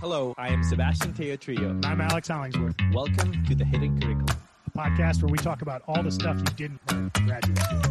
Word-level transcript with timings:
Hello, 0.00 0.34
I 0.38 0.48
am 0.48 0.62
Sebastian 0.64 1.12
Tello 1.12 1.36
I'm 1.84 2.00
Alex 2.00 2.28
Hollingsworth. 2.28 2.74
Welcome 2.90 3.44
to 3.44 3.54
the 3.54 3.66
Hidden 3.66 4.00
Curriculum, 4.00 4.34
a 4.66 4.70
podcast 4.70 5.20
where 5.20 5.30
we 5.30 5.36
talk 5.36 5.60
about 5.60 5.82
all 5.86 6.02
the 6.02 6.10
stuff 6.10 6.38
you 6.38 6.44
didn't 6.56 6.80
learn 6.90 7.10
in 7.16 7.26
graduate 7.26 7.58
school. 7.58 7.82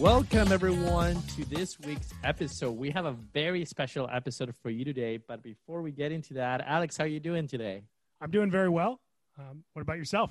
Welcome, 0.00 0.52
everyone, 0.52 1.20
to 1.34 1.44
this 1.46 1.80
week's 1.80 2.14
episode. 2.22 2.76
We 2.76 2.90
have 2.90 3.06
a 3.06 3.16
very 3.32 3.64
special 3.64 4.08
episode 4.12 4.54
for 4.62 4.70
you 4.70 4.84
today. 4.84 5.16
But 5.16 5.42
before 5.42 5.82
we 5.82 5.90
get 5.90 6.12
into 6.12 6.34
that, 6.34 6.60
Alex, 6.64 6.96
how 6.96 7.02
are 7.02 7.08
you 7.08 7.18
doing 7.18 7.48
today? 7.48 7.82
I'm 8.20 8.30
doing 8.30 8.52
very 8.52 8.68
well. 8.68 9.00
Um, 9.36 9.64
what 9.72 9.82
about 9.82 9.96
yourself? 9.96 10.30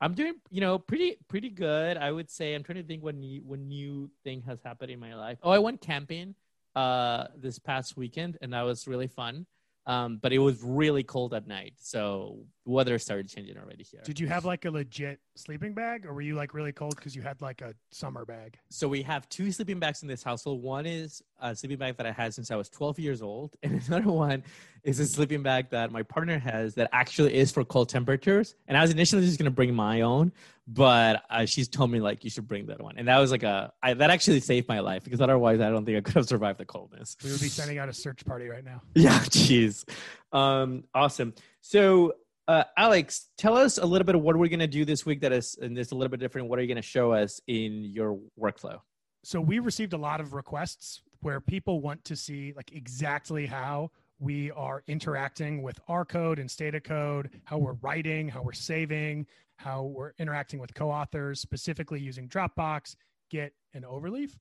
I'm 0.00 0.14
doing, 0.14 0.34
you 0.52 0.60
know, 0.60 0.78
pretty 0.78 1.16
pretty 1.26 1.50
good. 1.50 1.96
I 1.96 2.12
would 2.12 2.30
say 2.30 2.54
I'm 2.54 2.62
trying 2.62 2.78
to 2.78 2.84
think 2.84 3.02
what 3.02 3.16
new 3.16 3.40
what 3.40 3.58
new 3.58 4.08
thing 4.22 4.42
has 4.42 4.60
happened 4.64 4.92
in 4.92 5.00
my 5.00 5.16
life. 5.16 5.38
Oh, 5.42 5.50
I 5.50 5.58
went 5.58 5.80
camping 5.80 6.36
uh, 6.78 7.26
this 7.36 7.58
past 7.58 7.96
weekend, 7.96 8.38
and 8.40 8.52
that 8.52 8.62
was 8.62 8.86
really 8.86 9.08
fun. 9.08 9.46
Um, 9.86 10.18
but 10.20 10.34
it 10.34 10.38
was 10.38 10.62
really 10.62 11.02
cold 11.02 11.32
at 11.32 11.46
night, 11.46 11.72
so 11.78 12.44
weather 12.66 12.98
started 12.98 13.28
changing 13.30 13.56
already 13.56 13.84
here. 13.84 14.02
Did 14.04 14.20
you 14.20 14.28
have 14.28 14.44
like 14.44 14.66
a 14.66 14.70
legit 14.70 15.18
sleeping 15.34 15.72
bag, 15.72 16.04
or 16.04 16.12
were 16.12 16.20
you 16.20 16.34
like 16.34 16.52
really 16.52 16.72
cold 16.72 16.94
because 16.94 17.16
you 17.16 17.22
had 17.22 17.40
like 17.40 17.62
a 17.62 17.74
summer 17.90 18.26
bag? 18.26 18.58
So 18.70 18.86
we 18.86 19.02
have 19.02 19.26
two 19.30 19.50
sleeping 19.50 19.80
bags 19.80 20.02
in 20.02 20.08
this 20.08 20.22
household. 20.22 20.62
One 20.62 20.84
is 20.84 21.22
a 21.40 21.54
sleeping 21.54 21.78
bag 21.78 21.96
that 21.96 22.06
I 22.06 22.12
had 22.12 22.34
since 22.34 22.50
I 22.50 22.56
was 22.56 22.68
12 22.68 22.98
years 22.98 23.22
old, 23.22 23.56
and 23.62 23.82
another 23.88 24.10
one 24.10 24.44
is 24.82 25.00
a 25.00 25.06
sleeping 25.06 25.42
bag 25.42 25.70
that 25.70 25.90
my 25.90 26.02
partner 26.02 26.38
has 26.38 26.74
that 26.74 26.88
actually 26.92 27.34
is 27.34 27.50
for 27.50 27.64
cold 27.64 27.88
temperatures. 27.88 28.54
And 28.66 28.76
I 28.76 28.82
was 28.82 28.90
initially 28.90 29.22
just 29.22 29.38
gonna 29.38 29.50
bring 29.50 29.74
my 29.74 30.02
own, 30.02 30.32
but 30.66 31.22
uh, 31.30 31.44
she's 31.46 31.68
told 31.68 31.90
me 31.90 32.00
like 32.00 32.24
you 32.24 32.30
should 32.30 32.48
bring 32.48 32.66
that 32.66 32.80
one, 32.80 32.96
and 32.96 33.08
that 33.08 33.18
was 33.18 33.30
like 33.30 33.42
a 33.42 33.72
I, 33.82 33.94
that 33.94 34.10
actually 34.10 34.40
saved 34.40 34.68
my 34.68 34.80
life 34.80 35.04
because 35.04 35.20
otherwise 35.20 35.60
I 35.60 35.70
don't 35.70 35.84
think 35.84 35.98
I 35.98 36.00
could 36.00 36.14
have 36.14 36.26
survived 36.26 36.58
the 36.58 36.64
coldness. 36.64 37.16
We 37.22 37.30
would 37.30 37.40
be 37.40 37.48
sending 37.48 37.78
out 37.78 37.88
a 37.88 37.94
search 37.94 38.24
party 38.24 38.48
right 38.48 38.64
now. 38.64 38.82
Yeah, 38.94 39.18
jeez, 39.20 39.84
um, 40.32 40.84
awesome. 40.94 41.34
So 41.60 42.14
uh, 42.48 42.64
Alex, 42.78 43.26
tell 43.36 43.56
us 43.58 43.76
a 43.76 43.84
little 43.84 44.06
bit 44.06 44.14
of 44.14 44.22
what 44.22 44.34
we're 44.34 44.48
going 44.48 44.58
to 44.60 44.66
do 44.66 44.86
this 44.86 45.04
week 45.04 45.20
that 45.20 45.32
is 45.32 45.58
and 45.60 45.76
it's 45.78 45.92
a 45.92 45.94
little 45.94 46.10
bit 46.10 46.18
different. 46.18 46.48
What 46.48 46.58
are 46.58 46.62
you 46.62 46.68
going 46.68 46.76
to 46.76 46.82
show 46.82 47.12
us 47.12 47.42
in 47.46 47.84
your 47.84 48.18
workflow? 48.40 48.80
So 49.22 49.38
we 49.40 49.58
received 49.58 49.92
a 49.92 49.98
lot 49.98 50.20
of 50.20 50.32
requests 50.32 51.02
where 51.20 51.40
people 51.40 51.80
want 51.80 52.04
to 52.04 52.16
see 52.16 52.52
like 52.56 52.72
exactly 52.72 53.46
how 53.46 53.90
we 54.20 54.50
are 54.52 54.82
interacting 54.86 55.62
with 55.62 55.78
our 55.88 56.04
code 56.04 56.38
and 56.38 56.50
Stata 56.50 56.80
code, 56.80 57.30
how 57.44 57.58
we're 57.58 57.74
writing, 57.74 58.28
how 58.28 58.42
we're 58.42 58.52
saving, 58.52 59.26
how 59.56 59.84
we're 59.84 60.12
interacting 60.18 60.60
with 60.60 60.74
co-authors, 60.74 61.40
specifically 61.40 62.00
using 62.00 62.28
Dropbox, 62.28 62.96
Git, 63.30 63.54
and 63.74 63.84
Overleaf. 63.84 64.36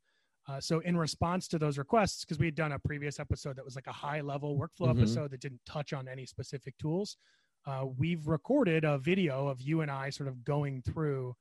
Uh, 0.47 0.59
so 0.61 0.79
in 0.79 0.95
response 0.95 1.47
to 1.49 1.59
those 1.59 1.77
requests, 1.77 2.23
because 2.23 2.39
we 2.39 2.45
had 2.45 2.55
done 2.55 2.71
a 2.71 2.79
previous 2.79 3.19
episode 3.19 3.55
that 3.57 3.65
was 3.65 3.75
like 3.75 3.87
a 3.87 3.91
high 3.91 4.21
level 4.21 4.57
workflow 4.57 4.89
mm-hmm. 4.89 4.99
episode 4.99 5.31
that 5.31 5.41
didn't 5.41 5.59
touch 5.65 5.91
on 5.93 6.07
any 6.07 6.25
specific 6.25 6.77
tools, 6.77 7.17
uh, 7.65 7.85
we've 7.97 8.27
recorded 8.27 8.85
a 8.85 8.97
video 8.97 9.47
of 9.47 9.61
you 9.61 9.81
and 9.81 9.91
I 9.91 10.09
sort 10.09 10.29
of 10.29 10.45
going 10.45 10.81
through 10.81 11.35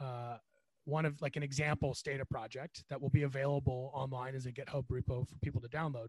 uh, 0.00 0.38
one 0.86 1.04
of 1.04 1.20
like 1.20 1.36
an 1.36 1.42
example 1.42 1.94
Stata 1.94 2.24
project 2.24 2.84
that 2.88 3.00
will 3.00 3.10
be 3.10 3.24
available 3.24 3.90
online 3.94 4.34
as 4.34 4.46
a 4.46 4.52
GitHub 4.52 4.84
repo 4.90 5.28
for 5.28 5.34
people 5.42 5.60
to 5.60 5.68
download. 5.68 6.08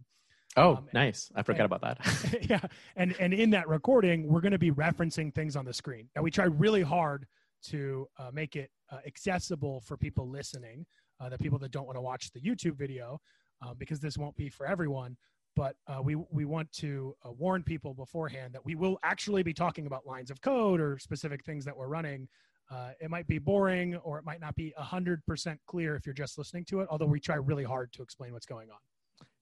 Oh, 0.56 0.78
um, 0.78 0.90
nice! 0.94 1.30
I 1.36 1.44
forgot 1.44 1.70
and, 1.70 1.74
about 1.74 1.82
that. 1.82 2.46
yeah, 2.50 2.62
and 2.96 3.16
and 3.20 3.34
in 3.34 3.50
that 3.52 3.68
recording, 3.68 4.28
we're 4.28 4.42
going 4.42 4.54
to 4.54 4.60
be 4.60 4.72
referencing 4.72 5.34
things 5.34 5.56
on 5.56 5.66
the 5.66 5.74
screen. 5.74 6.10
Now 6.16 6.22
we 6.22 6.32
try 6.32 6.46
really 6.46 6.84
hard 6.84 7.26
to 7.66 8.08
uh, 8.18 8.30
make 8.32 8.56
it 8.56 8.72
uh, 8.92 9.00
accessible 9.06 9.82
for 9.82 9.98
people 9.98 10.30
listening, 10.30 10.86
uh, 11.20 11.30
the 11.30 11.38
people 11.38 11.60
that 11.60 11.72
don't 11.72 11.86
want 11.86 11.98
to 11.98 12.02
watch 12.02 12.32
the 12.32 12.40
YouTube 12.40 12.78
video, 12.78 13.20
um, 13.62 13.76
because 13.78 14.00
this 14.00 14.18
won't 14.18 14.36
be 14.38 14.50
for 14.50 14.66
everyone 14.66 15.18
but 15.58 15.76
uh, 15.88 16.00
we 16.02 16.16
we 16.30 16.46
want 16.46 16.72
to 16.72 17.16
uh, 17.26 17.32
warn 17.32 17.64
people 17.64 17.94
beforehand 17.96 18.54
that 18.54 18.64
we 18.64 18.76
will 18.76 19.00
actually 19.04 19.42
be 19.42 19.54
talking 19.54 19.88
about 19.88 20.06
lines 20.06 20.30
of 20.30 20.40
code 20.40 20.80
or 20.80 21.00
specific 21.00 21.44
things 21.44 21.66
that 21.66 21.76
we're 21.76 21.88
running. 21.88 22.30
Uh, 22.70 22.92
it 23.00 23.10
might 23.10 23.28
be 23.28 23.40
boring 23.40 23.96
or 23.98 24.20
it 24.20 24.26
might 24.26 24.42
not 24.42 24.56
be 24.56 24.74
hundred 24.78 25.26
percent 25.26 25.60
clear 25.68 25.96
if 25.96 26.06
you're 26.06 26.14
just 26.14 26.38
listening 26.38 26.66
to 26.66 26.82
it. 26.82 26.88
Although 26.90 27.06
we 27.06 27.20
try 27.20 27.36
really 27.36 27.64
hard 27.64 27.92
to 27.94 28.02
explain 28.02 28.34
what's 28.34 28.46
going 28.46 28.70
on. 28.70 28.78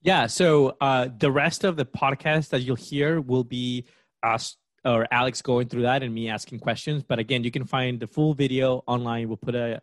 Yeah. 0.01 0.27
So 0.27 0.77
uh, 0.81 1.09
the 1.17 1.31
rest 1.31 1.63
of 1.63 1.75
the 1.75 1.85
podcast 1.85 2.49
that 2.49 2.61
you'll 2.61 2.75
hear 2.75 3.21
will 3.21 3.43
be 3.43 3.85
us 4.21 4.57
or 4.83 5.07
Alex 5.11 5.41
going 5.41 5.67
through 5.67 5.81
that 5.81 6.03
and 6.03 6.13
me 6.13 6.29
asking 6.29 6.59
questions. 6.59 7.03
But 7.03 7.17
again, 7.17 7.43
you 7.43 7.49
can 7.49 7.65
find 7.65 7.99
the 7.99 8.07
full 8.07 8.35
video 8.35 8.83
online. 8.85 9.27
We'll 9.27 9.37
put 9.37 9.55
a, 9.55 9.81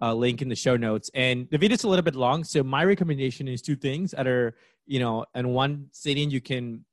a 0.00 0.12
link 0.12 0.42
in 0.42 0.48
the 0.48 0.56
show 0.56 0.76
notes. 0.76 1.08
And 1.14 1.48
the 1.50 1.58
video's 1.58 1.84
a 1.84 1.88
little 1.88 2.02
bit 2.02 2.16
long, 2.16 2.42
so 2.42 2.64
my 2.64 2.84
recommendation 2.84 3.46
is 3.46 3.62
two 3.62 3.76
things 3.76 4.10
that 4.10 4.26
are 4.26 4.56
you 4.86 4.98
know 4.98 5.24
in 5.34 5.48
one 5.50 5.86
sitting 5.92 6.30
you 6.30 6.40
can 6.40 6.84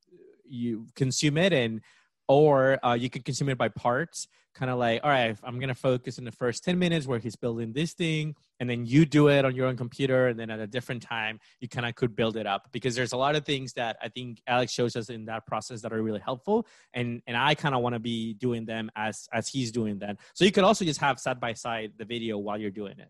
you 0.45 0.85
consume 0.95 1.37
it 1.37 1.51
and 1.51 1.81
or 2.27 2.77
uh, 2.85 2.93
you 2.93 3.09
can 3.09 3.23
consume 3.23 3.49
it 3.49 3.57
by 3.57 3.69
parts 3.69 4.27
kind 4.57 4.71
of 4.71 4.79
like 4.79 4.99
all 5.03 5.09
right 5.09 5.37
i'm 5.43 5.59
to 5.59 5.75
focus 5.75 6.17
in 6.17 6.25
the 6.25 6.31
first 6.31 6.63
10 6.63 6.79
minutes 6.79 7.05
where 7.05 7.19
he's 7.19 7.35
building 7.35 7.71
this 7.73 7.93
thing 7.93 8.35
and 8.59 8.67
then 8.67 8.87
you 8.87 9.05
do 9.05 9.27
it 9.27 9.45
on 9.45 9.55
your 9.55 9.67
own 9.67 9.77
computer 9.77 10.27
and 10.27 10.39
then 10.39 10.49
at 10.49 10.59
a 10.59 10.65
different 10.65 11.01
time 11.03 11.39
you 11.59 11.67
kind 11.67 11.85
of 11.85 11.93
could 11.93 12.15
build 12.15 12.35
it 12.35 12.47
up. 12.47 12.67
Because 12.71 12.95
there's 12.95 13.13
a 13.13 13.17
lot 13.17 13.35
of 13.35 13.45
things 13.45 13.73
that 13.73 13.97
i 14.01 14.09
think 14.09 14.41
alex 14.47 14.71
shows 14.71 14.95
us 14.95 15.09
in 15.09 15.25
that 15.25 15.45
process 15.45 15.81
that 15.81 15.93
are 15.93 16.01
really 16.01 16.19
helpful 16.19 16.65
and 16.93 17.21
and 17.27 17.37
i 17.37 17.53
kind 17.53 17.75
of 17.75 17.81
want 17.81 17.93
to 17.93 17.99
be 17.99 18.33
doing 18.33 18.65
them 18.65 18.89
as 18.95 19.29
as 19.31 19.47
he's 19.47 19.71
doing 19.71 19.99
them. 19.99 20.17
So 20.33 20.43
you 20.43 20.51
could 20.51 20.63
also 20.63 20.85
just 20.85 20.99
have 21.01 21.19
side 21.19 21.39
by 21.39 21.53
side 21.53 21.93
the 21.97 22.05
video 22.05 22.37
while 22.39 22.59
you're 22.59 22.71
doing 22.71 22.97
it. 22.97 23.09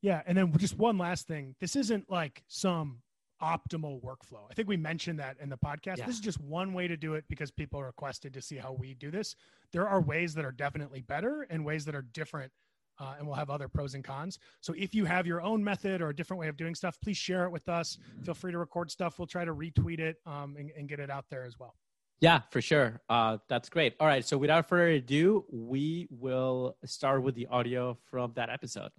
Yeah 0.00 0.22
and 0.26 0.36
then 0.36 0.52
just 0.58 0.76
one 0.76 0.98
last 0.98 1.28
thing. 1.28 1.54
This 1.60 1.76
isn't 1.76 2.10
like 2.10 2.42
some 2.48 2.98
optimal 3.42 4.00
workflow. 4.02 4.44
I 4.50 4.54
think 4.54 4.68
we 4.68 4.76
mentioned 4.76 5.18
that 5.18 5.36
in 5.40 5.48
the 5.48 5.58
podcast. 5.58 5.98
Yeah. 5.98 6.06
This 6.06 6.16
is 6.16 6.20
just 6.20 6.40
one 6.40 6.72
way 6.72 6.86
to 6.88 6.96
do 6.96 7.14
it 7.14 7.24
because 7.28 7.50
people 7.50 7.82
requested 7.82 8.32
to 8.34 8.40
see 8.42 8.56
how 8.56 8.72
we 8.72 8.94
do 8.94 9.10
this. 9.10 9.34
There 9.72 9.88
are 9.88 10.00
ways 10.00 10.34
that 10.34 10.44
are 10.44 10.52
definitely 10.52 11.02
better 11.02 11.46
and 11.50 11.64
ways 11.64 11.84
that 11.86 11.94
are 11.94 12.02
different. 12.02 12.52
Uh, 13.00 13.14
and 13.18 13.26
we'll 13.26 13.36
have 13.36 13.50
other 13.50 13.68
pros 13.68 13.94
and 13.94 14.04
cons. 14.04 14.38
So 14.60 14.74
if 14.76 14.94
you 14.94 15.06
have 15.06 15.26
your 15.26 15.40
own 15.40 15.64
method 15.64 16.02
or 16.02 16.10
a 16.10 16.14
different 16.14 16.40
way 16.40 16.48
of 16.48 16.56
doing 16.56 16.74
stuff, 16.74 16.98
please 17.02 17.16
share 17.16 17.44
it 17.46 17.50
with 17.50 17.68
us. 17.68 17.98
Feel 18.22 18.34
free 18.34 18.52
to 18.52 18.58
record 18.58 18.90
stuff. 18.90 19.18
We'll 19.18 19.26
try 19.26 19.44
to 19.44 19.54
retweet 19.54 19.98
it 19.98 20.18
um, 20.26 20.56
and, 20.58 20.70
and, 20.76 20.88
get 20.88 21.00
it 21.00 21.10
out 21.10 21.24
there 21.30 21.44
as 21.44 21.58
well. 21.58 21.74
Yeah, 22.20 22.42
for 22.50 22.60
sure. 22.60 23.00
Uh, 23.08 23.38
that's 23.48 23.70
great. 23.70 23.94
All 23.98 24.06
right. 24.06 24.24
So 24.24 24.36
without 24.36 24.68
further 24.68 24.90
ado, 24.90 25.46
we 25.50 26.06
will 26.10 26.76
start 26.84 27.22
with 27.22 27.34
the 27.34 27.46
audio 27.46 27.98
from 28.10 28.32
that 28.36 28.50
episode 28.50 28.90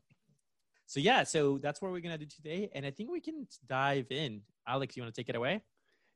so 0.94 1.00
yeah, 1.00 1.24
so 1.24 1.58
that's 1.58 1.82
what 1.82 1.92
we're 1.92 2.02
gonna 2.02 2.20
do 2.20 2.28
today, 2.28 2.70
and 2.76 2.86
I 2.86 2.92
think 2.92 3.10
we 3.10 3.20
can 3.20 3.48
dive 3.68 4.12
in. 4.12 4.42
Alex, 4.68 4.96
you 4.96 5.02
want 5.02 5.12
to 5.12 5.20
take 5.20 5.28
it 5.28 5.36
away? 5.36 5.64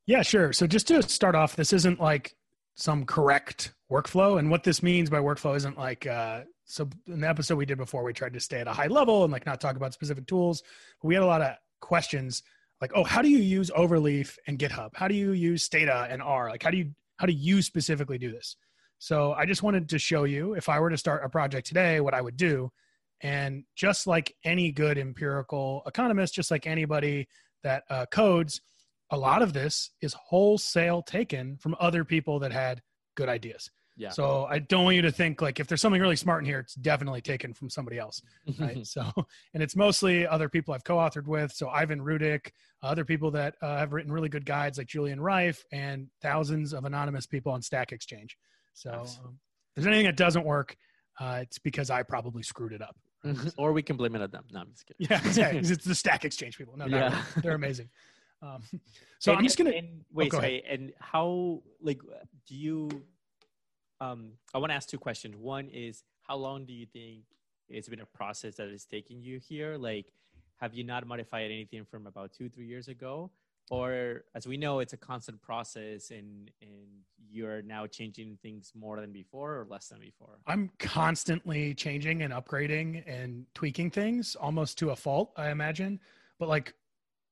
Yeah, 0.06 0.22
sure. 0.22 0.54
So 0.54 0.68
just 0.68 0.88
to 0.90 1.02
start 1.02 1.34
off, 1.34 1.56
this 1.56 1.74
isn't 1.74 2.00
like 2.00 2.36
some 2.76 3.04
correct 3.04 3.74
workflow, 3.92 4.38
and 4.38 4.52
what 4.52 4.64
this 4.64 4.84
means 4.84 5.10
by 5.10 5.18
workflow 5.18 5.56
isn't 5.56 5.80
like 5.80 6.06
uh, 6.06 6.42
so. 6.66 6.88
In 7.08 7.22
the 7.22 7.28
episode 7.28 7.56
we 7.56 7.66
did 7.66 7.80
before, 7.80 8.04
we 8.04 8.14
tried 8.14 8.34
to 8.34 8.40
stay 8.40 8.60
at 8.60 8.68
a 8.68 8.72
high 8.72 8.86
level 8.86 9.24
and 9.24 9.34
like 9.34 9.48
not 9.48 9.60
talk 9.60 9.78
about 9.78 9.96
specific 9.96 10.28
tools. 10.28 10.62
But 11.02 11.08
we 11.08 11.16
had 11.16 11.24
a 11.24 11.26
lot 11.28 11.42
of 11.42 11.56
questions 11.82 12.44
like, 12.80 12.92
oh, 12.94 13.04
how 13.04 13.24
do 13.24 13.30
you 13.30 13.40
use 13.40 13.72
Overleaf 13.72 14.38
and 14.46 14.60
GitHub? 14.60 14.92
How 14.94 15.08
do 15.08 15.16
you 15.16 15.32
use 15.32 15.64
Stata 15.64 16.06
and 16.08 16.22
R? 16.22 16.52
Like, 16.52 16.62
how 16.62 16.70
do 16.70 16.78
you 16.78 16.92
how 17.18 17.26
do 17.26 17.34
you 17.34 17.64
specifically 17.64 18.20
do 18.20 18.32
this? 18.32 18.58
So 19.00 19.34
I 19.34 19.48
just 19.48 19.64
wanted 19.64 19.90
to 19.90 19.98
show 19.98 20.26
you 20.26 20.54
if 20.54 20.70
I 20.70 20.80
were 20.80 20.92
to 20.92 20.98
start 20.98 21.26
a 21.26 21.30
project 21.30 21.66
today, 21.66 22.00
what 22.00 22.14
I 22.14 22.22
would 22.22 22.38
do 22.38 22.72
and 23.22 23.64
just 23.76 24.08
like 24.08 24.36
any 24.44 24.72
good 24.72 24.98
empirical 24.98 25.84
economist, 25.86 26.36
just 26.36 26.52
like 26.52 26.68
anybody 26.68 27.28
that 27.64 27.84
uh, 27.90 28.06
codes, 28.12 28.62
a 29.12 29.18
lot 29.18 29.42
of 29.42 29.54
this 29.54 29.92
is 30.02 30.14
wholesale 30.14 31.02
taken 31.02 31.58
from 31.58 31.76
other 31.80 32.04
people 32.04 32.40
that 32.40 32.52
had 32.52 32.82
good 33.16 33.30
ideas. 33.30 33.70
Yeah. 33.98 34.10
So 34.10 34.46
I 34.48 34.60
don't 34.60 34.84
want 34.84 34.96
you 34.96 35.02
to 35.04 35.12
think 35.12 35.42
like 35.42 35.60
if 35.60 35.66
there's 35.66 35.82
something 35.82 36.02
really 36.02 36.16
smart 36.16 36.44
in 36.44 36.46
here, 36.46 36.60
it's 36.60 36.76
definitely 36.76 37.22
taken 37.22 37.52
from 37.54 37.68
somebody 37.68 37.98
else, 37.98 38.22
right? 38.60 38.78
so, 38.86 39.12
and 39.56 39.64
it's 39.64 39.76
mostly 39.76 40.28
other 40.28 40.50
people 40.50 40.74
I've 40.76 40.84
co-authored 40.84 41.26
with. 41.26 41.52
So 41.52 41.70
Ivan 41.70 42.02
Rudik, 42.02 42.52
other 42.84 43.04
people 43.04 43.32
that 43.32 43.56
uh, 43.62 43.78
have 43.78 43.94
written 43.94 44.12
really 44.12 44.30
good 44.30 44.46
guides 44.46 44.78
like 44.78 44.86
Julian 44.86 45.20
Reif, 45.20 45.66
and 45.72 46.08
thousands 46.22 46.74
of 46.74 46.86
anonymous 46.86 47.26
people 47.26 47.52
on 47.52 47.64
Stack 47.64 47.92
Exchange. 47.92 48.38
So, 48.74 48.92
nice. 48.92 49.18
um, 49.26 49.40
if 49.76 49.84
there's 49.84 49.88
anything 49.88 50.06
that 50.06 50.16
doesn't 50.16 50.46
work, 50.46 50.78
uh, 51.20 51.40
it's 51.42 51.58
because 51.58 51.90
I 51.90 52.04
probably 52.04 52.44
screwed 52.44 52.74
it 52.74 52.84
up. 52.84 52.96
Or 53.58 53.74
we 53.74 53.82
can 53.82 53.98
blame 53.98 54.16
it 54.16 54.22
on 54.22 54.30
them. 54.32 54.44
No, 54.52 54.60
I'm 54.62 54.72
just 54.72 54.86
kidding. 54.86 55.08
Yeah, 55.10 55.20
exactly. 55.26 55.60
it's 55.72 55.86
the 55.86 55.96
Stack 55.96 56.26
Exchange 56.26 56.58
people. 56.58 56.78
No, 56.78 56.86
no, 56.86 56.98
yeah. 56.98 57.22
they're 57.42 57.56
amazing. 57.56 57.90
Um, 58.42 58.62
so 59.20 59.32
And- 59.32 59.40
I'm 59.40 59.44
just 59.44 59.58
gonna. 59.58 59.72
and, 59.72 60.04
wait, 60.14 60.32
go 60.32 60.38
sorry. 60.38 60.64
And 60.70 60.94
how 61.00 61.62
like 61.82 62.02
do 62.48 62.56
you? 62.56 62.90
Um, 64.00 64.34
I 64.54 64.60
want 64.60 64.72
to 64.72 64.76
ask 64.76 64.88
two 64.88 65.00
questions. 65.00 65.36
One 65.36 65.70
is 65.70 66.04
how 66.22 66.36
long 66.36 66.66
do 66.66 66.74
you 66.74 66.86
think 66.86 67.24
it's 67.70 67.90
been 67.90 68.02
a 68.02 68.06
process 68.06 68.56
that 68.56 68.68
is 68.68 68.86
taking 68.86 69.22
you 69.22 69.40
here? 69.40 69.78
Like, 69.78 70.12
have 70.58 70.74
you 70.74 70.84
not 70.84 71.08
modified 71.08 71.46
anything 71.46 71.84
from 71.86 72.06
about 72.06 72.32
two, 72.32 72.48
three 72.50 72.68
years 72.68 72.88
ago? 72.90 73.32
Or 73.70 74.24
as 74.34 74.48
we 74.48 74.58
know, 74.58 74.80
it's 74.80 74.94
a 74.94 74.98
constant 74.98 75.42
process, 75.42 76.12
and 76.12 76.50
and 76.62 76.88
you're 77.30 77.62
now 77.62 77.86
changing 77.86 78.38
things 78.42 78.72
more 78.74 79.00
than 79.02 79.12
before 79.12 79.60
or 79.60 79.66
less 79.66 79.90
than 79.90 80.00
before. 80.00 80.40
I'm 80.48 80.72
constantly 80.80 81.74
changing 81.74 82.22
and 82.22 82.34
upgrading 82.34 83.04
and 83.06 83.46
tweaking 83.54 83.92
things 83.92 84.36
almost 84.36 84.78
to 84.80 84.92
a 84.92 84.96
fault, 84.96 85.34
I 85.36 85.50
imagine. 85.50 86.00
But 86.40 86.48
like, 86.48 86.74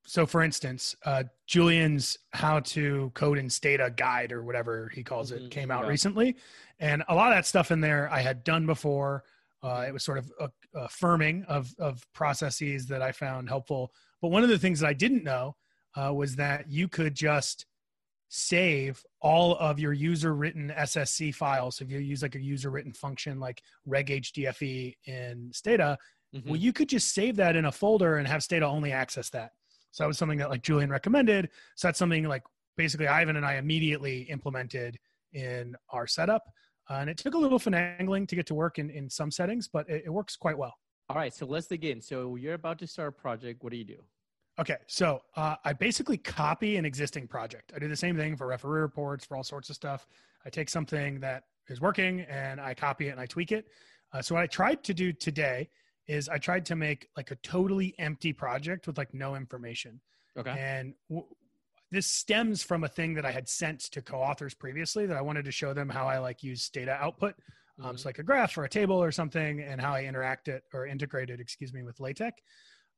so 0.05 0.25
for 0.25 0.43
instance, 0.43 0.95
uh, 1.05 1.23
Julian's 1.47 2.17
how 2.33 2.59
to 2.61 3.09
code 3.13 3.37
in 3.37 3.49
Stata 3.49 3.89
guide 3.95 4.33
or 4.33 4.43
whatever 4.43 4.89
he 4.93 5.01
calls 5.01 5.31
it 5.31 5.43
Mhm, 5.43 5.51
came 5.51 5.71
out 5.71 5.83
yeah. 5.83 5.89
recently. 5.89 6.35
And 6.79 7.03
a 7.07 7.15
lot 7.15 7.31
of 7.31 7.37
that 7.37 7.45
stuff 7.45 7.71
in 7.71 7.79
there 7.79 8.11
I 8.11 8.19
had 8.19 8.43
done 8.43 8.65
before. 8.65 9.23
Uh, 9.63 9.85
it 9.87 9.93
was 9.93 10.03
sort 10.03 10.17
of 10.17 10.31
a, 10.41 10.49
affirming 10.73 11.45
of, 11.45 11.73
of 11.79 12.05
processes 12.11 12.85
that 12.87 13.01
I 13.01 13.13
found 13.13 13.47
helpful. 13.47 13.93
But 14.21 14.27
one 14.27 14.43
of 14.43 14.49
the 14.49 14.59
things 14.59 14.81
that 14.81 14.87
I 14.87 14.93
didn't 14.93 15.23
know 15.23 15.55
uh, 15.95 16.13
was 16.13 16.35
that 16.35 16.69
you 16.69 16.87
could 16.87 17.15
just 17.15 17.65
save 18.29 19.03
all 19.21 19.55
of 19.57 19.79
your 19.79 19.93
user 19.93 20.35
written 20.35 20.71
SSC 20.75 21.33
files. 21.33 21.77
So 21.77 21.85
if 21.85 21.91
you 21.91 21.99
use 21.99 22.21
like 22.21 22.35
a 22.35 22.41
user 22.41 22.69
written 22.69 22.91
function 22.93 23.39
like 23.39 23.61
reghdfe 23.87 24.95
in 25.05 25.51
Stata, 25.53 25.97
Mhm. 26.33 26.45
well, 26.47 26.55
you 26.55 26.73
could 26.73 26.89
just 26.89 27.13
save 27.13 27.35
that 27.37 27.55
in 27.55 27.65
a 27.65 27.71
folder 27.71 28.17
and 28.17 28.27
have 28.27 28.43
Stata 28.43 28.65
only 28.65 28.91
access 28.91 29.29
that. 29.29 29.51
So 29.91 30.03
that 30.03 30.07
was 30.07 30.17
something 30.17 30.39
that 30.39 30.49
like 30.49 30.63
Julian 30.63 30.89
recommended. 30.89 31.49
So 31.75 31.87
that's 31.87 31.99
something 31.99 32.25
like 32.25 32.43
basically 32.75 33.07
Ivan 33.07 33.37
and 33.37 33.45
I 33.45 33.55
immediately 33.55 34.23
implemented 34.23 34.99
in 35.31 35.75
our 35.91 36.07
setup. 36.07 36.43
Uh, 36.89 36.95
and 36.95 37.09
it 37.09 37.17
took 37.17 37.33
a 37.35 37.37
little 37.37 37.57
finagling 37.59 38.27
to 38.27 38.35
get 38.35 38.45
to 38.47 38.53
work 38.53 38.79
in, 38.79 38.89
in 38.89 39.09
some 39.09 39.31
settings, 39.31 39.67
but 39.69 39.89
it, 39.89 40.03
it 40.05 40.09
works 40.09 40.35
quite 40.35 40.57
well. 40.57 40.75
All 41.09 41.15
right, 41.15 41.33
so 41.33 41.45
let's 41.45 41.67
dig 41.67 41.85
in. 41.85 42.01
So 42.01 42.35
you're 42.35 42.55
about 42.55 42.79
to 42.79 42.87
start 42.87 43.09
a 43.09 43.11
project. 43.13 43.63
What 43.63 43.71
do 43.71 43.77
you 43.77 43.85
do? 43.85 44.03
Okay, 44.57 44.77
so 44.87 45.21
uh, 45.35 45.55
I 45.65 45.73
basically 45.73 46.17
copy 46.17 46.77
an 46.77 46.85
existing 46.85 47.27
project. 47.27 47.73
I 47.75 47.79
do 47.79 47.87
the 47.89 47.95
same 47.95 48.15
thing 48.15 48.37
for 48.37 48.47
referee 48.47 48.79
reports, 48.79 49.25
for 49.25 49.35
all 49.35 49.43
sorts 49.43 49.69
of 49.69 49.75
stuff. 49.75 50.07
I 50.45 50.49
take 50.49 50.69
something 50.69 51.19
that 51.19 51.43
is 51.67 51.81
working 51.81 52.21
and 52.21 52.61
I 52.61 52.73
copy 52.73 53.07
it 53.07 53.11
and 53.11 53.19
I 53.19 53.25
tweak 53.25 53.51
it. 53.51 53.65
Uh, 54.13 54.21
so 54.21 54.35
what 54.35 54.41
I 54.43 54.47
tried 54.47 54.83
to 54.85 54.93
do 54.93 55.11
today 55.11 55.69
is 56.07 56.29
I 56.29 56.37
tried 56.37 56.65
to 56.67 56.75
make 56.75 57.09
like 57.17 57.31
a 57.31 57.35
totally 57.37 57.95
empty 57.99 58.31
project 58.31 58.87
with 58.87 58.97
like 58.97 59.13
no 59.13 59.35
information. 59.35 59.99
Okay. 60.37 60.51
And 60.57 60.93
w- 61.09 61.27
this 61.91 62.07
stems 62.07 62.63
from 62.63 62.83
a 62.83 62.87
thing 62.87 63.13
that 63.15 63.25
I 63.25 63.31
had 63.31 63.49
sent 63.49 63.79
to 63.91 64.01
co-authors 64.01 64.53
previously 64.53 65.05
that 65.05 65.17
I 65.17 65.21
wanted 65.21 65.45
to 65.45 65.51
show 65.51 65.73
them 65.73 65.89
how 65.89 66.07
I 66.07 66.19
like 66.19 66.43
use 66.43 66.69
data 66.69 66.91
output. 66.93 67.35
Um, 67.83 67.95
Mhm. 67.95 67.99
so 67.99 68.07
like 68.09 68.19
a 68.19 68.23
graph 68.23 68.57
or 68.57 68.63
a 68.63 68.69
table 68.69 68.95
or 69.03 69.11
something 69.11 69.61
and 69.61 69.81
how 69.81 69.93
I 69.93 70.05
interact 70.05 70.47
it 70.47 70.63
or 70.73 70.85
integrate 70.85 71.29
it, 71.29 71.39
excuse 71.41 71.73
me, 71.73 71.83
with 71.83 71.99
LaTeX. 71.99 72.41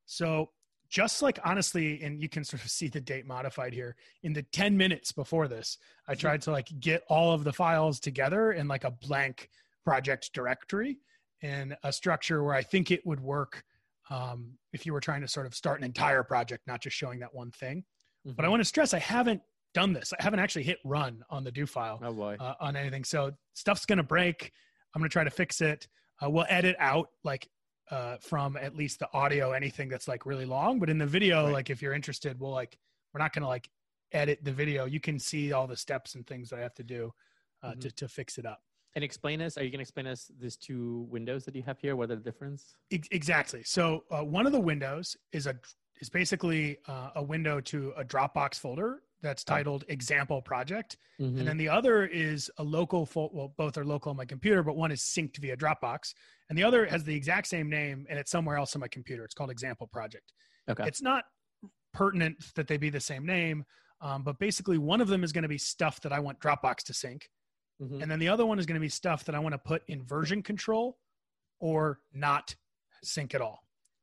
So 0.05 0.51
just 0.89 1.21
like 1.21 1.39
honestly, 1.43 2.01
and 2.01 2.21
you 2.21 2.29
can 2.29 2.43
sort 2.43 2.63
of 2.63 2.69
see 2.69 2.87
the 2.87 3.01
date 3.01 3.25
modified 3.25 3.73
here 3.73 3.95
in 4.23 4.33
the 4.33 4.43
10 4.43 4.75
minutes 4.77 5.11
before 5.11 5.47
this, 5.47 5.77
I 6.07 6.15
tried 6.15 6.41
to 6.43 6.51
like 6.51 6.69
get 6.79 7.03
all 7.09 7.31
of 7.33 7.43
the 7.43 7.53
files 7.53 7.99
together 7.99 8.53
in 8.53 8.67
like 8.67 8.83
a 8.83 8.91
blank 8.91 9.49
project 9.83 10.31
directory 10.33 10.99
and 11.41 11.75
a 11.83 11.91
structure 11.93 12.43
where 12.43 12.55
I 12.55 12.63
think 12.63 12.91
it 12.91 13.05
would 13.05 13.19
work 13.19 13.63
um, 14.09 14.57
if 14.71 14.85
you 14.85 14.93
were 14.93 15.01
trying 15.01 15.21
to 15.21 15.27
sort 15.27 15.45
of 15.45 15.53
start 15.53 15.79
an 15.79 15.83
entire 15.85 16.23
project, 16.23 16.65
not 16.65 16.81
just 16.81 16.95
showing 16.95 17.19
that 17.19 17.33
one 17.33 17.51
thing. 17.51 17.83
But 18.25 18.45
I 18.45 18.47
Mhm. 18.47 18.51
want 18.51 18.61
to 18.61 18.65
stress 18.65 18.93
I 18.93 18.99
haven't 18.99 19.41
done 19.73 19.93
this. 19.93 20.13
I 20.17 20.23
haven't 20.23 20.39
actually 20.39 20.63
hit 20.63 20.79
run 20.85 21.23
on 21.29 21.43
the 21.43 21.51
do 21.51 21.65
file 21.65 21.99
Oh 22.01 22.21
uh, 22.39 22.55
on 22.59 22.75
anything. 22.75 23.03
So 23.03 23.31
stuff's 23.53 23.85
going 23.85 23.97
to 23.97 24.03
break. 24.03 24.51
I'm 24.93 25.01
going 25.01 25.09
to 25.09 25.13
try 25.13 25.23
to 25.23 25.29
fix 25.29 25.61
it. 25.61 25.87
Uh, 26.23 26.29
we'll 26.29 26.45
edit 26.49 26.75
out 26.79 27.09
like 27.23 27.47
uh, 27.91 28.17
from 28.17 28.57
at 28.57 28.75
least 28.75 28.99
the 28.99 29.09
audio 29.13 29.51
anything 29.51 29.87
that's 29.89 30.07
like 30.07 30.25
really 30.25 30.45
long. 30.45 30.79
But 30.79 30.89
in 30.89 30.97
the 30.97 31.05
video, 31.05 31.45
Right. 31.45 31.53
like 31.53 31.69
if 31.69 31.81
you're 31.81 31.93
interested, 31.93 32.39
we'll 32.39 32.51
like 32.51 32.77
we're 33.13 33.19
not 33.19 33.33
going 33.33 33.43
to 33.43 33.47
like 33.47 33.69
edit 34.11 34.39
the 34.43 34.51
video. 34.51 34.85
You 34.85 34.99
can 34.99 35.17
see 35.19 35.53
all 35.53 35.67
the 35.67 35.75
steps 35.77 36.15
and 36.15 36.25
things 36.27 36.49
that 36.49 36.59
I 36.59 36.61
have 36.61 36.73
to 36.75 36.83
do 36.83 37.13
uh, 37.63 37.71
Mhm. 37.71 37.81
to 37.81 37.91
to 37.91 38.07
fix 38.07 38.37
it 38.37 38.45
up. 38.45 38.61
And 38.95 39.03
explain 39.03 39.41
us. 39.41 39.57
Are 39.57 39.63
you 39.63 39.69
going 39.69 39.77
to 39.79 39.83
explain 39.83 40.07
us 40.07 40.31
these 40.39 40.57
two 40.57 41.07
windows 41.09 41.45
that 41.45 41.55
you 41.55 41.61
have 41.63 41.79
here? 41.79 41.95
What 41.95 42.09
are 42.11 42.15
the 42.15 42.21
difference? 42.23 42.77
Ex- 42.91 43.07
exactly. 43.11 43.63
So 43.63 44.05
uh, 44.11 44.23
one 44.23 44.45
of 44.45 44.51
the 44.51 44.59
windows 44.59 45.15
is 45.31 45.47
a 45.47 45.55
is 45.99 46.09
basically 46.09 46.77
uh, 46.87 47.11
a 47.15 47.23
window 47.23 47.59
to 47.61 47.91
a 47.97 48.03
Dropbox 48.03 48.59
folder 48.59 49.01
that's 49.21 49.43
Oh. 49.47 49.53
titled 49.55 49.83
example 49.87 50.41
project. 50.43 50.97
Mhm. 51.19 51.39
And 51.39 51.47
then 51.47 51.57
the 51.57 51.69
other 51.69 52.05
is 52.05 52.51
a 52.57 52.63
local, 52.63 53.03
fo- 53.07 53.31
well, 53.33 53.47
both 53.57 53.77
are 53.79 53.83
local 53.85 54.11
on 54.11 54.15
my 54.17 54.25
computer, 54.25 54.61
but 54.61 54.75
one 54.75 54.91
is 54.91 55.01
synced 55.01 55.37
via 55.37 55.57
Dropbox. 55.57 56.13
And 56.49 56.57
the 56.57 56.63
other 56.63 56.85
has 56.85 57.03
the 57.03 57.15
exact 57.15 57.47
same 57.47 57.69
name 57.69 58.05
and 58.09 58.17
it's 58.17 58.31
somewhere 58.31 58.57
else 58.57 58.75
on 58.75 58.79
my 58.79 58.87
computer. 58.87 59.23
It's 59.25 59.33
called 59.33 59.51
Example 59.51 59.87
Project. 59.87 60.31
Okay. 60.69 60.85
It's 60.87 61.01
not 61.01 61.25
pertinent 61.93 62.37
that 62.55 62.67
they 62.67 62.77
be 62.77 62.89
the 62.89 62.99
same 62.99 63.25
name, 63.25 63.65
um, 64.01 64.23
but 64.23 64.39
basically 64.39 64.77
one 64.77 65.01
of 65.01 65.07
them 65.07 65.23
is 65.23 65.31
going 65.31 65.43
to 65.43 65.49
be 65.49 65.57
stuff 65.57 65.99
that 66.01 66.13
I 66.13 66.19
want 66.19 66.39
Dropbox 66.39 66.83
to 66.85 66.93
sync. 66.93 67.29
Mhm. 67.81 68.01
And 68.01 68.09
then 68.11 68.19
the 68.19 68.29
other 68.29 68.45
one 68.45 68.59
is 68.59 68.65
going 68.65 68.75
to 68.75 68.81
be 68.81 68.89
stuff 68.89 69.23
that 69.25 69.35
I 69.35 69.39
want 69.39 69.53
to 69.53 69.59
put 69.59 69.83
in 69.87 70.03
version 70.03 70.41
control 70.41 70.97
or 71.59 71.99
not 72.13 72.55
sync 73.03 73.35
at 73.35 73.41
all. 73.41 73.59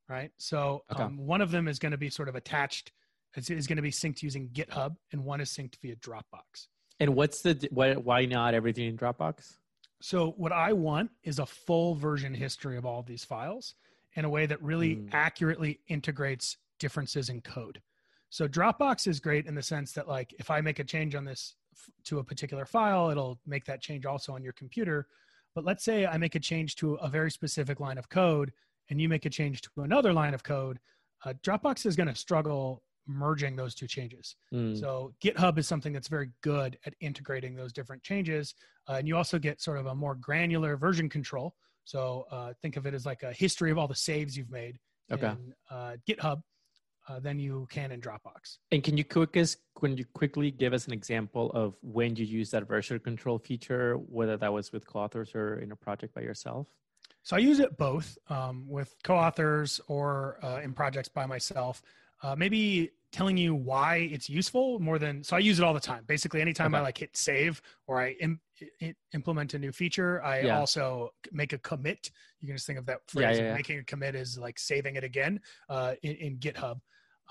Right. 0.07 0.31
So 0.37 0.83
Okay. 0.91 1.03
um, 1.03 1.17
one 1.17 1.41
of 1.41 1.49
them 1.49 1.67
is 1.67 1.79
going 1.79 1.91
to 1.91 1.97
be 1.97 2.09
sort 2.11 2.29
of 2.29 2.35
attached, 2.35 2.91
is, 3.35 3.49
is 3.49 3.65
going 3.65 3.77
to 3.77 3.81
be 3.81 3.91
synced 3.91 4.21
using 4.21 4.49
GitHub, 4.49 4.95
and 5.11 5.25
one 5.25 5.41
is 5.41 5.49
synced 5.49 5.77
via 5.81 5.95
Dropbox. 5.95 6.67
And 6.99 7.15
what's 7.15 7.41
the 7.41 7.67
why 7.71 8.25
not 8.25 8.53
everything 8.53 8.87
in 8.87 8.97
Dropbox? 8.97 9.57
So 10.05 10.33
what 10.37 10.51
I 10.51 10.71
want 10.71 11.09
is 11.23 11.39
a 11.39 11.47
full 11.47 11.95
version 11.95 12.35
history 12.35 12.77
of 12.77 12.85
all 12.85 12.99
of 12.99 13.07
these 13.07 13.25
files 13.25 13.73
in 14.13 14.23
a 14.23 14.29
way 14.29 14.45
that 14.45 14.61
really 14.61 14.97
Mm. 14.97 15.09
accurately 15.11 15.79
integrates 15.87 16.57
differences 16.77 17.29
in 17.29 17.41
code. 17.41 17.81
So 18.29 18.47
Dropbox 18.47 19.07
is 19.07 19.19
great 19.19 19.47
in 19.47 19.55
the 19.55 19.63
sense 19.63 19.93
that 19.93 20.07
like 20.07 20.31
if 20.33 20.51
I 20.51 20.61
make 20.61 20.77
a 20.77 20.83
change 20.83 21.15
on 21.15 21.25
this 21.25 21.55
f- 21.73 21.89
to 22.03 22.19
a 22.19 22.23
particular 22.23 22.67
file, 22.67 23.09
it'll 23.09 23.39
make 23.47 23.65
that 23.65 23.81
change 23.81 24.05
also 24.05 24.35
on 24.35 24.43
your 24.43 24.53
computer. 24.53 25.07
But 25.55 25.65
let's 25.65 25.83
say 25.83 26.05
I 26.05 26.19
make 26.19 26.35
a 26.35 26.39
change 26.39 26.75
to 26.75 26.93
a 26.97 27.09
very 27.09 27.31
specific 27.31 27.79
line 27.79 27.97
of 27.97 28.07
code 28.07 28.53
and 28.89 29.01
you 29.01 29.09
make 29.09 29.25
a 29.25 29.31
change 29.31 29.63
to 29.63 29.81
another 29.81 30.13
line 30.13 30.35
of 30.35 30.43
code, 30.43 30.79
uh, 31.23 31.33
Dropbox 31.41 31.83
is 31.83 31.95
going 31.95 32.09
to 32.09 32.15
struggle 32.15 32.83
merging 33.07 33.55
those 33.55 33.75
two 33.75 33.87
changes. 33.87 34.35
Mm. 34.53 34.79
So 34.79 35.13
GitHub 35.23 35.57
is 35.57 35.67
something 35.67 35.93
that's 35.93 36.07
very 36.07 36.31
good 36.41 36.77
at 36.85 36.93
integrating 36.99 37.55
those 37.55 37.73
different 37.73 38.03
changes, 38.03 38.55
uh, 38.89 38.93
and 38.93 39.07
you 39.07 39.15
also 39.17 39.39
get 39.39 39.61
sort 39.61 39.77
of 39.77 39.85
a 39.87 39.95
more 39.95 40.15
granular 40.15 40.77
version 40.77 41.09
control. 41.09 41.55
So 41.83 42.25
uh, 42.31 42.53
think 42.61 42.77
of 42.77 42.85
it 42.85 42.93
as 42.93 43.05
like 43.05 43.23
a 43.23 43.31
history 43.31 43.71
of 43.71 43.77
all 43.77 43.87
the 43.87 43.95
saves 43.95 44.35
you've 44.35 44.49
made 44.49 44.79
Okay. 45.11 45.27
in 45.27 45.53
uh, 45.69 45.97
GitHub 46.07 46.41
uh, 47.07 47.19
than 47.19 47.37
you 47.39 47.67
can 47.69 47.91
in 47.91 48.01
Dropbox. 48.01 48.57
And 48.71 48.83
can 48.83 48.97
you 48.97 49.03
quick 49.03 49.37
us, 49.37 49.55
can 49.79 49.95
you 49.97 50.05
quickly 50.13 50.49
give 50.49 50.73
us 50.73 50.87
an 50.87 50.93
example 50.93 51.51
of 51.51 51.75
when 51.81 52.15
you 52.15 52.25
use 52.25 52.49
that 52.51 52.67
version 52.67 52.99
control 52.99 53.37
feature, 53.37 53.95
whether 53.95 54.37
that 54.37 54.51
was 54.51 54.71
with 54.71 54.87
co-authors 54.87 55.35
or 55.35 55.59
in 55.59 55.71
a 55.71 55.75
project 55.75 56.15
by 56.15 56.21
yourself? 56.21 56.67
So 57.21 57.35
I 57.35 57.39
use 57.39 57.59
it 57.59 57.77
both 57.77 58.17
um, 58.29 58.65
with 58.67 58.95
co-authors 59.03 59.79
or 59.87 60.39
uh, 60.43 60.61
in 60.63 60.73
projects 60.73 61.09
by 61.09 61.25
myself. 61.25 61.81
Uh, 62.25 62.35
maybe 62.35 62.89
telling 63.11 63.37
you 63.37 63.53
why 63.53 63.97
it's 64.11 64.27
useful 64.27 64.79
more 64.79 64.97
than 64.97 65.23
so 65.23 65.35
I 65.35 65.39
use 65.39 65.59
it 65.59 65.63
all 65.63 65.75
the 65.75 65.79
time. 65.79 66.03
Basically, 66.07 66.41
anytime 66.41 66.73
I 66.73 66.81
like 66.81 66.97
hit 66.97 67.15
save 67.15 67.61
or 67.87 68.01
I 68.01 68.15
Im- 68.19 68.41
implement 69.13 69.53
a 69.53 69.59
new 69.59 69.71
feature, 69.71 70.23
I 70.23 70.39
Yeah. 70.41 70.59
also 70.59 71.11
make 71.31 71.53
a 71.53 71.59
commit. 71.59 72.09
You 72.39 72.47
can 72.47 72.55
just 72.57 72.65
think 72.65 72.79
of 72.79 72.85
that 72.87 72.99
phrase. 73.07 73.37
yeah, 73.37 73.45
yeah. 73.49 73.53
Making 73.53 73.77
a 73.79 73.83
commit 73.83 74.15
is 74.15 74.39
like 74.39 74.57
saving 74.57 74.95
it 74.95 75.03
again 75.03 75.39
uh, 75.69 75.93
in, 76.01 76.15
in 76.15 76.37
GitHub. 76.39 76.77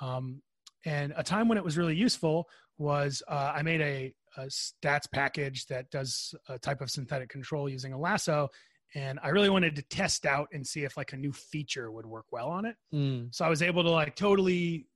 Um, 0.00 0.42
and 0.84 1.12
a 1.16 1.24
time 1.24 1.48
when 1.48 1.58
it 1.58 1.64
was 1.64 1.76
really 1.76 1.96
useful 1.96 2.48
was 2.78 3.22
uh, 3.28 3.52
I 3.54 3.62
made 3.62 3.80
a, 3.80 4.14
a 4.36 4.46
stats 4.46 5.10
package 5.10 5.66
that 5.66 5.90
does 5.90 6.34
a 6.48 6.56
type 6.58 6.80
of 6.82 6.88
synthetic 6.90 7.28
control 7.30 7.68
using 7.68 7.92
a 7.92 7.98
lasso 7.98 8.48
and 8.94 9.18
I 9.22 9.28
really 9.28 9.50
wanted 9.50 9.74
to 9.76 9.82
test 9.82 10.24
out 10.24 10.48
and 10.52 10.66
see 10.66 10.84
if 10.84 10.96
like 10.96 11.12
a 11.12 11.16
new 11.16 11.32
feature 11.32 11.90
would 11.90 12.06
work 12.06 12.26
well 12.30 12.48
on 12.48 12.64
it. 12.64 12.76
Mm. 12.94 13.34
So 13.34 13.44
I 13.44 13.48
was 13.48 13.62
able 13.62 13.82
to 13.82 13.90
like 13.90 14.14
totally, 14.16 14.86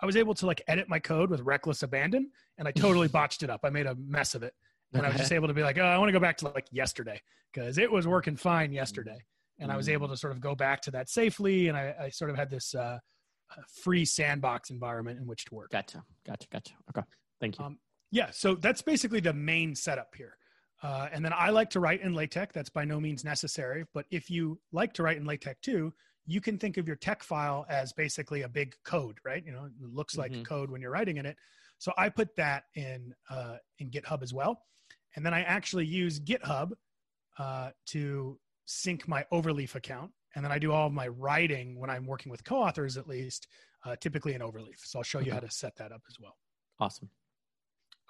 I 0.00 0.06
was 0.06 0.16
able 0.16 0.34
to 0.34 0.46
like 0.46 0.62
edit 0.68 0.88
my 0.88 0.98
code 0.98 1.30
with 1.30 1.40
reckless 1.40 1.82
abandon, 1.82 2.30
and 2.58 2.68
I 2.68 2.70
totally 2.72 3.08
botched 3.18 3.42
it 3.42 3.50
up. 3.50 3.60
I 3.64 3.70
made 3.70 3.86
a 3.86 3.94
mess 3.96 4.34
of 4.34 4.42
it, 4.42 4.54
and 4.92 5.04
I 5.04 5.08
was 5.08 5.18
just 5.18 5.32
able 5.32 5.48
to 5.48 5.54
be 5.54 5.62
like, 5.62 5.78
oh, 5.78 5.84
I 5.84 5.98
want 5.98 6.08
to 6.08 6.12
go 6.12 6.20
back 6.20 6.36
to 6.38 6.48
like 6.48 6.66
yesterday 6.70 7.20
because 7.52 7.78
it 7.78 7.90
was 7.90 8.06
working 8.06 8.36
fine 8.36 8.72
yesterday, 8.72 9.18
and 9.58 9.70
I 9.72 9.76
was 9.76 9.88
able 9.88 10.08
to 10.08 10.16
sort 10.16 10.32
of 10.32 10.40
go 10.40 10.54
back 10.54 10.80
to 10.82 10.90
that 10.92 11.08
safely, 11.08 11.68
and 11.68 11.76
I, 11.76 11.94
I 12.02 12.08
sort 12.10 12.30
of 12.30 12.36
had 12.36 12.50
this 12.50 12.74
uh, 12.74 12.98
free 13.82 14.04
sandbox 14.04 14.70
environment 14.70 15.18
in 15.18 15.26
which 15.26 15.44
to 15.46 15.54
work. 15.54 15.70
Gotcha. 15.70 16.02
Gotcha. 16.26 16.46
Gotcha. 16.50 16.74
Okay. 16.90 17.06
Thank 17.40 17.58
you. 17.58 17.64
Um, 17.64 17.78
Yeah, 18.10 18.30
so 18.30 18.54
that's 18.54 18.82
basically 18.82 19.20
the 19.20 19.32
main 19.32 19.74
setup 19.74 20.14
here. 20.16 20.36
Uh, 20.82 21.08
and 21.12 21.24
then 21.24 21.32
I 21.34 21.50
like 21.50 21.70
to 21.70 21.80
write 21.80 22.02
in 22.02 22.14
LaTeX. 22.14 22.52
That's 22.52 22.68
by 22.70 22.84
no 22.84 23.00
means 23.00 23.24
necessary. 23.24 23.84
But 23.94 24.06
if 24.10 24.28
you 24.30 24.60
like 24.72 24.92
to 24.94 25.02
write 25.02 25.16
in 25.16 25.24
LaTeX 25.24 25.60
too, 25.60 25.92
you 26.26 26.40
can 26.40 26.58
think 26.58 26.76
of 26.76 26.86
your 26.86 26.96
TeX 26.96 27.22
file 27.22 27.64
as 27.68 27.92
basically 27.92 28.42
a 28.42 28.48
big 28.48 28.74
code, 28.84 29.18
right? 29.24 29.44
You 29.44 29.52
know, 29.52 29.64
it 29.66 29.72
looks 29.80 30.16
like 30.16 30.32
Mhm. 30.32 30.44
code 30.44 30.70
when 30.70 30.80
you're 30.80 30.90
writing 30.90 31.16
in 31.18 31.26
it. 31.26 31.36
So 31.78 31.92
I 31.98 32.08
put 32.08 32.34
that 32.36 32.64
in 32.74 33.14
uh, 33.28 33.58
in 33.78 33.90
GitHub 33.90 34.22
as 34.22 34.32
well, 34.32 34.64
and 35.16 35.24
then 35.24 35.34
I 35.34 35.42
actually 35.42 35.86
use 35.86 36.20
GitHub 36.20 36.72
uh, 37.38 37.72
to 37.86 38.40
sync 38.66 39.06
my 39.08 39.24
Overleaf 39.32 39.74
account, 39.74 40.12
and 40.34 40.44
then 40.44 40.52
I 40.52 40.58
do 40.58 40.72
all 40.72 40.86
of 40.86 40.92
my 40.92 41.08
writing 41.08 41.78
when 41.78 41.90
I'm 41.90 42.06
working 42.06 42.30
with 42.30 42.44
co-authors, 42.44 42.96
at 42.96 43.06
least, 43.08 43.48
uh, 43.84 43.96
typically 43.96 44.34
in 44.34 44.40
Overleaf. 44.40 44.78
So 44.78 45.00
I'll 45.00 45.02
show 45.02 45.18
you 45.18 45.26
Okay. 45.26 45.34
how 45.34 45.40
to 45.40 45.50
set 45.50 45.76
that 45.76 45.92
up 45.92 46.02
as 46.08 46.18
well. 46.20 46.38
Awesome. 46.78 47.10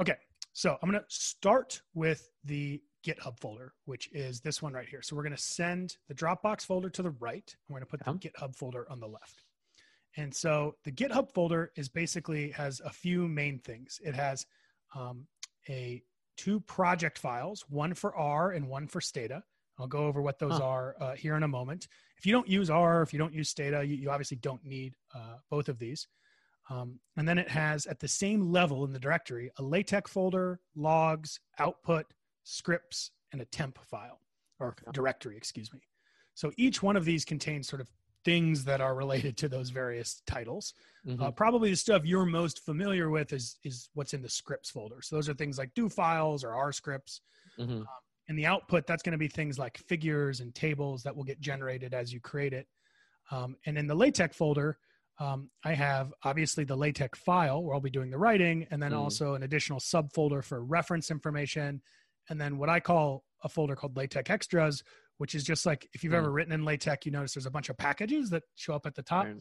Okay, 0.00 0.18
so 0.54 0.78
I'm 0.80 0.88
going 0.90 1.00
to 1.02 1.06
start 1.08 1.82
with 1.94 2.30
the 2.44 2.80
GitHub 3.04 3.38
folder, 3.40 3.74
which 3.84 4.08
is 4.12 4.40
this 4.40 4.62
one 4.62 4.72
right 4.72 4.88
here. 4.88 5.02
So 5.02 5.14
we're 5.14 5.24
going 5.24 5.36
to 5.36 5.42
send 5.42 5.96
the 6.08 6.14
Dropbox 6.14 6.62
folder 6.62 6.88
to 6.90 7.02
the 7.02 7.10
right. 7.10 7.54
I'm 7.68 7.74
going 7.74 7.82
to 7.82 7.86
put 7.86 8.00
the 8.04 8.10
GitHub 8.30 8.56
folder 8.56 8.90
on 8.90 9.00
the 9.00 9.06
left. 9.08 9.42
And 10.16 10.32
so 10.32 10.76
the 10.84 10.92
GitHub 10.92 11.32
folder 11.34 11.72
is 11.76 11.88
basically 11.88 12.50
has 12.52 12.80
a 12.84 12.90
few 12.90 13.26
main 13.28 13.58
things. 13.58 14.00
It 14.02 14.14
has 14.14 14.46
um, 14.94 15.26
a 15.68 16.02
two 16.36 16.60
project 16.60 17.18
files, 17.18 17.64
one 17.68 17.92
for 17.92 18.14
R 18.16 18.52
and 18.52 18.68
one 18.68 18.86
for 18.86 19.00
Stata. 19.00 19.42
I'll 19.78 19.88
go 19.88 20.06
over 20.06 20.22
what 20.22 20.38
those 20.38 20.52
Huh. 20.58 20.64
are 20.64 20.96
uh, 21.00 21.14
here 21.14 21.34
in 21.36 21.42
a 21.42 21.48
moment. 21.48 21.88
If 22.16 22.24
you 22.26 22.32
don't 22.32 22.48
use 22.48 22.70
R, 22.70 23.02
if 23.02 23.12
you 23.12 23.18
don't 23.18 23.34
use 23.34 23.48
Stata, 23.48 23.84
you, 23.84 23.96
you 23.96 24.08
obviously 24.10 24.36
don't 24.36 24.64
need 24.64 24.94
uh, 25.12 25.38
both 25.50 25.68
of 25.68 25.80
these. 25.80 26.06
Um, 26.70 26.98
and 27.16 27.28
then 27.28 27.38
it 27.38 27.48
has 27.48 27.86
at 27.86 28.00
the 28.00 28.08
same 28.08 28.50
level 28.50 28.84
in 28.84 28.92
the 28.92 28.98
directory 28.98 29.50
a 29.58 29.62
LaTeX 29.62 30.10
folder, 30.10 30.60
logs, 30.74 31.38
output, 31.58 32.06
scripts, 32.42 33.10
and 33.32 33.42
a 33.42 33.44
temp 33.46 33.78
file 33.86 34.20
or 34.60 34.74
directory, 34.92 35.36
excuse 35.36 35.72
me. 35.72 35.80
So 36.34 36.52
each 36.56 36.82
one 36.82 36.96
of 36.96 37.04
these 37.04 37.24
contains 37.24 37.68
sort 37.68 37.80
of 37.80 37.90
things 38.24 38.64
that 38.64 38.80
are 38.80 38.94
related 38.94 39.36
to 39.36 39.48
those 39.48 39.68
various 39.70 40.22
titles. 40.26 40.72
Mhm. 41.06 41.20
Uh, 41.20 41.30
probably 41.30 41.70
the 41.70 41.76
stuff 41.76 42.06
you're 42.06 42.24
most 42.24 42.64
familiar 42.64 43.10
with 43.10 43.32
is 43.34 43.58
is 43.64 43.90
what's 43.92 44.14
in 44.14 44.22
the 44.22 44.28
scripts 44.28 44.70
folder. 44.70 45.02
So 45.02 45.16
those 45.16 45.28
are 45.28 45.34
things 45.34 45.58
like 45.58 45.74
do 45.74 45.88
files 45.88 46.42
or 46.42 46.54
R 46.54 46.72
scripts. 46.72 47.20
Mhm. 47.58 47.84
In 48.28 48.36
the 48.36 48.46
output, 48.46 48.86
that's 48.86 49.02
going 49.02 49.12
to 49.12 49.18
be 49.18 49.28
things 49.28 49.58
like 49.58 49.76
figures 49.76 50.40
and 50.40 50.54
tables 50.54 51.02
that 51.02 51.14
will 51.14 51.24
get 51.24 51.40
generated 51.40 51.92
as 51.92 52.10
you 52.10 52.20
create 52.20 52.54
it. 52.54 52.66
Um, 53.30 53.56
and 53.66 53.76
in 53.76 53.86
the 53.86 53.94
LaTeX 53.94 54.34
folder, 54.34 54.78
um, 55.18 55.50
I 55.64 55.74
have 55.74 56.12
obviously 56.24 56.64
the 56.64 56.76
LaTeX 56.76 57.18
file 57.18 57.62
where 57.62 57.74
I'll 57.74 57.80
be 57.80 57.90
doing 57.90 58.10
the 58.10 58.18
writing, 58.18 58.66
and 58.70 58.82
then 58.82 58.92
Mm. 58.92 58.98
also 58.98 59.34
an 59.34 59.42
additional 59.44 59.78
subfolder 59.80 60.42
for 60.44 60.64
reference 60.64 61.10
information, 61.10 61.82
and 62.28 62.40
then 62.40 62.58
what 62.58 62.68
I 62.68 62.80
call 62.80 63.24
a 63.42 63.48
folder 63.48 63.76
called 63.76 63.96
LaTeX 63.96 64.30
extras, 64.30 64.82
which 65.18 65.34
is 65.34 65.44
just 65.44 65.66
like 65.66 65.88
if 65.92 66.02
you've 66.02 66.12
Mm. 66.12 66.18
ever 66.18 66.32
written 66.32 66.52
in 66.52 66.64
LaTeX, 66.64 67.06
you 67.06 67.12
notice 67.12 67.34
there's 67.34 67.46
a 67.46 67.50
bunch 67.50 67.68
of 67.68 67.76
packages 67.76 68.30
that 68.30 68.42
show 68.56 68.74
up 68.74 68.86
at 68.86 68.94
the 68.94 69.02
top 69.02 69.26
Right. 69.26 69.36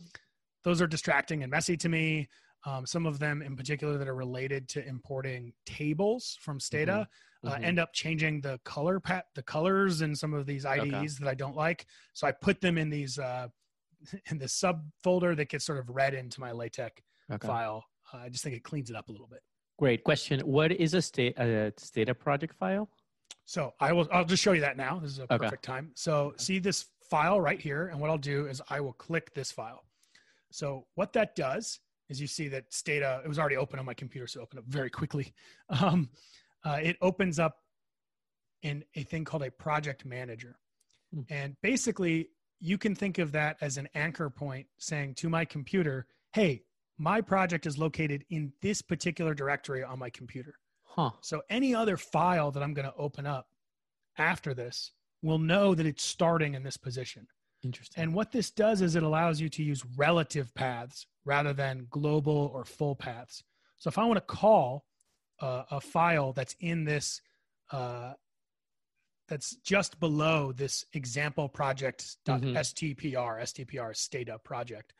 those 0.63 0.81
are 0.81 0.87
distracting 0.87 1.43
and 1.43 1.51
messy 1.51 1.75
to 1.75 1.89
me. 1.89 2.27
Um, 2.65 2.85
some 2.85 3.05
of 3.05 3.19
them, 3.19 3.41
in 3.41 3.57
particular, 3.57 3.97
that 3.97 4.07
are 4.07 4.15
related 4.15 4.69
to 4.69 4.87
importing 4.87 5.53
tables 5.65 6.37
from 6.39 6.57
Stata, 6.61 7.09
uh, 7.43 7.55
Mhm. 7.57 7.63
end 7.65 7.79
up 7.79 7.91
changing 7.93 8.39
the 8.39 8.57
color 8.63 9.01
pat 9.01 9.25
the 9.35 9.43
colors 9.43 10.01
in 10.01 10.15
some 10.15 10.33
of 10.33 10.45
these 10.45 10.65
IDEs 10.65 11.17
that 11.17 11.27
I 11.27 11.33
don't 11.35 11.57
like. 11.57 11.85
So 12.13 12.25
I 12.27 12.31
put 12.31 12.61
them 12.61 12.77
in 12.77 12.89
these 12.89 13.19
uh, 13.19 13.49
in 14.31 14.37
this 14.37 14.59
subfolder 14.59 15.35
that 15.37 15.49
gets 15.49 15.65
sort 15.65 15.79
of 15.79 15.89
read 15.89 16.13
into 16.13 16.39
my 16.39 16.51
LaTeX 16.51 17.01
Okay. 17.31 17.47
file. 17.47 17.83
Uh, 18.13 18.17
I 18.17 18.29
just 18.29 18.43
think 18.43 18.55
it 18.55 18.63
cleans 18.63 18.89
it 18.89 18.95
up 18.95 19.07
a 19.09 19.11
little 19.11 19.27
bit. 19.27 19.39
Great 19.79 20.03
question. 20.03 20.39
What 20.41 20.71
is 20.71 20.93
a 20.93 21.01
state 21.01 21.37
a 21.39 21.73
Stata 21.77 22.13
project 22.13 22.53
file? 22.55 22.89
So 23.45 23.73
I 23.79 23.91
will. 23.93 24.07
I'll 24.11 24.25
just 24.25 24.43
show 24.43 24.51
you 24.51 24.61
that 24.61 24.77
now. 24.77 24.99
This 24.99 25.11
is 25.11 25.19
a 25.19 25.23
Okay. 25.23 25.37
perfect 25.37 25.63
time. 25.63 25.91
So 25.95 26.33
see 26.37 26.59
this 26.59 26.85
file 27.09 27.39
right 27.41 27.59
here, 27.59 27.87
and 27.87 27.99
what 27.99 28.09
I'll 28.09 28.17
do 28.17 28.45
is 28.47 28.61
I 28.69 28.79
will 28.81 28.93
click 28.93 29.33
this 29.33 29.51
file. 29.51 29.83
So 30.51 30.85
what 30.95 31.11
that 31.13 31.35
does 31.35 31.79
is 32.09 32.21
you 32.21 32.27
see 32.27 32.47
that 32.49 32.71
Stata. 32.73 33.21
It 33.25 33.27
was 33.27 33.39
already 33.39 33.57
open 33.57 33.79
on 33.79 33.85
my 33.85 33.93
computer, 33.93 34.27
so 34.27 34.39
it 34.39 34.43
opened 34.43 34.59
up 34.59 34.65
very 34.67 34.89
quickly. 34.89 35.33
Um, 35.69 36.09
uh, 36.65 36.79
it 36.81 36.97
opens 37.01 37.39
up 37.39 37.57
in 38.61 38.83
a 38.95 39.03
thing 39.03 39.25
called 39.25 39.43
a 39.43 39.51
project 39.51 40.05
manager, 40.05 40.57
Hmm. 41.13 41.21
and 41.29 41.55
basically 41.61 42.29
you 42.63 42.77
can 42.77 42.95
think 42.95 43.17
of 43.17 43.33
that 43.33 43.57
as 43.59 43.77
an 43.77 43.89
anchor 43.93 44.29
point 44.29 44.67
saying 44.77 45.15
to 45.15 45.27
my 45.27 45.43
computer, 45.43 46.07
"Hey, 46.31 46.63
my 46.97 47.19
project 47.19 47.65
is 47.65 47.77
located 47.77 48.25
in 48.29 48.53
this 48.61 48.81
particular 48.81 49.33
directory 49.33 49.83
on 49.83 49.99
my 49.99 50.09
computer." 50.09 50.55
Huh. 50.83 51.11
So 51.21 51.41
any 51.49 51.75
other 51.75 51.97
file 51.97 52.51
that 52.51 52.63
I'm 52.63 52.73
going 52.73 52.87
to 52.87 52.95
open 52.95 53.25
up 53.25 53.49
after 54.17 54.53
this 54.53 54.91
will 55.21 55.39
know 55.39 55.75
that 55.75 55.85
it's 55.85 56.03
starting 56.03 56.53
in 56.53 56.63
this 56.63 56.77
position. 56.77 57.27
Interesting. 57.63 58.01
And 58.01 58.13
what 58.13 58.31
this 58.31 58.51
does 58.51 58.81
is 58.81 58.95
it 58.95 59.03
allows 59.03 59.41
you 59.41 59.49
to 59.49 59.63
use 59.63 59.83
relative 59.97 60.53
paths 60.53 61.07
rather 61.25 61.53
than 61.53 61.87
global 61.89 62.51
or 62.53 62.63
full 62.63 62.95
paths. 62.95 63.43
So 63.77 63.89
if 63.89 63.97
I 63.97 64.05
want 64.05 64.17
to 64.17 64.35
call 64.35 64.85
uh, 65.41 65.63
a 65.71 65.81
file 65.81 66.31
that's 66.33 66.55
in 66.59 66.85
this, 66.85 67.21
uh, 67.71 68.13
that's 69.27 69.55
just 69.57 69.99
below 69.99 70.51
this 70.51 70.85
example 70.93 71.47
project.stpr, 71.49 73.41
stpr 73.41 73.91
is 73.91 73.99
Stata 73.99 74.37
project 74.39 74.93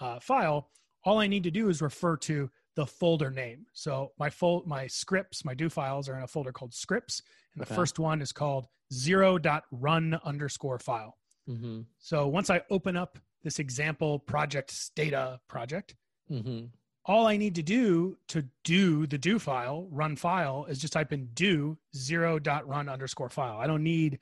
uh, 0.00 0.18
file, 0.20 0.70
all 1.04 1.18
I 1.18 1.26
need 1.26 1.42
to 1.44 1.50
do 1.50 1.68
is 1.68 1.82
refer 1.82 2.16
to 2.18 2.50
the 2.76 2.86
folder 2.86 3.30
name. 3.30 3.66
So 3.72 4.12
my 4.18 4.30
fol- 4.30 4.64
my 4.66 4.86
scripts, 4.88 5.44
my 5.44 5.54
do 5.54 5.68
files 5.68 6.08
are 6.08 6.16
in 6.16 6.22
a 6.24 6.26
folder 6.26 6.50
called 6.52 6.74
scripts, 6.74 7.22
and 7.54 7.60
the 7.62 7.66
Okay. 7.66 7.74
first 7.76 7.98
one 7.98 8.20
is 8.20 8.32
called 8.32 8.66
zero.run 8.92 10.18
underscore 10.24 10.78
file. 10.78 11.16
mm-hmm. 11.48 11.82
So 11.98 12.26
once 12.28 12.50
I 12.50 12.62
open 12.70 12.96
up 12.96 13.18
this 13.42 13.58
example 13.58 14.18
project 14.18 14.70
Stata 14.70 15.40
project, 15.48 15.94
Mm-hmm. 16.30 16.66
All 17.06 17.26
I 17.26 17.36
need 17.36 17.54
to 17.56 17.62
do 17.62 18.16
to 18.28 18.44
do 18.64 19.06
the 19.06 19.18
do 19.18 19.38
file, 19.38 19.88
run 19.90 20.16
file, 20.16 20.66
is 20.68 20.78
just 20.78 20.92
type 20.92 21.12
in 21.12 21.26
do 21.34 21.76
zero 21.94 22.38
dot 22.38 22.66
run 22.66 22.88
underscore 22.88 23.28
file. 23.28 23.58
I 23.58 23.66
don't 23.66 23.82
need 23.82 24.18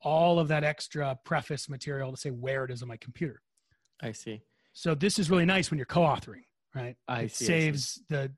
all 0.00 0.38
of 0.38 0.48
that 0.48 0.64
extra 0.64 1.18
preface 1.24 1.68
material 1.68 2.10
to 2.10 2.16
say 2.16 2.30
where 2.30 2.64
it 2.64 2.70
is 2.70 2.82
on 2.82 2.88
my 2.88 2.96
computer. 2.96 3.40
I 4.02 4.12
see. 4.12 4.42
So 4.72 4.94
this 4.94 5.18
is 5.18 5.30
really 5.30 5.46
nice 5.46 5.70
when 5.70 5.78
you're 5.78 5.86
co-authoring, 5.86 6.42
right? 6.74 6.96
I 7.06 7.22
it 7.22 7.34
see, 7.34 7.44
I 7.44 7.46
see. 7.46 7.46
saves 7.46 8.02
the 8.08 8.32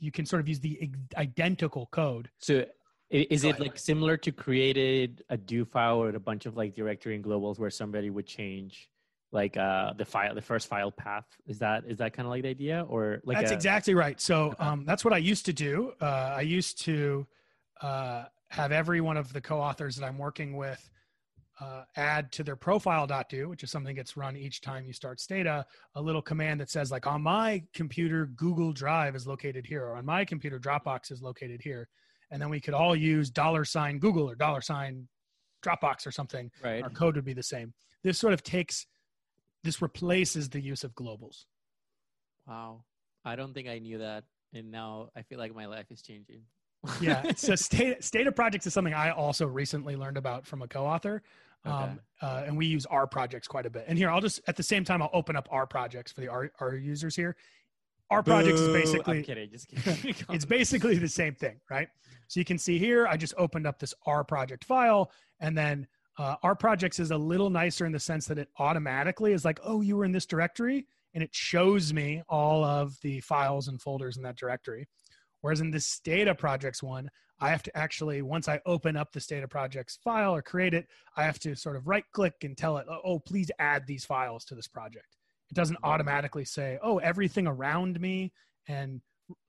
you 0.00 0.10
can 0.10 0.26
sort 0.26 0.40
of 0.40 0.48
use 0.48 0.58
the 0.58 0.90
identical 1.16 1.86
code. 1.92 2.28
So 2.38 2.64
is 3.10 3.44
it 3.44 3.60
like 3.60 3.78
similar 3.78 4.16
to 4.16 4.32
created 4.32 5.22
a 5.28 5.36
do 5.36 5.64
file 5.64 6.02
or 6.02 6.08
a 6.08 6.18
bunch 6.18 6.46
of 6.46 6.56
like 6.56 6.74
directory 6.74 7.14
and 7.14 7.22
globals 7.22 7.58
where 7.58 7.70
somebody 7.70 8.10
would 8.10 8.26
change 8.26 8.88
like 9.32 9.56
uh 9.56 9.92
the 9.94 10.04
file 10.04 10.34
the 10.34 10.42
first 10.42 10.68
file 10.68 10.90
path? 10.90 11.26
Is 11.46 11.58
that 11.58 11.84
is 11.86 11.98
that 11.98 12.12
kind 12.12 12.26
of 12.26 12.30
like 12.30 12.42
the 12.42 12.50
idea 12.50 12.86
or 12.88 13.20
like 13.24 13.38
that's 13.38 13.50
a, 13.50 13.54
exactly 13.54 13.94
right. 13.94 14.20
So 14.20 14.54
um, 14.58 14.84
that's 14.84 15.04
what 15.04 15.14
I 15.14 15.18
used 15.18 15.46
to 15.46 15.52
do. 15.52 15.92
Uh, 16.00 16.34
I 16.36 16.42
used 16.42 16.80
to 16.82 17.26
uh, 17.80 18.24
have 18.50 18.72
every 18.72 19.00
one 19.00 19.16
of 19.16 19.32
the 19.32 19.40
co-authors 19.40 19.96
that 19.96 20.06
I'm 20.06 20.18
working 20.18 20.56
with 20.56 20.90
uh, 21.60 21.84
add 21.96 22.32
to 22.32 22.42
their 22.42 22.56
profile.do, 22.56 23.48
which 23.48 23.62
is 23.62 23.70
something 23.70 23.94
that 23.94 24.00
gets 24.00 24.16
run 24.16 24.36
each 24.36 24.60
time 24.60 24.84
you 24.84 24.92
start 24.92 25.20
Stata, 25.20 25.64
a 25.94 26.02
little 26.02 26.22
command 26.22 26.60
that 26.60 26.70
says 26.70 26.90
like 26.90 27.06
on 27.06 27.22
my 27.22 27.62
computer, 27.74 28.26
Google 28.26 28.72
Drive 28.72 29.14
is 29.14 29.26
located 29.26 29.66
here, 29.66 29.84
or 29.84 29.96
on 29.96 30.04
my 30.04 30.24
computer, 30.24 30.58
Dropbox 30.58 31.12
is 31.12 31.22
located 31.22 31.60
here. 31.62 31.88
And 32.30 32.40
then 32.40 32.48
we 32.48 32.60
could 32.60 32.74
all 32.74 32.96
use 32.96 33.30
dollar 33.30 33.64
sign 33.64 33.98
Google 33.98 34.28
or 34.28 34.34
dollar 34.34 34.62
sign 34.62 35.06
Dropbox 35.62 36.06
or 36.06 36.10
something. 36.10 36.50
right? 36.64 36.82
Our 36.82 36.90
code 36.90 37.16
would 37.16 37.24
be 37.24 37.34
the 37.34 37.42
same. 37.42 37.74
This 38.02 38.18
sort 38.18 38.32
of 38.32 38.42
takes, 38.42 38.86
this 39.64 39.82
replaces 39.82 40.48
the 40.48 40.60
use 40.60 40.84
of 40.84 40.94
globals. 40.94 41.44
Wow. 42.46 42.84
I 43.24 43.36
don't 43.36 43.54
think 43.54 43.68
I 43.68 43.78
knew 43.78 43.98
that. 43.98 44.24
And 44.52 44.70
now 44.70 45.10
I 45.16 45.22
feel 45.22 45.38
like 45.38 45.54
my 45.54 45.66
life 45.66 45.86
is 45.90 46.02
changing. 46.02 46.42
yeah 47.00 47.22
so 47.36 47.54
Stata 47.54 48.02
state 48.02 48.26
of 48.26 48.34
projects 48.34 48.66
is 48.66 48.74
something 48.74 48.94
i 48.94 49.10
also 49.10 49.46
recently 49.46 49.94
learned 49.94 50.16
about 50.16 50.46
from 50.46 50.62
a 50.62 50.68
co-author 50.68 51.22
um, 51.64 52.00
uh, 52.20 52.42
and 52.44 52.56
we 52.56 52.66
use 52.66 52.86
R 52.86 53.06
projects 53.06 53.46
quite 53.46 53.66
a 53.66 53.70
bit 53.70 53.84
and 53.86 53.96
here 53.96 54.10
i'll 54.10 54.20
just 54.20 54.40
at 54.48 54.56
the 54.56 54.64
same 54.64 54.82
time 54.82 55.00
i'll 55.00 55.10
open 55.12 55.36
up 55.36 55.48
R 55.52 55.64
projects 55.64 56.10
for 56.10 56.20
the 56.20 56.28
R, 56.28 56.50
R 56.58 56.74
users 56.74 57.14
here 57.14 57.36
R 58.10 58.22
projects 58.22 58.60
is 58.60 58.72
basically 58.72 59.18
I'm 59.18 59.22
kidding. 59.22 59.48
Just 59.48 59.68
kidding. 59.68 60.14
it's 60.30 60.44
basically 60.44 60.96
the 60.96 61.08
same 61.08 61.36
thing 61.36 61.60
right 61.70 61.86
so 62.26 62.40
you 62.40 62.44
can 62.44 62.58
see 62.58 62.78
here 62.78 63.06
i 63.06 63.16
just 63.16 63.34
opened 63.38 63.64
up 63.64 63.78
this 63.78 63.94
r 64.04 64.24
project 64.24 64.64
file 64.64 65.12
and 65.38 65.56
then 65.56 65.86
uh, 66.18 66.36
R 66.42 66.54
projects 66.54 66.98
is 66.98 67.10
a 67.10 67.16
little 67.16 67.50
nicer 67.50 67.86
in 67.86 67.92
the 67.92 68.00
sense 68.00 68.26
that 68.26 68.38
it 68.38 68.48
automatically 68.58 69.32
is 69.32 69.44
like 69.44 69.60
oh 69.64 69.80
you 69.80 69.96
were 69.96 70.04
in 70.04 70.12
this 70.12 70.26
directory 70.26 70.86
and 71.14 71.22
it 71.22 71.34
shows 71.34 71.92
me 71.92 72.22
all 72.28 72.64
of 72.64 72.96
the 73.02 73.20
files 73.20 73.68
and 73.68 73.80
folders 73.80 74.16
in 74.16 74.22
that 74.22 74.36
directory. 74.36 74.88
Whereas 75.40 75.60
in 75.60 75.70
the 75.70 75.80
Stata 75.80 76.34
projects 76.34 76.82
one 76.82 77.08
i 77.40 77.48
have 77.50 77.62
to 77.62 77.76
actually 77.76 78.22
once 78.22 78.48
i 78.48 78.60
open 78.66 78.96
up 78.96 79.12
the 79.12 79.20
Stata 79.20 79.48
projects 79.48 79.98
file 80.04 80.34
or 80.34 80.42
create 80.42 80.74
it 80.74 80.86
i 81.16 81.24
have 81.24 81.38
to 81.40 81.56
sort 81.56 81.76
of 81.76 81.88
right 81.88 82.04
click 82.12 82.34
and 82.42 82.56
tell 82.56 82.76
it 82.76 82.86
oh 83.04 83.18
please 83.18 83.50
add 83.58 83.84
these 83.86 84.04
files 84.04 84.44
to 84.44 84.54
this 84.54 84.68
project. 84.68 85.16
It 85.50 85.54
doesn't 85.54 85.78
automatically 85.82 86.44
say 86.44 86.78
oh 86.82 86.98
everything 86.98 87.46
around 87.46 88.00
me 88.00 88.32
and 88.68 89.00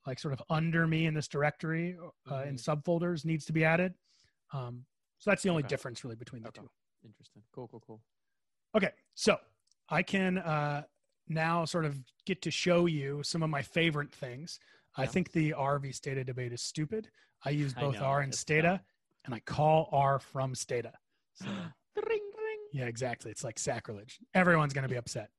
like 0.08 0.20
sort 0.20 0.34
of 0.34 0.42
under 0.50 0.88
me 0.88 1.06
in 1.06 1.14
this 1.14 1.28
directory 1.28 1.98
uh, 2.32 2.44
in 2.44 2.56
subfolders 2.56 3.26
needs 3.26 3.46
to 3.46 3.54
be 3.54 3.66
added. 3.66 3.94
Um, 4.54 4.86
so 5.24 5.32
that's 5.32 5.42
the 5.42 5.48
only 5.50 5.64
Okay. 5.64 5.70
difference 5.70 6.04
really 6.04 6.18
between 6.18 6.44
the 6.44 6.50
Okay. 6.50 6.62
two. 6.64 6.70
Interesting. 7.06 7.44
Cool, 7.54 7.70
cool, 7.70 7.80
cool. 7.80 8.02
Okay, 8.76 8.92
so 9.16 9.40
I 9.88 10.04
can 10.04 10.38
uh, 10.40 10.84
now 11.30 11.64
sort 11.64 11.86
of 11.86 11.98
get 12.26 12.42
to 12.42 12.52
show 12.52 12.88
you 12.88 13.24
some 13.24 13.42
of 13.42 13.50
my 13.50 13.62
favorite 13.62 14.14
things. 14.14 14.60
I 14.98 15.06
think 15.06 15.32
the 15.32 15.54
R 15.54 15.80
v 15.80 15.94
Stata 15.94 16.26
debate 16.26 16.52
is 16.52 16.62
stupid. 16.62 17.10
I 17.46 17.52
use 17.52 17.74
I 17.78 17.82
both 17.82 17.96
know, 17.96 18.06
R 18.06 18.20
and 18.20 18.36
Stata, 18.36 18.82
and 19.24 19.34
I 19.34 19.40
call 19.40 19.88
R 19.94 20.20
from 20.20 20.56
Stata. 20.56 20.92
So, 21.36 21.46
ring 21.96 22.20
ring. 22.20 22.60
yeah, 22.74 22.86
exactly. 22.86 23.32
It's 23.32 23.46
like 23.46 23.58
sacrilege. 23.60 24.20
Everyone's 24.34 24.74
going 24.74 24.84
to 24.84 24.90
be 24.90 24.98
upset. 24.98 25.30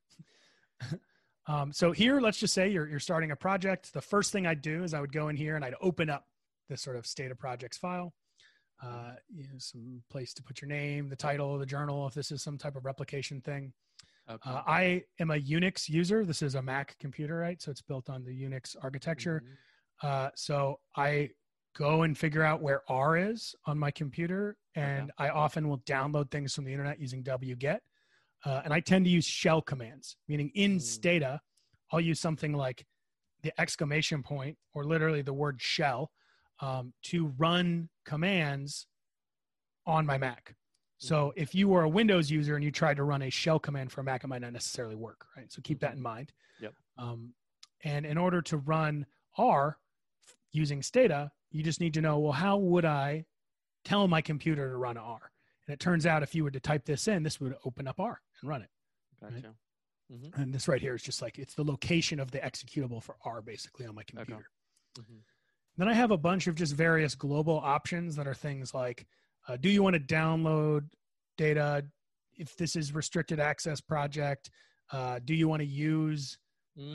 um, 1.46 1.74
so 1.74 1.92
here, 1.92 2.20
let's 2.22 2.38
just 2.38 2.54
say 2.54 2.68
you're, 2.68 2.88
you're 2.88 2.98
starting 3.00 3.32
a 3.32 3.36
project. 3.36 3.92
The 3.92 4.00
first 4.00 4.32
thing 4.32 4.46
I'd 4.46 4.62
do 4.62 4.82
is 4.82 4.94
I 4.94 5.00
would 5.00 5.12
go 5.12 5.28
in 5.28 5.36
here 5.36 5.56
and 5.56 5.64
I'd 5.64 5.74
open 5.82 6.08
up 6.08 6.24
this 6.70 6.80
sort 6.80 6.96
of 6.96 7.06
Stata 7.06 7.34
projects 7.34 7.76
file. 7.76 8.14
Uh, 8.84 9.14
you 9.34 9.44
know, 9.44 9.54
some 9.58 10.02
place 10.10 10.34
to 10.34 10.42
put 10.42 10.60
your 10.60 10.68
name, 10.68 11.08
the 11.08 11.16
title, 11.16 11.54
of 11.54 11.60
the 11.60 11.66
journal, 11.66 12.06
if 12.06 12.14
this 12.14 12.30
is 12.30 12.42
some 12.42 12.58
type 12.58 12.76
of 12.76 12.84
replication 12.84 13.40
thing. 13.40 13.72
Okay. 14.28 14.50
Uh, 14.50 14.62
I 14.66 15.04
am 15.20 15.30
a 15.30 15.38
Unix 15.38 15.88
user. 15.88 16.24
This 16.24 16.42
is 16.42 16.54
a 16.54 16.62
Mac 16.62 16.96
computer, 16.98 17.36
right? 17.36 17.60
So 17.62 17.70
it's 17.70 17.82
built 17.82 18.10
on 18.10 18.24
the 18.24 18.30
Unix 18.30 18.76
architecture. 18.82 19.42
Mhm. 20.02 20.06
Uh, 20.06 20.30
so 20.34 20.80
I 20.96 21.30
go 21.74 22.02
and 22.02 22.16
figure 22.16 22.42
out 22.42 22.60
where 22.62 22.82
R 22.90 23.16
is 23.16 23.54
on 23.64 23.78
my 23.78 23.90
computer, 23.90 24.56
and 24.74 25.10
I 25.18 25.30
often 25.30 25.68
will 25.68 25.80
download 25.80 26.30
things 26.30 26.54
from 26.54 26.64
the 26.64 26.72
internet 26.72 26.98
using 27.00 27.22
wget. 27.22 27.80
Uh, 28.44 28.60
and 28.64 28.74
I 28.74 28.80
tend 28.80 29.06
to 29.06 29.10
use 29.10 29.24
shell 29.24 29.62
commands, 29.62 30.16
meaning 30.28 30.50
in 30.50 30.76
Mm. 30.76 30.82
Stata, 30.82 31.40
I'll 31.90 32.00
use 32.00 32.20
something 32.20 32.52
like 32.52 32.86
the 33.42 33.58
exclamation 33.60 34.22
point 34.22 34.58
or 34.72 34.84
literally 34.84 35.22
the 35.22 35.32
word 35.32 35.60
shell 35.60 36.12
um, 36.60 36.92
to 37.04 37.26
run 37.38 37.88
commands 38.04 38.86
on 39.86 40.06
my 40.06 40.18
Mac. 40.18 40.54
So 40.98 41.32
if 41.36 41.54
you 41.54 41.68
were 41.68 41.82
a 41.82 41.88
Windows 41.88 42.30
user 42.30 42.54
and 42.54 42.64
you 42.64 42.70
tried 42.70 42.96
to 42.96 43.04
run 43.04 43.22
a 43.22 43.30
shell 43.30 43.58
command 43.58 43.92
for 43.92 44.00
a 44.00 44.04
Mac, 44.04 44.24
it 44.24 44.28
might 44.28 44.40
not 44.40 44.52
necessarily 44.52 44.94
work, 44.94 45.26
right? 45.36 45.52
So 45.52 45.60
keep 45.62 45.80
that 45.80 45.94
in 45.94 46.00
mind. 46.00 46.32
Yep. 46.60 46.74
Um, 46.96 47.34
and 47.82 48.06
in 48.06 48.16
order 48.16 48.40
to 48.42 48.56
run 48.56 49.04
R 49.36 49.76
using 50.52 50.82
Stata, 50.82 51.30
you 51.50 51.62
just 51.62 51.80
need 51.80 51.92
to 51.94 52.00
know, 52.00 52.18
well, 52.20 52.32
how 52.32 52.56
would 52.56 52.84
I 52.86 53.26
tell 53.84 54.08
my 54.08 54.22
computer 54.22 54.70
to 54.70 54.76
run 54.76 54.96
R? 54.96 55.20
And 55.66 55.74
it 55.74 55.80
turns 55.80 56.06
out 56.06 56.22
if 56.22 56.34
you 56.34 56.44
were 56.44 56.50
to 56.50 56.60
type 56.60 56.84
this 56.86 57.08
in, 57.08 57.22
this 57.22 57.40
would 57.40 57.54
open 57.64 57.86
up 57.86 58.00
R 58.00 58.20
and 58.40 58.48
run 58.48 58.62
it. 58.62 58.70
Gotcha. 59.20 59.54
Mhm. 60.12 60.36
And 60.38 60.54
this 60.54 60.68
right 60.68 60.80
here 60.80 60.94
is 60.94 61.02
just 61.02 61.20
like 61.22 61.38
it's 61.38 61.54
the 61.54 61.64
location 61.64 62.20
of 62.20 62.30
the 62.30 62.38
executable 62.38 63.02
for 63.02 63.16
R 63.24 63.42
basically 63.42 63.86
on 63.86 63.94
my 63.94 64.02
computer. 64.04 64.48
Mhm. 64.98 65.22
Then 65.76 65.88
I 65.88 65.94
have 65.94 66.10
a 66.10 66.16
bunch 66.16 66.46
of 66.46 66.54
just 66.54 66.74
various 66.74 67.14
global 67.14 67.58
options 67.58 68.16
that 68.16 68.26
are 68.26 68.34
things 68.34 68.72
like 68.74 69.06
uh, 69.48 69.56
do 69.58 69.68
you 69.68 69.82
want 69.82 69.94
to 69.94 70.00
download 70.00 70.88
data 71.36 71.84
if 72.36 72.56
this 72.56 72.76
is 72.76 72.94
restricted 72.94 73.38
access 73.40 73.80
project? 73.80 74.50
Uh, 74.90 75.18
do 75.24 75.34
you 75.34 75.48
want 75.48 75.60
to 75.60 75.66
use 75.66 76.38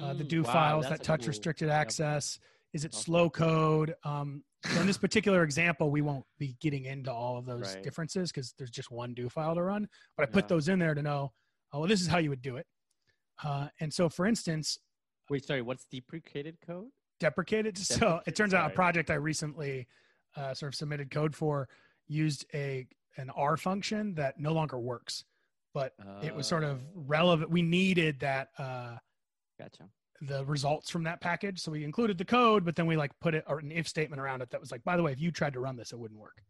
uh, 0.02 0.14
the 0.14 0.24
Mm, 0.24 0.28
do 0.28 0.42
wow, 0.44 0.52
files 0.52 0.90
that 0.90 1.04
touch 1.04 1.22
cool- 1.22 1.28
restricted 1.28 1.70
access? 1.70 2.40
Is 2.74 2.86
it 2.86 2.94
slow 2.94 3.30
code? 3.30 3.96
Um, 4.04 4.44
so 4.66 4.80
in 4.82 4.88
this 4.88 4.98
particular 4.98 5.44
example, 5.44 5.90
we 5.92 6.02
won't 6.02 6.26
be 6.38 6.56
getting 6.60 6.86
into 6.86 7.12
all 7.12 7.38
of 7.38 7.46
those 7.46 7.74
Right. 7.76 7.84
differences 7.84 8.32
because 8.32 8.54
there's 8.58 8.70
just 8.72 8.92
one 8.92 9.14
do 9.14 9.30
file 9.30 9.56
to 9.56 9.62
run. 9.64 9.88
But 10.18 10.24
I 10.24 10.32
put 10.32 10.46
Yeah. 10.46 10.50
those 10.50 10.68
in 10.70 10.80
there 10.80 10.94
to 10.94 11.02
know, 11.02 11.34
oh, 11.72 11.80
well, 11.80 11.88
this 11.90 12.02
is 12.02 12.08
how 12.08 12.18
you 12.18 12.30
would 12.30 12.42
do 12.42 12.58
it. 12.58 12.68
Uh, 13.44 13.70
and 13.80 13.94
so, 13.94 14.10
for 14.10 14.26
instance, 14.26 14.78
Wait, 15.30 15.46
sorry. 15.46 15.62
What's 15.62 15.86
deprecated 15.86 16.58
code? 16.66 16.90
Deprecated. 17.20 17.78
So 18.00 18.22
it 18.26 18.36
turns 18.36 18.54
out 18.54 18.70
a 18.72 18.74
project 18.74 19.10
I 19.10 19.16
recently 19.16 19.88
uh, 20.36 20.54
sort 20.54 20.72
of 20.74 20.76
submitted 20.76 21.12
code 21.12 21.36
for 21.36 21.68
used 22.08 22.46
a 22.54 22.88
an 23.18 23.30
R 23.32 23.58
function 23.58 24.14
that 24.16 24.40
no 24.40 24.54
longer 24.54 24.80
works, 24.80 25.26
but 25.74 25.94
it 26.22 26.34
was 26.34 26.48
sort 26.48 26.64
of 26.64 26.80
Oh. 26.80 27.04
relevant. 27.08 27.50
We 27.50 27.62
needed 27.62 28.20
that 28.22 28.50
uh, 28.58 28.98
Gotcha. 29.60 29.90
the 30.22 30.46
results 30.46 30.90
from 30.90 31.04
that 31.04 31.20
package, 31.20 31.60
so 31.60 31.72
we 31.72 31.84
included 31.84 32.18
the 32.18 32.26
code, 32.26 32.64
but 32.64 32.76
then 32.76 32.86
we 32.86 32.96
like 32.96 33.12
put 33.20 33.36
it 33.36 33.44
or 33.48 33.60
an 33.60 33.72
if 33.72 33.88
statement 33.88 34.22
around 34.22 34.42
it 34.42 34.50
that 34.52 34.60
was 34.62 34.72
like, 34.72 34.84
by 34.84 34.96
the 34.96 35.04
way, 35.04 35.12
if 35.12 35.20
you 35.20 35.32
tried 35.32 35.54
to 35.54 35.60
run 35.60 35.76
this, 35.76 35.92
it 35.92 36.00
wouldn't 36.00 36.20
work. 36.20 36.42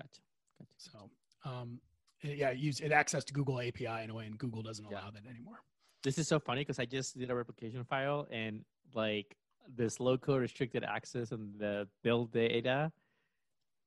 Gotcha. 0.00 0.20
Gotcha. 0.58 0.72
So 0.78 1.10
um, 1.48 1.80
it- 2.22 2.38
yeah, 2.38 2.50
it 2.50 2.58
use 2.58 2.80
it 2.80 2.90
accessed 2.90 3.32
Google 3.32 3.60
API 3.60 4.02
in 4.02 4.10
a 4.10 4.14
way, 4.14 4.26
and 4.26 4.36
Google 4.38 4.62
doesn't 4.62 4.86
Yeah. 4.90 5.00
allow 5.02 5.10
that 5.10 5.26
anymore. 5.26 5.60
This 6.02 6.18
is 6.18 6.26
so 6.26 6.40
funny 6.40 6.62
because 6.62 6.78
I 6.78 6.86
just 6.86 7.16
did 7.18 7.30
a 7.30 7.34
replication 7.34 7.84
file 7.84 8.26
and 8.32 8.64
like 8.94 9.36
this 9.76 10.00
local 10.00 10.38
restricted 10.38 10.84
access 10.84 11.32
and 11.32 11.58
the 11.58 11.86
build 12.02 12.32
data, 12.32 12.90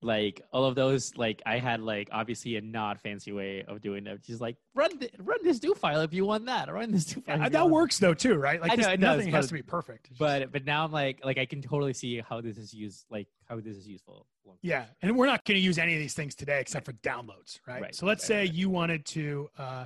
like 0.02 0.42
all 0.52 0.66
of 0.66 0.76
those, 0.76 1.16
like 1.16 1.42
I 1.46 1.60
had 1.60 1.80
like 1.82 2.10
obviously 2.12 2.58
a 2.58 2.62
not 2.62 3.00
fancy 3.00 3.32
way 3.32 3.64
of 3.68 3.82
doing 3.82 4.06
it. 4.06 4.22
Just 4.22 4.42
like 4.42 4.58
run 4.76 4.98
th- 5.00 5.14
run 5.20 5.38
this 5.44 5.60
do 5.60 5.74
file 5.74 6.02
if 6.02 6.14
you 6.14 6.26
want 6.26 6.46
that. 6.48 6.72
Run 6.72 6.92
this 6.92 7.06
do 7.06 7.22
file. 7.22 7.40
Yeah, 7.40 7.48
that 7.50 7.70
works 7.70 8.00
though 8.00 8.14
too, 8.14 8.36
right? 8.36 8.60
Like 8.62 8.76
this, 8.76 8.86
know 8.86 8.92
it 8.94 9.00
does, 9.00 9.18
nothing 9.18 9.32
has 9.34 9.46
but- 9.46 9.50
to 9.50 9.54
be 9.56 9.62
perfect. 9.62 10.10
Just- 10.10 10.20
But 10.20 10.52
but 10.52 10.66
now 10.66 10.84
I'm 10.84 10.92
like 10.92 11.22
like 11.24 11.38
I 11.38 11.46
can 11.46 11.62
totally 11.62 11.94
see 11.94 12.20
how 12.20 12.42
this 12.42 12.58
is 12.58 12.74
used 12.74 13.06
like 13.10 13.28
how 13.46 13.60
this 13.62 13.78
is 13.78 13.88
useful. 13.88 14.28
Yeah, 14.62 14.86
and 15.02 15.16
we're 15.18 15.26
not 15.26 15.46
going 15.46 15.56
to 15.56 15.62
use 15.62 15.78
any 15.78 15.94
of 15.94 16.00
these 16.00 16.14
things 16.14 16.36
today 16.36 16.60
except 16.60 16.86
for 16.86 16.92
downloads, 16.94 17.60
right? 17.66 17.82
Right, 17.82 17.96
So 17.96 18.06
let's 18.06 18.24
right, 18.24 18.28
say 18.28 18.40
right. 18.40 18.54
you 18.54 18.70
wanted 18.70 19.06
to 19.08 19.50
uh, 19.58 19.86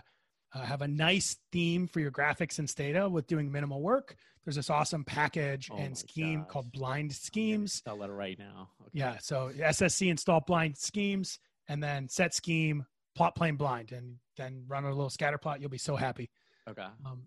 uh, 0.54 0.62
have 0.62 0.82
a 0.82 0.88
nice 0.88 1.38
theme 1.52 1.88
for 1.88 2.00
your 2.00 2.12
graphics 2.12 2.60
and 2.60 2.70
Stata 2.70 3.10
with 3.10 3.28
doing 3.28 3.52
minimal 3.52 3.82
work. 3.82 4.16
There's 4.46 4.56
this 4.56 4.70
awesome 4.70 5.04
package 5.04 5.70
Oh 5.72 5.78
and 5.78 5.98
scheme 5.98 6.42
gosh. 6.42 6.50
called 6.50 6.72
Blind 6.72 7.12
Schemes. 7.14 7.74
Install 7.76 7.98
that 8.00 8.12
right 8.12 8.40
now. 8.40 8.70
Okay. 8.82 8.92
Yeah, 8.94 9.18
so 9.20 9.52
SSC 9.54 10.10
install 10.10 10.40
Blind 10.42 10.78
Schemes 10.78 11.40
and 11.68 11.84
then 11.84 12.08
set 12.08 12.34
scheme 12.34 12.86
plot 13.16 13.36
plain 13.36 13.56
blind 13.56 13.92
and 13.92 14.16
then 14.38 14.64
run 14.68 14.86
a 14.86 14.90
little 14.90 15.10
scatter 15.10 15.38
plot. 15.38 15.60
You'll 15.60 15.70
be 15.70 15.78
so 15.78 15.96
happy. 15.96 16.30
Okay. 16.70 16.86
Um, 17.06 17.24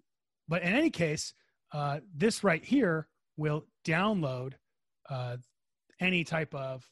but 0.49 0.63
in 0.63 0.73
any 0.73 0.91
case, 0.91 1.35
uh, 1.73 2.01
this 2.17 2.43
right 2.43 2.65
here 2.65 3.07
will 3.37 3.67
download 3.85 4.55
uh, 5.11 5.37
any 6.01 6.25
type 6.25 6.55
of. 6.55 6.89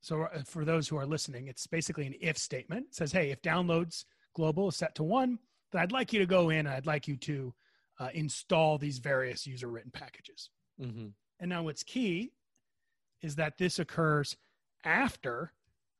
So 0.00 0.22
uh, 0.22 0.42
for 0.46 0.64
those 0.64 0.86
who 0.88 0.96
are 0.96 1.06
listening, 1.06 1.48
it's 1.48 1.66
basically 1.66 2.06
an 2.06 2.14
if 2.20 2.38
statement. 2.38 2.86
It 2.90 2.94
says, 2.94 3.12
"Hey, 3.12 3.30
if 3.30 3.42
downloads 3.42 4.04
global 4.34 4.68
is 4.68 4.76
set 4.76 4.94
to 4.96 5.02
one, 5.02 5.38
then 5.72 5.82
I'd 5.82 5.92
like 5.92 6.12
you 6.12 6.20
to 6.20 6.26
go 6.26 6.50
in 6.50 6.60
and 6.66 6.68
I'd 6.68 6.86
like 6.86 7.08
you 7.08 7.16
to 7.16 7.54
uh, 7.98 8.08
install 8.14 8.78
these 8.78 8.98
various 8.98 9.46
user 9.46 9.68
written 9.68 9.90
packages." 9.90 10.50
Mm-hmm. 10.80 11.08
And 11.40 11.48
now 11.48 11.64
what's 11.64 11.82
key 11.82 12.32
is 13.22 13.34
that 13.36 13.58
this 13.58 13.78
occurs 13.78 14.36
after 14.84 15.52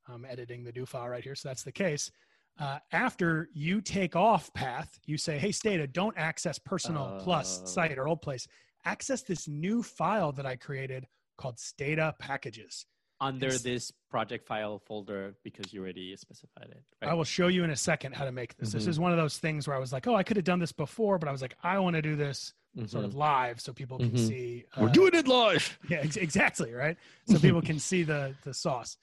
I'm 0.07 0.25
editing 0.25 0.63
the 0.63 0.71
do 0.71 0.85
file 0.85 1.07
right 1.09 1.23
here, 1.23 1.35
so 1.35 1.47
that's 1.49 1.63
the 1.63 1.71
case. 1.71 2.11
Uh, 2.59 2.77
after 2.91 3.49
you 3.53 3.81
take 3.81 4.15
off 4.15 4.53
path, 4.53 4.99
you 5.05 5.17
say, 5.17 5.37
"Hey, 5.39 5.51
Stata, 5.51 5.87
don't 5.87 6.17
access 6.17 6.59
personal 6.59 7.17
Oh. 7.19 7.23
plus 7.23 7.71
site 7.71 7.97
or 7.97 8.07
old 8.07 8.21
place. 8.21 8.47
Access 8.85 9.23
this 9.23 9.47
new 9.47 9.81
file 9.81 10.31
that 10.33 10.45
I 10.45 10.55
created 10.55 11.07
called 11.37 11.57
Stata 11.59 12.13
packages." 12.19 12.85
Under 13.23 13.47
It's- 13.47 13.61
this 13.63 13.91
project 14.09 14.45
file 14.45 14.79
folder 14.79 15.35
because 15.43 15.71
you 15.73 15.81
already 15.81 16.15
specified 16.17 16.69
it. 16.69 16.83
Right? 17.01 17.11
I 17.11 17.13
will 17.13 17.23
show 17.23 17.47
you 17.47 17.63
in 17.63 17.69
a 17.69 17.75
second 17.75 18.13
how 18.15 18.25
to 18.25 18.31
make 18.31 18.55
this. 18.57 18.73
This 18.73 18.85
Mhm. 18.85 18.89
is 18.89 18.99
one 18.99 19.11
of 19.11 19.17
those 19.17 19.37
things 19.39 19.67
where 19.67 19.75
I 19.75 19.79
was 19.79 19.91
like, 19.93 20.05
"Oh, 20.07 20.15
I 20.15 20.23
could 20.23 20.37
have 20.37 20.43
done 20.45 20.59
this 20.59 20.71
before," 20.71 21.17
but 21.17 21.29
I 21.29 21.31
was 21.31 21.41
like, 21.41 21.55
"I 21.63 21.79
want 21.79 21.95
to 21.95 22.01
do 22.01 22.15
this 22.15 22.53
sort 22.87 23.05
of 23.05 23.15
live 23.15 23.61
so 23.61 23.71
people 23.73 23.97
can 23.99 24.11
Mhm. 24.11 24.27
see." 24.27 24.65
We're 24.77 24.89
uh, 24.89 24.91
doing 24.91 25.13
it 25.15 25.27
live. 25.27 25.79
yeah 25.89 25.99
ex- 25.99 26.17
exactly 26.17 26.73
right 26.73 26.97
so 27.27 27.39
people 27.39 27.61
can 27.61 27.79
see 27.79 28.03
the 28.03 28.35
the 28.43 28.53
sauce 28.53 28.97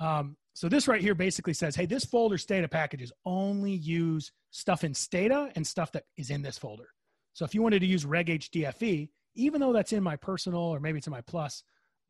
um, 0.00 0.36
so 0.54 0.68
this 0.68 0.86
right 0.88 1.00
here 1.00 1.14
basically 1.14 1.52
says 1.54 1.74
hey 1.76 1.86
this 1.86 2.04
folder 2.04 2.38
stata 2.38 2.68
packages 2.68 3.12
only 3.24 3.72
use 3.72 4.30
stuff 4.50 4.82
in 4.84 4.94
stata 4.94 5.50
and 5.56 5.66
stuff 5.66 5.90
that 5.92 6.04
is 6.16 6.30
in 6.30 6.42
this 6.42 6.56
folder 6.58 6.88
so 7.32 7.44
if 7.44 7.54
you 7.54 7.62
wanted 7.62 7.80
to 7.80 7.86
use 7.86 8.04
reghdfe 8.04 8.82
E, 8.82 9.10
even 9.34 9.60
though 9.60 9.72
that's 9.72 9.92
in 9.92 10.02
my 10.02 10.16
personal 10.16 10.60
or 10.60 10.78
maybe 10.80 10.98
it's 10.98 11.06
in 11.06 11.12
my 11.12 11.20
plus 11.20 11.62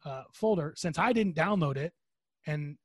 uh, 0.05 0.23
folder 0.33 0.73
since 0.77 0.99
i 0.99 1.13
didn't 1.13 1.35
download 1.35 1.77
it 1.77 1.93
and 2.47 2.77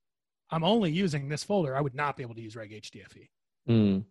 i'm 0.52 0.64
only 0.64 0.92
using 0.92 1.30
this 1.30 1.44
folder 1.44 1.76
i 1.76 1.82
would 1.82 1.96
not 1.96 2.16
be 2.18 2.24
able 2.24 2.36
to 2.36 2.42
use 2.42 2.56
reghdfe 2.56 3.30
Mm. 3.70 4.04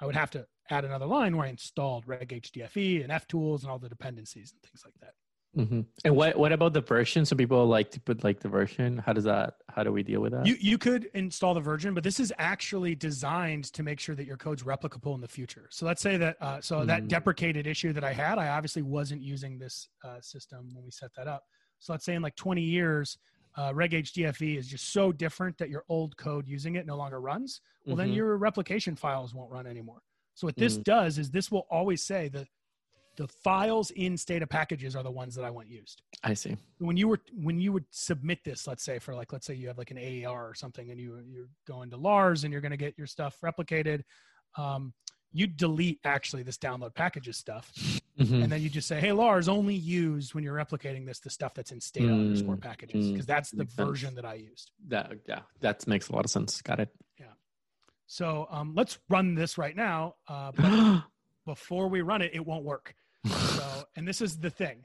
i 0.00 0.06
would 0.06 0.16
have 0.16 0.30
to 0.32 0.46
add 0.70 0.84
another 0.84 1.06
line 1.06 1.36
where 1.36 1.46
i 1.46 1.50
installed 1.50 2.06
reghdfe 2.06 3.02
and 3.04 3.12
ftools 3.12 3.62
and 3.62 3.70
all 3.70 3.78
the 3.78 3.88
dependencies 3.88 4.52
and 4.52 4.60
things 4.62 4.82
like 4.84 4.94
that 5.00 5.14
hmm 5.54 5.80
And 6.04 6.14
what 6.14 6.36
what 6.36 6.52
about 6.52 6.72
the 6.74 6.82
version? 6.82 7.24
Some 7.24 7.38
people 7.38 7.66
like 7.66 7.90
to 7.92 8.00
put 8.00 8.22
like 8.22 8.38
the 8.38 8.48
version. 8.48 8.98
How 8.98 9.12
does 9.14 9.24
that? 9.24 9.54
How 9.74 9.82
do 9.82 9.90
we 9.92 10.02
deal 10.02 10.20
with 10.20 10.32
that? 10.32 10.46
You 10.46 10.56
you 10.60 10.76
could 10.78 11.08
install 11.14 11.54
the 11.54 11.60
version, 11.60 11.94
but 11.94 12.04
this 12.04 12.20
is 12.20 12.32
actually 12.38 12.94
designed 12.94 13.64
to 13.72 13.82
make 13.82 13.98
sure 13.98 14.14
that 14.14 14.26
your 14.26 14.36
code's 14.36 14.62
replicable 14.62 15.14
in 15.14 15.20
the 15.22 15.26
future. 15.38 15.66
So 15.70 15.86
let's 15.86 16.02
say 16.02 16.16
that 16.18 16.36
uh, 16.40 16.60
so 16.60 16.84
that 16.84 17.04
Mm. 17.04 17.08
deprecated 17.08 17.66
issue 17.66 17.92
that 17.94 18.04
I 18.04 18.12
had, 18.12 18.38
I 18.38 18.48
obviously 18.48 18.82
wasn't 18.82 19.22
using 19.22 19.58
this 19.58 19.88
uh, 20.04 20.20
system 20.20 20.68
when 20.74 20.84
we 20.84 20.90
set 20.90 21.10
that 21.16 21.26
up. 21.26 21.42
So 21.78 21.92
let's 21.92 22.04
say 22.04 22.14
in 22.14 22.22
like 22.22 22.36
20 22.36 22.62
years, 22.62 23.18
uh, 23.56 23.72
Reg 23.74 23.92
HDFE 23.92 24.56
is 24.56 24.68
just 24.68 24.92
so 24.92 25.10
different 25.12 25.58
that 25.58 25.70
your 25.70 25.84
old 25.88 26.16
code 26.16 26.46
using 26.46 26.76
it 26.76 26.86
no 26.86 26.96
longer 26.96 27.20
runs. 27.20 27.60
Well, 27.84 27.96
then 27.96 28.10
Mhm. 28.10 28.16
your 28.16 28.36
replication 28.36 28.94
files 28.96 29.34
won't 29.34 29.50
run 29.50 29.66
anymore. 29.66 30.02
So 30.34 30.46
what 30.46 30.56
this 30.56 30.78
Mm. 30.78 30.84
does 30.84 31.18
is 31.18 31.30
this 31.30 31.50
will 31.50 31.66
always 31.70 32.02
say 32.02 32.28
that 32.28 32.48
the 33.16 33.26
files 33.26 33.90
in 33.92 34.16
Stata 34.16 34.46
packages 34.46 34.94
are 34.94 35.02
the 35.02 35.10
ones 35.10 35.34
that 35.34 35.44
I 35.44 35.50
want 35.50 35.68
used 35.68 36.02
I 36.22 36.34
see. 36.34 36.56
when 36.78 36.96
you 36.96 37.08
were 37.08 37.20
when 37.32 37.58
you 37.58 37.72
would 37.72 37.84
submit 37.90 38.44
this 38.44 38.68
let's 38.68 38.84
say 38.84 39.00
for 39.00 39.12
like 39.12 39.32
let's 39.32 39.44
say 39.44 39.54
you 39.54 39.66
have 39.66 39.78
like 39.78 39.90
an 39.90 39.98
AER 39.98 40.48
or 40.48 40.54
something 40.54 40.92
and 40.92 41.00
you 41.00 41.18
you're 41.26 41.48
going 41.66 41.90
to 41.90 41.96
lars 41.96 42.44
and 42.44 42.52
you're 42.52 42.60
going 42.60 42.70
to 42.70 42.76
get 42.76 42.96
your 42.96 43.08
stuff 43.08 43.40
replicated 43.40 44.04
um, 44.56 44.94
you 45.32 45.46
delete 45.48 45.98
actually 46.04 46.42
this 46.44 46.56
download 46.56 46.94
packages 46.94 47.36
stuff, 47.36 47.72
Mhm. 48.18 48.42
and 48.42 48.50
then 48.52 48.60
you 48.62 48.68
just 48.68 48.88
say, 48.88 49.00
"Hey, 49.00 49.12
Lars, 49.12 49.48
only 49.48 49.74
use 49.74 50.34
when 50.34 50.42
you're 50.44 50.56
replicating 50.56 51.06
this 51.06 51.20
the 51.20 51.30
stuff 51.30 51.54
that's 51.54 51.70
in 51.72 51.80
Stata 51.80 52.12
underscore 52.12 52.56
Mm, 52.56 52.60
packages 52.62 53.10
because 53.10 53.26
that's 53.26 53.50
the 53.50 53.58
makes 53.58 53.74
sense. 53.74 53.88
version 53.88 54.14
that 54.16 54.24
I 54.24 54.34
used." 54.34 54.72
That 54.88 55.12
yeah, 55.26 55.42
that 55.60 55.86
makes 55.86 56.08
a 56.08 56.12
lot 56.14 56.24
of 56.24 56.30
sense. 56.30 56.60
Got 56.62 56.80
it. 56.80 56.90
Yeah. 57.18 57.26
So 58.06 58.46
um, 58.50 58.74
let's 58.74 58.98
run 59.08 59.34
this 59.34 59.56
right 59.58 59.76
now. 59.76 60.16
Uh, 60.26 60.52
but 60.52 61.02
before 61.46 61.88
we 61.88 62.00
run 62.02 62.22
it, 62.22 62.32
it 62.34 62.44
won't 62.44 62.64
work. 62.64 62.94
So, 63.24 63.86
and 63.96 64.06
this 64.06 64.20
is 64.20 64.38
the 64.38 64.50
thing. 64.50 64.84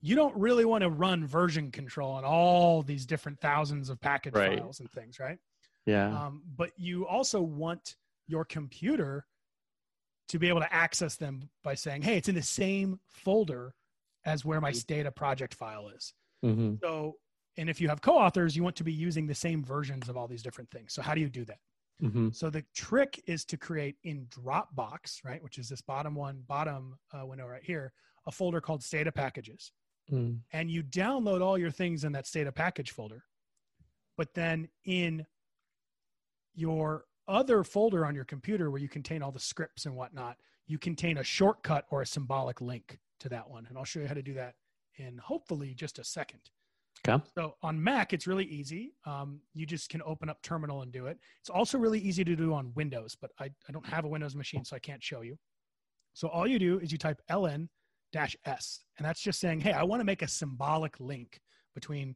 You 0.00 0.16
don't 0.16 0.36
really 0.36 0.66
want 0.66 0.82
to 0.82 0.90
run 0.90 1.26
version 1.26 1.70
control 1.70 2.12
on 2.12 2.24
all 2.24 2.82
these 2.82 3.06
different 3.06 3.40
thousands 3.40 3.88
of 3.88 4.00
package 4.00 4.34
Right. 4.34 4.58
files 4.58 4.80
and 4.80 4.90
things, 4.90 5.18
right? 5.18 5.38
yeah. 5.86 6.26
Um, 6.26 6.42
but 6.56 6.70
you 6.76 7.06
also 7.06 7.40
want 7.40 7.96
your 8.26 8.44
computer 8.44 9.26
to 10.28 10.38
be 10.38 10.48
able 10.48 10.60
to 10.60 10.72
access 10.72 11.16
them 11.16 11.48
by 11.62 11.74
saying, 11.74 12.02
hey, 12.02 12.16
it's 12.16 12.28
in 12.28 12.34
the 12.34 12.42
same 12.42 12.98
folder 13.08 13.74
as 14.24 14.44
where 14.44 14.60
my 14.60 14.72
Stata 14.72 15.10
project 15.10 15.54
file 15.54 15.88
is. 15.88 16.14
hmm 16.42 16.74
So, 16.82 17.16
and 17.56 17.68
if 17.70 17.80
you 17.80 17.88
have 17.88 18.00
co 18.00 18.16
authors, 18.16 18.56
you 18.56 18.62
want 18.62 18.76
to 18.76 18.84
be 18.84 18.92
using 18.92 19.26
the 19.26 19.34
same 19.34 19.62
versions 19.62 20.08
of 20.08 20.16
all 20.16 20.26
these 20.26 20.42
different 20.42 20.70
things. 20.70 20.92
So, 20.92 21.02
how 21.02 21.14
do 21.14 21.20
you 21.20 21.28
do 21.28 21.44
that? 21.44 21.58
hmm 22.00 22.30
So 22.30 22.50
the 22.50 22.64
trick 22.74 23.22
is 23.26 23.44
to 23.46 23.56
create 23.56 23.96
in 24.04 24.26
Dropbox, 24.26 25.24
right, 25.24 25.42
which 25.42 25.58
is 25.58 25.68
this 25.68 25.82
bottom 25.82 26.14
one, 26.14 26.42
bottom 26.48 26.96
uh, 27.12 27.26
window 27.26 27.46
right 27.46 27.62
here, 27.62 27.92
a 28.26 28.32
folder 28.32 28.60
called 28.60 28.82
Stata 28.82 29.12
Packages, 29.12 29.72
mm 30.10 30.38
and 30.52 30.70
you 30.70 30.82
download 30.82 31.42
all 31.42 31.58
your 31.58 31.70
things 31.70 32.04
in 32.04 32.12
that 32.12 32.26
Stata 32.26 32.52
Package 32.52 32.92
folder. 32.92 33.24
But 34.16 34.32
then 34.34 34.68
in 34.84 35.26
your 36.54 37.04
other 37.28 37.64
folder 37.64 38.04
on 38.04 38.14
your 38.14 38.24
computer 38.24 38.70
where 38.70 38.80
you 38.80 38.88
contain 38.88 39.22
all 39.22 39.32
the 39.32 39.38
scripts 39.38 39.86
and 39.86 39.94
whatnot, 39.94 40.36
you 40.66 40.78
contain 40.78 41.18
a 41.18 41.24
shortcut 41.24 41.86
or 41.90 42.02
a 42.02 42.06
symbolic 42.06 42.60
link 42.60 42.98
to 43.20 43.28
that 43.28 43.48
one, 43.48 43.66
and 43.68 43.78
I'll 43.78 43.84
show 43.84 44.00
you 44.00 44.06
how 44.06 44.14
to 44.14 44.22
do 44.22 44.34
that 44.34 44.54
in 44.96 45.18
hopefully 45.18 45.74
just 45.74 45.98
a 45.98 46.04
second. 46.04 46.40
Okay. 47.06 47.22
So 47.34 47.56
on 47.62 47.82
Mac, 47.82 48.12
it's 48.12 48.26
really 48.26 48.44
easy. 48.46 48.94
Um, 49.04 49.40
you 49.52 49.66
just 49.66 49.90
can 49.90 50.00
open 50.06 50.30
up 50.30 50.40
Terminal 50.42 50.82
and 50.82 50.92
do 50.92 51.06
it. 51.06 51.18
It's 51.40 51.50
also 51.50 51.76
really 51.76 51.98
easy 52.00 52.24
to 52.24 52.36
do 52.36 52.54
on 52.54 52.72
Windows, 52.74 53.16
but 53.20 53.30
I, 53.38 53.46
I 53.68 53.72
don't 53.72 53.86
have 53.86 54.04
a 54.04 54.08
Windows 54.08 54.34
machine, 54.34 54.64
so 54.64 54.76
I 54.76 54.78
can't 54.78 55.02
show 55.02 55.20
you. 55.20 55.36
So 56.14 56.28
all 56.28 56.46
you 56.46 56.58
do 56.58 56.78
is 56.78 56.92
you 56.92 56.98
type 56.98 57.20
ln 57.28 57.68
dash 58.12 58.36
s, 58.46 58.84
and 58.96 59.06
that's 59.06 59.20
just 59.20 59.40
saying, 59.40 59.60
hey, 59.60 59.72
I 59.72 59.82
want 59.82 60.00
to 60.00 60.04
make 60.04 60.22
a 60.22 60.28
symbolic 60.28 60.98
link 61.00 61.40
between 61.74 62.14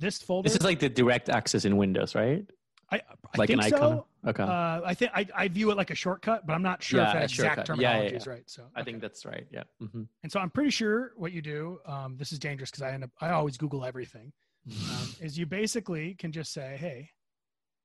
this 0.00 0.18
folder. 0.18 0.48
This 0.48 0.56
is 0.56 0.64
like 0.64 0.80
the 0.80 0.88
direct 0.88 1.28
access 1.28 1.64
in 1.64 1.76
Windows, 1.76 2.14
right? 2.14 2.44
I, 2.90 2.96
I 2.96 3.00
Like 3.36 3.48
think 3.48 3.60
an 3.60 3.72
icon. 3.72 3.78
so. 3.80 4.06
Okay. 4.26 4.42
Uh, 4.42 4.80
I 4.84 4.94
think 4.94 5.10
I, 5.14 5.26
I 5.34 5.48
view 5.48 5.70
it 5.70 5.76
like 5.76 5.90
a 5.90 5.94
shortcut, 5.94 6.46
but 6.46 6.54
I'm 6.54 6.62
not 6.62 6.82
sure 6.82 7.00
Yeah, 7.00 7.08
if 7.08 7.12
that 7.14 7.22
exact 7.24 7.56
shortcut. 7.56 7.68
Yeah, 7.68 7.82
yeah, 7.82 7.88
terminology 7.92 8.10
yeah. 8.14 8.20
is 8.20 8.26
right. 8.26 8.42
So 8.50 8.64
I 8.74 8.82
think 8.82 9.00
that's 9.00 9.24
right. 9.26 9.46
Yeah. 9.50 9.64
hmm 9.80 10.04
And 10.22 10.32
so 10.32 10.40
I'm 10.40 10.50
pretty 10.50 10.70
sure 10.70 11.12
what 11.16 11.32
you 11.32 11.42
do. 11.42 11.78
Um, 11.86 12.16
this 12.16 12.32
is 12.32 12.38
dangerous 12.38 12.70
because 12.70 12.82
I 12.82 12.92
end 12.92 13.04
up 13.04 13.10
I 13.20 13.30
always 13.30 13.56
Google 13.56 13.84
everything. 13.84 14.32
Um, 14.66 15.08
is 15.20 15.38
you 15.38 15.46
basically 15.46 16.14
can 16.14 16.32
just 16.32 16.52
say, 16.52 16.76
hey, 16.78 17.10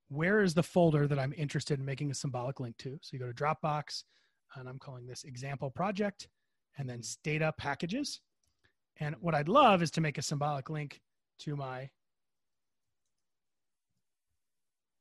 where 0.10 0.42
is 0.42 0.54
the 0.54 0.64
folder 0.64 1.08
that 1.08 1.20
I'm 1.20 1.34
interested 1.36 1.80
in 1.80 1.86
making 1.86 2.12
a 2.12 2.14
symbolic 2.14 2.60
link 2.60 2.78
to? 2.80 2.98
So 3.02 3.10
you 3.14 3.20
go 3.20 3.28
to 3.28 3.34
Dropbox, 3.34 4.04
and 4.56 4.70
I'm 4.70 4.80
calling 4.80 5.06
this 5.08 5.24
example 5.24 5.70
project, 5.72 6.28
and 6.78 6.90
then 6.90 7.02
Stata 7.04 7.54
packages. 7.58 8.22
And 9.00 9.16
what 9.20 9.34
I'd 9.34 9.50
love 9.50 9.82
is 9.82 9.90
to 9.92 10.02
make 10.02 10.18
a 10.18 10.22
symbolic 10.22 10.70
link 10.70 11.02
to 11.40 11.56
my 11.56 11.90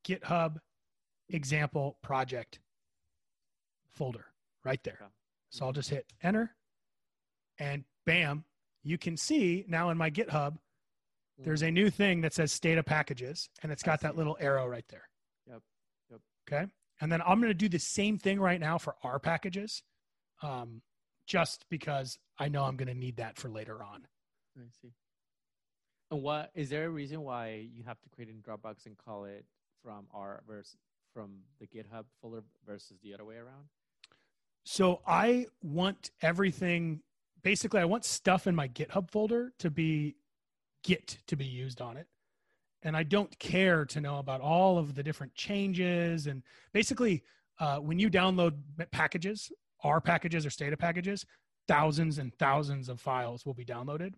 GitHub 0.04 0.56
example 1.28 1.96
project 2.02 2.60
folder 3.90 4.26
right 4.64 4.82
there. 4.84 4.98
So 5.50 5.66
I'll 5.66 5.72
just 5.72 5.90
hit 5.90 6.06
enter 6.22 6.54
and 7.58 7.84
bam, 8.06 8.44
you 8.82 8.98
can 8.98 9.16
see 9.16 9.64
now 9.68 9.90
in 9.90 9.98
my 9.98 10.10
GitHub, 10.10 10.56
there's 11.38 11.62
a 11.62 11.70
new 11.70 11.90
thing 11.90 12.20
that 12.20 12.32
says 12.34 12.52
Stata 12.52 12.82
packages 12.82 13.48
and 13.62 13.72
it's 13.72 13.82
got 13.82 14.00
that 14.00 14.16
little 14.16 14.36
arrow 14.40 14.66
right 14.66 14.84
there. 14.88 15.08
Yep. 15.48 15.60
Yep. 16.10 16.20
Okay. 16.48 16.66
And 17.00 17.10
then 17.10 17.20
I'm 17.22 17.40
going 17.40 17.50
to 17.50 17.54
do 17.54 17.68
the 17.68 17.78
same 17.78 18.18
thing 18.18 18.38
right 18.38 18.60
now 18.60 18.78
for 18.78 18.94
R 19.02 19.18
packages 19.18 19.82
um, 20.42 20.82
just 21.26 21.64
because 21.68 22.18
I 22.38 22.48
know 22.48 22.64
I'm 22.64 22.76
going 22.76 22.88
to 22.88 22.94
need 22.94 23.16
that 23.16 23.36
for 23.36 23.48
later 23.48 23.82
on. 23.82 24.06
I 24.56 24.62
see. 24.80 24.92
And 26.10 26.22
what 26.22 26.50
is 26.54 26.68
there 26.70 26.86
a 26.86 26.90
reason 26.90 27.22
why 27.22 27.66
you 27.72 27.84
have 27.84 28.00
to 28.02 28.08
create 28.10 28.28
in 28.28 28.42
Dropbox 28.42 28.86
and 28.86 28.96
call 28.98 29.24
it 29.24 29.44
from 29.82 30.06
our 30.12 30.42
versus 30.46 30.76
from 31.12 31.30
the 31.60 31.66
GitHub 31.66 32.04
folder 32.20 32.42
versus 32.66 32.96
the 33.02 33.12
other 33.14 33.24
way 33.24 33.36
around? 33.36 33.66
So 34.64 35.00
I 35.06 35.46
want 35.62 36.10
everything 36.22 37.00
basically 37.42 37.80
I 37.80 37.84
want 37.84 38.04
stuff 38.04 38.46
in 38.46 38.54
my 38.54 38.68
GitHub 38.68 39.10
folder 39.10 39.52
to 39.58 39.70
be 39.70 40.16
Git 40.84 41.18
to 41.28 41.36
be 41.36 41.44
used 41.44 41.80
on 41.80 41.96
it. 41.96 42.06
And 42.82 42.96
I 42.96 43.04
don't 43.04 43.38
care 43.38 43.84
to 43.84 44.00
know 44.00 44.18
about 44.18 44.40
all 44.40 44.78
of 44.78 44.94
the 44.96 45.02
different 45.02 45.34
changes 45.34 46.26
and 46.26 46.42
basically 46.72 47.22
uh, 47.60 47.78
when 47.78 47.98
you 47.98 48.10
download 48.10 48.54
packages, 48.90 49.52
R 49.84 50.00
packages 50.00 50.44
or 50.44 50.50
Stata 50.50 50.76
packages, 50.76 51.24
thousands 51.68 52.18
and 52.18 52.34
thousands 52.34 52.88
of 52.88 53.00
files 53.00 53.46
will 53.46 53.54
be 53.54 53.64
downloaded 53.64 54.14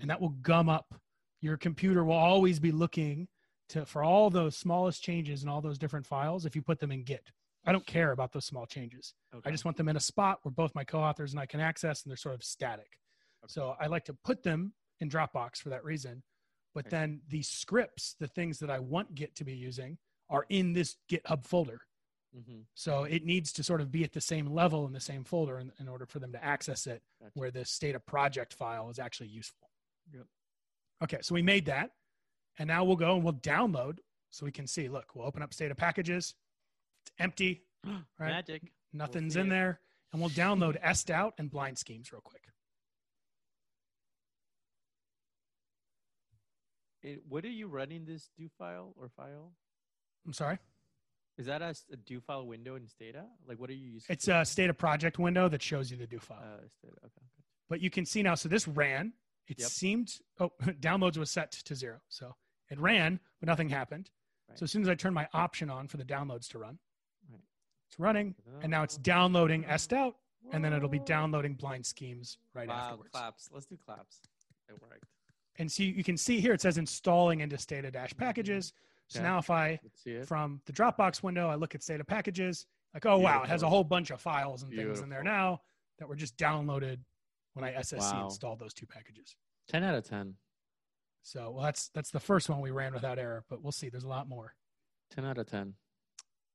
and 0.00 0.10
that 0.10 0.20
will 0.20 0.30
gum 0.42 0.68
up 0.68 0.94
your 1.40 1.56
computer 1.56 2.04
will 2.04 2.14
always 2.14 2.60
be 2.60 2.72
looking 2.72 3.26
to 3.72 3.84
for 3.86 4.02
all 4.02 4.30
those 4.30 4.56
smallest 4.56 5.02
changes 5.02 5.42
and 5.42 5.50
all 5.50 5.60
those 5.60 5.78
different 5.78 6.06
files 6.06 6.46
if 6.46 6.54
you 6.54 6.62
put 6.62 6.78
them 6.78 6.92
in 6.92 7.02
git 7.02 7.30
i 7.66 7.72
don't 7.72 7.86
care 7.86 8.12
about 8.12 8.32
those 8.32 8.44
small 8.44 8.66
changes 8.66 9.14
Okay. 9.34 9.48
i 9.48 9.50
just 9.52 9.64
want 9.64 9.76
them 9.76 9.88
in 9.88 9.96
a 9.96 10.00
spot 10.00 10.38
where 10.42 10.52
both 10.52 10.74
my 10.74 10.84
co-authors 10.84 11.32
and 11.32 11.40
i 11.40 11.46
can 11.46 11.60
access 11.60 12.02
and 12.02 12.10
they're 12.10 12.16
sort 12.16 12.34
of 12.34 12.42
static 12.44 12.98
so 13.46 13.74
i 13.80 13.86
like 13.86 14.04
to 14.04 14.14
put 14.24 14.42
them 14.42 14.72
in 15.00 15.08
dropbox 15.08 15.56
for 15.56 15.70
that 15.70 15.84
reason 15.84 16.22
but 16.74 16.84
see. 16.84 16.90
then 16.90 17.20
the 17.28 17.42
scripts 17.42 18.14
the 18.20 18.28
things 18.28 18.58
that 18.58 18.70
i 18.70 18.78
want 18.78 19.14
git 19.14 19.34
to 19.34 19.44
be 19.44 19.54
using 19.54 19.98
are 20.30 20.46
in 20.48 20.72
this 20.72 20.96
github 21.10 21.44
folder 21.44 21.80
hmm 22.34 22.60
so 22.74 23.04
it 23.04 23.24
needs 23.24 23.52
to 23.52 23.62
sort 23.62 23.80
of 23.82 23.90
be 23.92 24.04
at 24.04 24.12
the 24.12 24.20
same 24.20 24.46
level 24.46 24.86
in 24.86 24.92
the 24.92 25.00
same 25.00 25.24
folder 25.24 25.58
in, 25.58 25.70
in 25.78 25.88
order 25.88 26.06
for 26.06 26.18
them 26.18 26.32
to 26.32 26.42
access 26.42 26.86
it 26.86 27.02
Gotcha. 27.20 27.32
where 27.34 27.50
the 27.50 27.64
Stata 27.64 28.00
project 28.00 28.54
file 28.54 28.88
is 28.88 28.98
actually 28.98 29.28
useful. 29.28 29.68
Yep. 30.14 30.26
Okay, 31.04 31.18
so 31.20 31.34
we 31.34 31.42
made 31.42 31.66
that. 31.66 31.90
And 32.58 32.68
now 32.68 32.84
we'll 32.84 32.96
go 32.96 33.14
and 33.14 33.24
we'll 33.24 33.32
download 33.34 33.98
so 34.30 34.44
we 34.44 34.52
can 34.52 34.66
see. 34.66 34.88
Look, 34.88 35.14
we'll 35.14 35.26
open 35.26 35.42
up 35.42 35.52
Stata 35.54 35.74
packages. 35.74 36.34
It's 37.04 37.12
empty, 37.18 37.62
right? 37.86 38.00
Magic. 38.20 38.72
Nothing's 38.92 39.34
see 39.34 39.40
in 39.40 39.46
it. 39.46 39.50
there. 39.50 39.80
And 40.12 40.20
we'll 40.20 40.30
download 40.30 40.80
estout 40.82 41.32
and 41.38 41.50
blind 41.50 41.78
schemes 41.78 42.12
real 42.12 42.20
quick. 42.20 42.42
It, 47.02 47.20
what 47.28 47.44
are 47.44 47.48
you 47.50 47.66
running 47.66 48.04
this 48.04 48.28
do 48.36 48.48
file 48.58 48.94
or 48.96 49.08
file? 49.08 49.52
I'm 50.26 50.32
sorry. 50.32 50.58
Is 51.38 51.46
that 51.46 51.62
a 51.62 51.74
do 52.06 52.20
file 52.20 52.46
window 52.46 52.76
in 52.76 52.86
Stata? 52.86 53.24
Like, 53.48 53.58
what 53.58 53.70
are 53.70 53.74
you 53.74 53.88
using? 53.94 54.12
It's 54.12 54.28
a 54.28 54.44
Stata 54.44 54.74
project 54.74 55.18
window 55.18 55.48
that 55.48 55.62
shows 55.62 55.90
you 55.90 55.96
the 55.96 56.06
do 56.06 56.18
file. 56.18 56.38
Uh, 56.42 56.66
Stata. 56.78 56.96
Okay. 57.06 57.26
but 57.68 57.80
you 57.80 57.90
can 57.90 58.04
see 58.06 58.22
now. 58.22 58.34
So 58.34 58.48
this 58.48 58.68
ran. 58.68 59.14
It 59.48 59.58
Yep. 59.58 59.68
seemed 59.70 60.12
oh 60.38 60.52
downloads 60.80 61.16
was 61.16 61.30
set 61.30 61.50
to 61.52 61.74
zero. 61.74 62.00
So 62.08 62.34
it 62.72 62.80
ran, 62.80 63.20
but 63.38 63.46
nothing 63.46 63.68
happened. 63.68 64.10
Right. 64.48 64.58
So 64.58 64.64
as 64.64 64.72
soon 64.72 64.82
as 64.82 64.88
I 64.88 64.94
turn 64.94 65.14
my 65.14 65.28
option 65.34 65.70
on 65.70 65.86
for 65.86 65.98
the 65.98 66.04
downloads 66.04 66.48
to 66.48 66.58
run, 66.58 66.78
Right. 67.30 67.40
it's 67.88 67.98
running, 67.98 68.34
and 68.62 68.70
now 68.70 68.82
it's 68.82 68.96
downloading 68.96 69.64
estout, 69.64 70.14
and 70.52 70.64
then 70.64 70.72
it'll 70.72 70.88
be 70.88 70.98
downloading 71.00 71.54
blind 71.54 71.86
schemes 71.86 72.38
right 72.54 72.68
wow, 72.68 72.74
afterwards. 72.74 73.10
claps. 73.12 73.50
Let's 73.52 73.66
do 73.66 73.76
claps. 73.76 74.20
It 74.68 74.80
worked. 74.80 75.04
And 75.56 75.70
see, 75.70 75.84
you 75.84 76.02
can 76.02 76.16
see 76.16 76.40
here 76.40 76.54
it 76.54 76.62
says 76.62 76.78
installing 76.78 77.40
into 77.40 77.58
Stata 77.58 77.90
Dash 77.90 78.10
mm-hmm. 78.10 78.24
packages. 78.24 78.72
So 79.08 79.20
now 79.22 79.38
if 79.38 79.50
I 79.50 79.78
see 79.94 80.12
it. 80.12 80.26
from 80.26 80.62
the 80.64 80.72
Dropbox 80.72 81.22
window, 81.22 81.48
I 81.48 81.56
look 81.56 81.74
at 81.74 81.82
Stata 81.82 82.04
packages, 82.04 82.66
like 82.94 83.04
oh 83.04 83.18
wow, 83.18 83.42
it 83.42 83.48
has 83.48 83.62
a 83.62 83.68
whole 83.68 83.84
bunch 83.84 84.10
of 84.10 84.20
files 84.20 84.62
and 84.62 84.72
things 84.72 85.00
in 85.00 85.10
there 85.10 85.22
now 85.22 85.60
that 85.98 86.08
were 86.08 86.16
just 86.16 86.36
downloaded 86.38 86.98
when 87.52 87.64
I 87.64 87.74
SSC 87.74 88.14
Wow. 88.14 88.24
installed 88.24 88.58
those 88.58 88.72
two 88.72 88.86
packages. 88.86 89.36
10 89.68 89.84
out 89.84 89.94
of 89.94 90.04
10. 90.04 90.34
So 91.22 91.50
well, 91.50 91.64
that's 91.64 91.88
that's 91.88 92.10
the 92.10 92.20
first 92.20 92.48
one 92.48 92.60
we 92.60 92.70
ran 92.70 92.92
without 92.94 93.18
error, 93.18 93.44
but 93.48 93.62
we'll 93.62 93.72
see. 93.72 93.88
There's 93.88 94.04
a 94.04 94.08
lot 94.08 94.28
more. 94.28 94.54
10 95.10 95.24
out 95.24 95.38
of 95.38 95.46
10. 95.46 95.74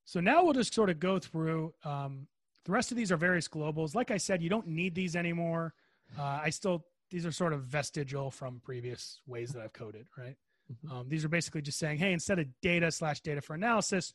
So 0.06 0.20
now 0.20 0.44
we'll 0.44 0.54
just 0.54 0.74
sort 0.74 0.90
of 0.90 1.00
go 1.00 1.20
through. 1.20 1.74
Um, 1.84 2.28
the 2.66 2.72
rest 2.72 2.92
of 2.92 2.98
these 2.98 3.12
are 3.12 3.18
various 3.18 3.48
globals. 3.48 3.94
Like 3.96 4.12
I 4.12 4.18
said, 4.18 4.42
you 4.42 4.50
don't 4.50 4.68
need 4.68 4.96
these 4.96 5.16
anymore. 5.16 5.74
Uh, 6.18 6.40
I 6.44 6.50
still 6.50 6.86
these 7.10 7.26
are 7.26 7.32
sort 7.32 7.54
of 7.54 7.64
vestigial 7.64 8.30
from 8.32 8.60
previous 8.62 9.22
ways 9.26 9.52
that 9.54 9.62
I've 9.62 9.74
coded, 9.74 10.08
right? 10.18 10.36
Mhm. 10.72 10.92
Um, 10.92 11.10
these 11.10 11.24
are 11.24 11.30
basically 11.30 11.62
just 11.62 11.80
saying, 11.80 12.00
hey, 12.00 12.12
instead 12.12 12.40
of 12.40 12.48
data 12.62 12.92
slash 12.92 13.22
data 13.22 13.42
for 13.42 13.54
analysis, 13.54 14.14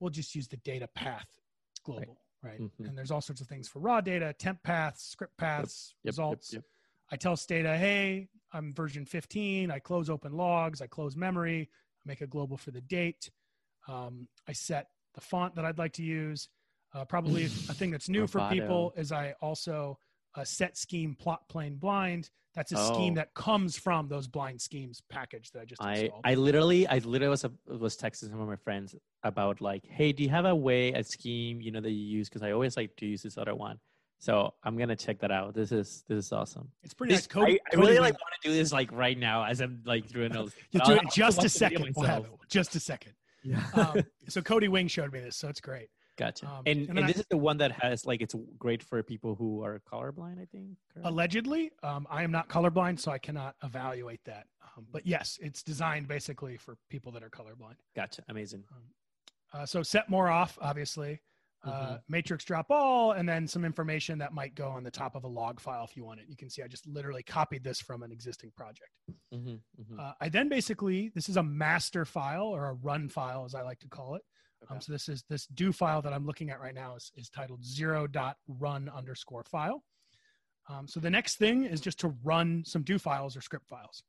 we'll 0.00 0.10
just 0.10 0.34
use 0.34 0.48
the 0.48 0.56
data 0.58 0.88
path 0.88 1.26
global, 1.84 2.22
right? 2.42 2.58
Mhm. 2.60 2.88
And 2.88 2.96
there's 2.96 3.10
all 3.10 3.20
sorts 3.20 3.42
of 3.42 3.46
things 3.48 3.68
for 3.68 3.80
raw 3.80 4.00
data, 4.00 4.32
temp 4.38 4.62
paths, 4.62 5.02
script 5.04 5.36
paths, 5.36 5.94
Yep, 5.96 6.04
yep, 6.04 6.12
results. 6.12 6.52
yep. 6.54 6.64
I 7.10 7.16
tell 7.16 7.36
Stata, 7.36 7.76
hey, 7.76 8.28
I'm 8.52 8.74
version 8.74 9.04
15. 9.04 9.70
I 9.70 9.78
close 9.78 10.10
open 10.10 10.32
logs. 10.32 10.80
I 10.80 10.86
close 10.86 11.16
memory. 11.16 11.68
I 11.70 12.02
make 12.08 12.20
a 12.20 12.26
global 12.26 12.56
for 12.56 12.70
the 12.70 12.80
date. 12.80 13.30
Um, 13.88 14.28
I 14.48 14.52
set 14.52 14.88
the 15.14 15.20
font 15.20 15.54
that 15.56 15.64
I'd 15.64 15.78
like 15.78 15.92
to 15.94 16.02
use. 16.02 16.48
Uh, 16.94 17.04
probably 17.04 17.44
a 17.44 17.48
thing 17.74 17.90
that's 17.90 18.08
new 18.08 18.26
for 18.26 18.46
people 18.50 18.92
is 18.96 19.12
I 19.12 19.34
also 19.40 19.98
uh, 20.34 20.44
set 20.44 20.76
scheme 20.76 21.14
plot 21.14 21.48
plain 21.48 21.76
blind. 21.76 22.30
That's 22.54 22.72
a 22.72 22.76
Oh. 22.78 22.94
scheme 22.94 23.14
that 23.14 23.34
comes 23.34 23.76
from 23.76 24.08
those 24.08 24.26
blind 24.26 24.60
schemes 24.60 25.02
package 25.10 25.50
that 25.52 25.60
I 25.60 25.64
just 25.66 25.82
I, 25.82 25.94
installed. 25.94 26.22
I 26.24 26.34
literally 26.34 26.86
I 26.88 26.98
literally 26.98 27.28
was 27.28 27.44
was 27.66 27.96
texting 27.96 28.30
some 28.30 28.40
of 28.40 28.48
my 28.48 28.56
friends 28.56 28.94
about 29.22 29.60
like, 29.60 29.84
hey, 29.86 30.12
do 30.12 30.22
you 30.22 30.30
have 30.30 30.46
a 30.46 30.54
way 30.54 30.92
a 30.92 31.04
scheme 31.04 31.60
you 31.60 31.70
know 31.70 31.80
that 31.80 31.90
you 31.90 32.04
use? 32.18 32.28
Because 32.28 32.42
I 32.42 32.52
always 32.52 32.76
like 32.76 32.96
to 32.96 33.06
use 33.06 33.22
this 33.22 33.36
other 33.36 33.54
one. 33.54 33.78
So 34.18 34.54
I'm 34.64 34.76
gonna 34.78 34.96
check 34.96 35.18
that 35.20 35.30
out. 35.30 35.54
This 35.54 35.72
is 35.72 36.04
this 36.08 36.26
is 36.26 36.32
awesome. 36.32 36.68
it's 36.82 36.94
pretty 36.94 37.14
This, 37.14 37.22
nice. 37.22 37.26
Coady, 37.26 37.60
I, 37.60 37.76
I 37.76 37.76
really 37.78 37.92
Wing- 37.94 38.00
like 38.00 38.14
want 38.14 38.32
to 38.42 38.48
do 38.48 38.54
this 38.54 38.72
like 38.72 38.90
right 38.92 39.18
now 39.18 39.44
as 39.44 39.60
I'm 39.60 39.82
like 39.84 40.08
doing 40.08 40.32
those. 40.38 40.52
You'll 40.72 40.84
do 40.84 40.92
it 40.92 41.02
in 41.02 41.08
just 41.14 41.38
a 41.38 41.42
watch 41.42 41.52
the 41.52 41.58
video 41.58 41.78
second. 41.78 41.94
We'll 41.96 42.06
have 42.06 42.24
it. 42.24 42.30
Just 42.48 42.74
a 42.76 42.80
second. 42.80 43.12
Yeah. 43.44 43.62
Um, 43.74 44.00
so 44.28 44.40
Coady 44.42 44.68
Wing 44.68 44.88
showed 44.88 45.12
me 45.12 45.20
this, 45.20 45.36
so 45.36 45.48
it's 45.48 45.60
great. 45.60 45.88
gotcha. 46.16 46.46
um, 46.46 46.62
and 46.66 46.78
and 46.80 46.88
and, 46.88 46.98
then 46.98 47.04
I- 47.04 47.06
this 47.08 47.18
is 47.18 47.26
the 47.28 47.36
one 47.36 47.58
that 47.58 47.72
has 47.72 48.06
like 48.06 48.22
it's 48.22 48.34
great 48.58 48.82
for 48.82 49.02
people 49.02 49.34
who 49.34 49.62
are 49.62 49.80
colorblind. 49.92 50.40
I 50.40 50.46
think. 50.46 50.70
correct? 50.92 51.06
Allegedly, 51.06 51.70
um, 51.82 52.06
I 52.10 52.22
am 52.22 52.32
not 52.32 52.48
colorblind, 52.48 52.98
so 52.98 53.12
I 53.12 53.18
cannot 53.18 53.54
evaluate 53.62 54.24
that. 54.24 54.46
Um, 54.76 54.86
but 54.90 55.06
yes, 55.06 55.38
it's 55.42 55.62
designed 55.62 56.08
basically 56.08 56.56
for 56.56 56.76
people 56.90 57.12
that 57.12 57.22
are 57.22 57.30
colorblind. 57.30 57.76
Gotcha. 57.94 58.22
Amazing. 58.30 58.64
Uh, 59.52 59.64
so 59.66 59.82
set 59.82 60.08
more 60.10 60.28
off, 60.28 60.58
obviously. 60.60 61.20
Uh, 61.66 61.96
Mhm. 61.96 62.02
matrix 62.08 62.44
drop 62.44 62.70
all, 62.70 63.12
and 63.12 63.28
then 63.28 63.46
some 63.48 63.64
information 63.64 64.18
that 64.18 64.32
might 64.32 64.54
go 64.54 64.68
on 64.68 64.84
the 64.84 64.90
top 64.90 65.16
of 65.16 65.24
a 65.24 65.28
log 65.28 65.58
file 65.58 65.84
if 65.84 65.96
you 65.96 66.04
want 66.04 66.20
it. 66.20 66.28
You 66.28 66.36
can 66.36 66.48
see 66.48 66.62
I 66.62 66.68
just 66.68 66.86
literally 66.86 67.22
copied 67.24 67.64
this 67.64 67.80
from 67.80 68.02
an 68.04 68.12
existing 68.12 68.52
project. 68.52 68.90
hmm 69.32 69.56
hmm 69.76 69.98
Uh, 70.00 70.12
I 70.20 70.28
then 70.28 70.48
basically, 70.48 71.08
this 71.10 71.28
is 71.28 71.36
a 71.36 71.42
master 71.42 72.04
file 72.04 72.44
or 72.46 72.66
a 72.66 72.74
run 72.74 73.08
file, 73.08 73.44
as 73.44 73.54
I 73.54 73.62
like 73.62 73.80
to 73.80 73.88
call 73.88 74.14
it. 74.14 74.22
Um, 74.68 74.80
so 74.80 74.92
this 74.92 75.08
is 75.08 75.24
this 75.24 75.46
do 75.48 75.72
file 75.72 76.00
that 76.02 76.12
I'm 76.12 76.24
looking 76.24 76.50
at 76.50 76.60
right 76.60 76.74
now 76.74 76.94
is, 76.96 77.10
is 77.16 77.28
titled 77.30 77.64
zero 77.64 78.06
dot 78.06 78.38
run 78.46 78.88
underscore 78.88 79.44
file. 79.44 79.84
Um, 80.68 80.88
so 80.88 80.98
the 81.00 81.10
next 81.10 81.36
thing 81.36 81.64
is 81.64 81.80
just 81.80 81.98
to 82.00 82.08
run 82.24 82.64
some 82.64 82.82
do 82.82 82.98
files 82.98 83.36
or 83.36 83.40
script 83.40 83.68
files. 83.68 84.02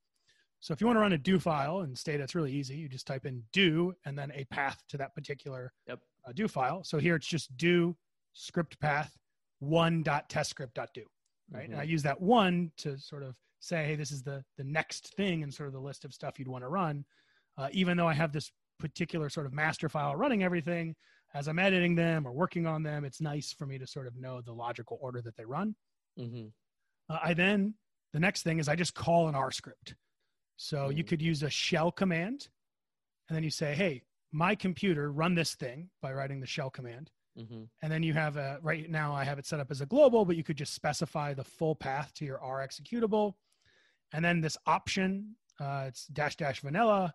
So 0.59 0.73
if 0.73 0.81
you 0.81 0.87
want 0.87 0.97
to 0.97 1.01
run 1.01 1.13
a 1.13 1.17
do 1.17 1.39
file 1.39 1.81
and 1.81 1.97
Stata 1.97 2.23
it's 2.23 2.35
really 2.35 2.51
easy, 2.51 2.75
you 2.77 2.89
just 2.89 3.07
type 3.07 3.25
in 3.25 3.43
do 3.53 3.93
and 4.05 4.17
then 4.17 4.31
a 4.33 4.43
path 4.45 4.81
to 4.89 4.97
that 4.97 5.13
particular 5.15 5.71
Yep. 5.87 5.99
uh, 6.27 6.31
do 6.33 6.47
file. 6.47 6.83
So 6.83 6.97
here 6.97 7.15
it's 7.15 7.27
just 7.27 7.55
do 7.57 7.95
script 8.33 8.79
path 8.79 9.15
one 9.59 10.03
dot 10.03 10.29
test 10.29 10.49
script 10.51 10.73
dot 10.75 10.89
do 10.93 11.03
right? 11.51 11.69
And 11.69 11.79
I 11.79 11.83
use 11.83 12.03
that 12.03 12.19
one 12.19 12.71
to 12.77 12.97
sort 12.99 13.23
of 13.23 13.37
say, 13.59 13.85
hey, 13.85 13.95
this 13.95 14.11
is 14.11 14.21
the 14.21 14.43
the 14.57 14.63
next 14.63 15.15
thing 15.15 15.41
in 15.41 15.51
sort 15.51 15.67
of 15.67 15.73
the 15.73 15.79
list 15.79 16.03
of 16.05 16.13
stuff 16.13 16.37
you'd 16.37 16.47
want 16.47 16.63
to 16.63 16.67
run. 16.67 17.05
Uh, 17.57 17.69
even 17.71 17.95
though 17.97 18.07
I 18.07 18.13
have 18.13 18.31
this 18.33 18.51
particular 18.79 19.29
sort 19.29 19.45
of 19.45 19.53
master 19.53 19.89
file 19.89 20.15
running 20.15 20.43
everything, 20.43 20.95
as 21.33 21.47
I'm 21.47 21.57
editing 21.57 21.95
them 21.95 22.27
or 22.27 22.31
working 22.33 22.67
on 22.67 22.83
them, 22.83 23.05
it's 23.05 23.21
nice 23.21 23.51
for 23.53 23.65
me 23.65 23.77
to 23.79 23.87
sort 23.87 24.07
of 24.07 24.15
know 24.15 24.41
the 24.41 24.53
logical 24.53 24.97
order 25.01 25.21
that 25.21 25.35
they 25.37 25.45
run. 25.45 25.75
hmm 26.17 26.47
Uh, 27.09 27.19
I 27.23 27.33
then 27.33 27.75
the 28.13 28.19
next 28.19 28.43
thing 28.43 28.59
is 28.59 28.67
I 28.67 28.75
just 28.75 28.93
call 28.93 29.27
an 29.29 29.35
R 29.35 29.51
script. 29.51 29.95
So 30.57 30.89
you 30.89 31.03
Mm. 31.03 31.07
could 31.07 31.21
use 31.21 31.43
a 31.43 31.49
shell 31.49 31.91
command, 31.91 32.49
and 33.29 33.35
then 33.35 33.43
you 33.43 33.49
say, 33.51 33.73
hey, 33.75 34.03
my 34.31 34.55
computer 34.55 35.11
run 35.11 35.35
this 35.35 35.55
thing 35.55 35.89
by 36.01 36.11
writing 36.13 36.39
the 36.39 36.47
shell 36.47 36.69
command. 36.69 37.11
hmm 37.35 37.65
And 37.83 37.91
then 37.91 38.01
you 38.01 38.13
have 38.13 38.35
a 38.37 38.59
right 38.63 38.89
now 38.89 39.13
I 39.13 39.23
have 39.23 39.37
it 39.39 39.45
set 39.45 39.59
up 39.59 39.69
as 39.71 39.81
a 39.81 39.85
global, 39.85 40.25
but 40.25 40.35
you 40.35 40.43
could 40.43 40.57
just 40.57 40.73
specify 40.73 41.33
the 41.35 41.43
full 41.43 41.75
path 41.75 42.11
to 42.15 42.25
your 42.25 42.39
R 42.41 42.67
executable. 42.67 43.35
And 44.13 44.25
then 44.25 44.41
this 44.41 44.57
option, 44.65 45.35
uh, 45.59 45.85
it's 45.87 46.07
dash 46.07 46.35
dash 46.37 46.61
vanilla, 46.61 47.13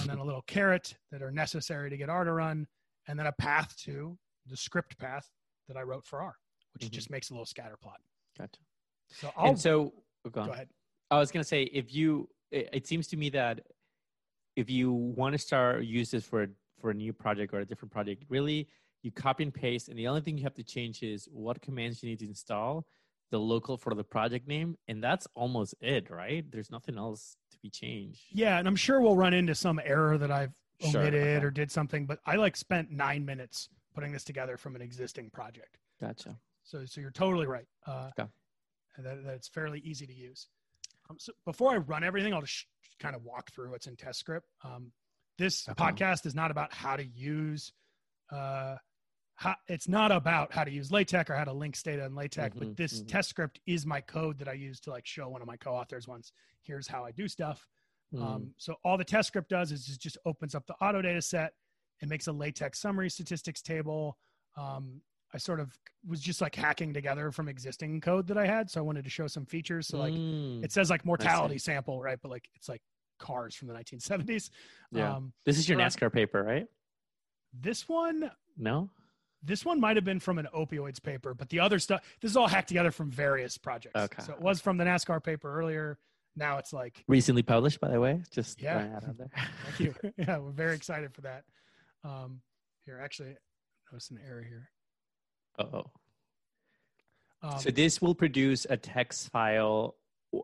and 0.00 0.08
then 0.08 0.18
a 0.18 0.24
little 0.24 0.42
caret 0.42 0.96
that 1.10 1.22
are 1.22 1.32
necessary 1.32 1.90
to 1.90 1.96
get 1.96 2.08
R 2.08 2.22
to 2.24 2.32
run, 2.32 2.68
and 3.08 3.18
then 3.18 3.26
a 3.26 3.32
path 3.32 3.76
to 3.78 4.16
the 4.46 4.56
script 4.56 4.96
path 4.98 5.28
that 5.66 5.76
I 5.76 5.82
wrote 5.82 6.04
for 6.04 6.22
R, 6.22 6.38
which 6.74 6.84
Mhm. 6.84 6.90
just 6.92 7.10
makes 7.10 7.30
a 7.30 7.32
little 7.32 7.46
scatter 7.46 7.76
plot. 7.76 8.00
Gotcha. 8.38 8.60
So 9.08 9.32
I'll 9.36 9.48
and 9.48 9.58
so, 9.60 10.04
oh, 10.24 10.30
go 10.30 10.46
go 10.46 10.52
ahead. 10.52 10.70
I 11.10 11.18
was 11.18 11.32
gonna 11.32 11.42
say 11.44 11.64
if 11.64 11.92
you, 11.92 12.30
it, 12.50 12.68
it 12.72 12.86
seems 12.86 13.06
to 13.08 13.16
me 13.16 13.30
that 13.30 13.60
if 14.56 14.70
you 14.70 14.92
want 14.92 15.32
to 15.34 15.38
start 15.38 15.84
use 15.84 16.10
this 16.10 16.24
for 16.24 16.46
for 16.80 16.90
a 16.90 16.94
new 16.94 17.12
project 17.12 17.54
or 17.54 17.60
a 17.60 17.64
different 17.64 17.92
project, 17.92 18.24
really 18.28 18.68
you 19.02 19.10
copy 19.10 19.44
and 19.44 19.54
paste, 19.54 19.88
and 19.88 19.98
the 19.98 20.08
only 20.08 20.20
thing 20.20 20.36
you 20.36 20.44
have 20.44 20.54
to 20.54 20.64
change 20.64 21.02
is 21.02 21.28
what 21.30 21.60
commands 21.62 22.02
you 22.02 22.08
need 22.10 22.18
to 22.18 22.26
install, 22.26 22.86
the 23.30 23.38
local 23.38 23.76
for 23.76 23.94
the 23.94 24.02
project 24.02 24.48
name, 24.48 24.76
and 24.88 25.02
that's 25.02 25.26
almost 25.34 25.74
it, 25.80 26.10
right? 26.10 26.44
There's 26.50 26.70
nothing 26.70 26.98
else 26.98 27.36
to 27.52 27.58
be 27.58 27.70
changed. 27.70 28.22
Yeah, 28.32 28.58
and 28.58 28.66
I'm 28.66 28.76
sure 28.76 29.00
we'll 29.00 29.16
run 29.16 29.32
into 29.32 29.54
some 29.54 29.80
error 29.84 30.18
that 30.18 30.30
I've 30.30 30.52
Sure, 30.80 31.00
omitted 31.00 31.22
okay. 31.38 31.46
or 31.46 31.50
did 31.50 31.70
something, 31.70 32.04
but 32.04 32.18
I 32.26 32.36
like 32.36 32.54
spent 32.54 32.90
nine 32.90 33.24
minutes 33.24 33.70
putting 33.94 34.12
this 34.12 34.24
together 34.24 34.58
from 34.58 34.76
an 34.76 34.82
existing 34.82 35.30
project. 35.30 35.78
Gotcha. 35.98 36.38
So, 36.64 36.84
so 36.84 37.00
you're 37.00 37.10
totally 37.10 37.46
right. 37.46 37.66
Uh, 37.86 38.10
Okay. 38.18 38.28
that, 38.98 39.24
that 39.24 39.34
it's 39.34 39.48
fairly 39.48 39.78
easy 39.80 40.06
to 40.06 40.12
use. 40.12 40.48
Um, 41.08 41.16
so 41.18 41.32
before 41.44 41.72
I 41.72 41.76
run 41.76 42.04
everything, 42.04 42.34
I'll 42.34 42.42
just 42.42 42.66
kind 43.00 43.14
of 43.14 43.22
walk 43.22 43.50
through 43.52 43.70
what's 43.70 43.86
in 43.86 43.96
test 43.96 44.18
script. 44.20 44.46
Um, 44.64 44.92
this 45.38 45.68
Okay. 45.68 45.82
podcast 45.82 46.26
is 46.26 46.34
not 46.34 46.50
about 46.50 46.72
how 46.72 46.96
to 46.96 47.04
use. 47.04 47.72
Uh, 48.30 48.76
how, 49.34 49.54
it's 49.68 49.86
not 49.86 50.10
about 50.12 50.52
how 50.54 50.64
to 50.64 50.70
use 50.70 50.90
LaTeX 50.90 51.28
or 51.28 51.34
how 51.34 51.44
to 51.44 51.52
link 51.52 51.80
data 51.82 52.04
in 52.06 52.14
LaTeX, 52.14 52.56
Mhm, 52.56 52.58
but 52.58 52.76
this 52.76 53.02
mhm. 53.02 53.08
test 53.08 53.28
script 53.28 53.60
is 53.66 53.84
my 53.84 54.00
code 54.00 54.38
that 54.38 54.48
I 54.48 54.54
use 54.54 54.80
to 54.80 54.90
like 54.90 55.04
show 55.06 55.28
one 55.28 55.42
of 55.42 55.46
my 55.46 55.58
co-authors 55.58 56.08
once. 56.08 56.32
Here's 56.62 56.88
how 56.88 57.04
I 57.04 57.12
do 57.12 57.28
stuff. 57.28 57.68
Mm. 58.14 58.22
Um, 58.22 58.54
so 58.56 58.76
all 58.82 58.96
the 58.96 59.04
test 59.04 59.28
script 59.28 59.50
does 59.50 59.72
is 59.72 59.88
it 59.90 60.00
just 60.00 60.16
opens 60.24 60.54
up 60.54 60.66
the 60.66 60.74
auto 60.76 61.02
data 61.02 61.20
set. 61.20 61.52
It 62.00 62.08
makes 62.08 62.26
a 62.28 62.32
LaTeX 62.32 62.78
summary 62.80 63.10
statistics 63.10 63.60
table. 63.60 64.16
Um, 64.56 65.02
I 65.34 65.38
sort 65.38 65.60
of 65.60 65.76
was 66.06 66.20
just 66.20 66.40
like 66.40 66.54
hacking 66.54 66.94
together 66.94 67.30
from 67.32 67.48
existing 67.48 68.00
code 68.00 68.26
that 68.28 68.38
I 68.38 68.46
had. 68.46 68.70
So 68.70 68.80
I 68.80 68.82
wanted 68.82 69.04
to 69.04 69.10
show 69.10 69.26
some 69.26 69.44
features. 69.44 69.88
So 69.88 69.98
like 69.98 70.14
Mm. 70.14 70.64
it 70.64 70.72
says 70.72 70.88
like 70.90 71.04
mortality 71.04 71.58
sample, 71.58 72.00
right? 72.00 72.18
But 72.20 72.30
like 72.30 72.48
it's 72.54 72.68
like 72.68 72.80
cars 73.18 73.54
from 73.54 73.68
the 73.68 73.74
1970s. 73.74 74.50
yeah. 74.92 75.14
Um, 75.16 75.32
this 75.44 75.58
is 75.58 75.68
your. 75.68 75.78
NASCAR 75.78 76.12
paper, 76.12 76.42
right? 76.42 76.66
this 77.58 77.88
one, 77.88 78.30
No. 78.58 78.90
this 79.42 79.64
one 79.64 79.80
might 79.80 79.96
have 79.96 80.04
been 80.04 80.20
from 80.20 80.38
an 80.38 80.46
opioids 80.54 81.02
paper, 81.02 81.32
but 81.34 81.48
the 81.48 81.58
other 81.60 81.78
stuff, 81.78 82.02
this 82.20 82.30
is 82.30 82.36
all 82.36 82.46
hacked 82.48 82.68
together 82.68 82.90
from 82.90 83.10
various 83.10 83.56
projects. 83.56 83.96
Okay. 83.98 84.22
So 84.22 84.32
it 84.34 84.40
was 84.40 84.60
from 84.60 84.76
the 84.76 84.84
NASCAR 84.84 85.22
paper 85.24 85.52
earlier. 85.58 85.98
Now 86.36 86.58
it's 86.58 86.72
like 86.74 87.02
Recently 87.08 87.42
published, 87.42 87.80
by 87.80 87.88
the 87.88 87.98
way. 88.00 88.22
Just 88.30 88.60
Yeah. 88.60 88.96
out 88.96 89.16
there. 89.16 89.30
Thank 89.64 89.80
you. 89.80 89.94
yeah, 90.18 90.36
we're 90.38 90.50
very 90.50 90.74
excited 90.76 91.14
for 91.14 91.22
that. 91.22 91.44
Um, 92.04 92.42
here, 92.84 93.00
actually, 93.02 93.34
notice 93.90 94.10
an 94.10 94.20
error 94.26 94.42
here. 94.42 94.68
Oh. 95.58 95.84
Um, 97.42 97.58
so 97.58 97.70
this 97.70 98.00
will 98.00 98.14
produce 98.14 98.66
a 98.70 98.76
text 98.76 99.30
file, 99.30 99.96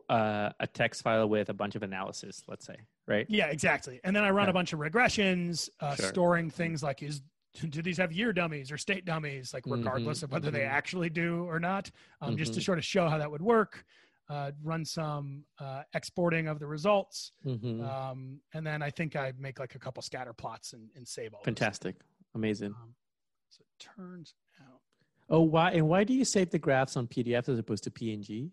uh, 0.09 0.51
a 0.59 0.67
text 0.67 1.01
file 1.03 1.27
with 1.27 1.49
a 1.49 1.53
bunch 1.53 1.75
of 1.75 1.83
analysis. 1.83 2.43
Let's 2.47 2.65
say, 2.65 2.75
right? 3.07 3.25
yeah, 3.29 3.47
exactly. 3.47 3.99
And 4.03 4.15
then 4.15 4.23
I 4.23 4.29
run 4.29 4.49
a 4.49 4.53
bunch 4.53 4.73
of 4.73 4.79
regressions, 4.79 5.69
uh, 5.79 5.95
Sure. 5.95 6.07
storing 6.07 6.49
things 6.49 6.83
like 6.83 7.03
is 7.03 7.21
do 7.69 7.83
these 7.83 7.97
have 7.97 8.11
year 8.11 8.33
dummies 8.33 8.71
or 8.71 8.77
state 8.79 9.05
dummies, 9.05 9.53
like 9.53 9.63
regardless 9.67 10.19
Mhm, 10.21 10.23
of 10.23 10.31
whether 10.31 10.49
they 10.49 10.61
mhm. 10.61 10.69
actually 10.69 11.09
do 11.11 11.43
or 11.45 11.59
not, 11.59 11.91
um, 12.21 12.35
just 12.35 12.53
to 12.55 12.59
Mhm. 12.59 12.63
sort 12.65 12.77
of 12.79 12.85
show 12.85 13.07
how 13.07 13.17
that 13.19 13.29
would 13.29 13.43
work. 13.43 13.85
Uh, 14.29 14.51
run 14.63 14.83
some 14.85 15.45
uh, 15.59 15.83
exporting 15.93 16.47
of 16.47 16.57
the 16.57 16.65
results, 16.65 17.33
Mhm. 17.45 17.83
um, 17.83 18.41
and 18.53 18.65
then 18.65 18.81
I 18.81 18.89
think 18.89 19.15
I 19.15 19.33
make 19.37 19.59
like 19.59 19.75
a 19.75 19.79
couple 19.79 20.01
scatter 20.01 20.33
plots 20.33 20.73
and, 20.73 20.89
and 20.95 21.05
save 21.07 21.33
all. 21.35 21.43
Fantastic, 21.43 21.97
amazing. 22.33 22.71
Um, 22.73 22.95
so 23.49 23.61
it 23.61 23.79
turns. 23.79 24.33
Oh, 25.33 25.41
why 25.41 25.71
and 25.71 25.87
why 25.89 26.03
do 26.03 26.13
you 26.13 26.23
save 26.25 26.51
the 26.51 26.59
graphs 26.59 26.95
on 26.95 27.07
PDF 27.07 27.49
as 27.49 27.57
opposed 27.57 27.83
to 27.85 27.91
PNG? 27.91 28.51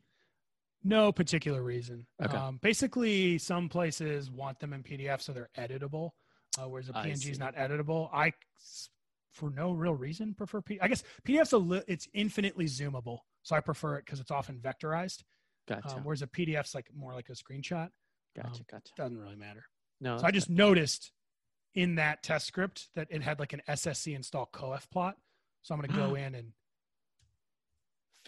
No 0.83 1.13
particular 1.13 1.63
reason. 1.63 2.07
Okay. 2.25 2.35
Um, 2.35 2.59
basically, 2.63 3.37
some 3.37 3.69
places 3.69 4.31
want 4.31 4.59
them 4.61 4.73
in 4.73 4.83
PDF 4.83 5.21
so 5.21 5.33
they're 5.35 5.51
editable, 5.59 6.13
uh, 6.59 6.67
whereas 6.67 6.89
a 6.89 6.95
PNG 6.95 7.31
is 7.31 7.39
not 7.39 7.55
editable. 7.55 8.09
I, 8.15 8.33
for 9.31 9.51
no 9.51 9.73
real 9.73 9.93
reason, 9.95 10.33
prefer 10.33 10.63
P. 10.63 10.81
I 10.81 10.89
guess 10.89 11.03
PDF's 11.29 11.53
a 11.53 11.59
li- 11.59 11.83
it's 11.87 12.09
infinitely 12.15 12.65
zoomable, 12.65 13.19
so 13.43 13.55
I 13.55 13.61
prefer 13.61 13.97
it 13.97 14.07
because 14.07 14.19
it's 14.19 14.31
often 14.31 14.59
vectorized. 14.59 15.23
Gotcha, 15.69 15.97
Um, 15.97 16.05
whereas 16.05 16.23
a 16.23 16.27
PDF's 16.27 16.75
like 16.75 16.87
more 16.97 17.13
like 17.13 17.29
a 17.29 17.33
screenshot. 17.33 17.91
gotcha, 18.35 18.49
um, 18.49 18.65
gotcha. 18.71 18.93
Doesn't 18.97 19.19
really 19.19 19.37
matter. 19.37 19.65
No, 20.01 20.17
So 20.17 20.25
I 20.27 20.31
just 20.31 20.49
noticed 20.49 21.13
in 21.75 21.97
that 21.97 22.23
test 22.23 22.47
script 22.47 22.89
that 22.95 23.07
it 23.11 23.23
had 23.23 23.39
like 23.39 23.53
an 23.53 23.61
SSC 23.69 24.17
install 24.17 24.49
coef 24.51 24.89
plot. 24.91 25.17
So 25.61 25.75
I'm 25.75 25.81
going 25.83 25.91
to 25.91 25.97
go 25.97 26.15
in 26.27 26.35
and 26.35 26.53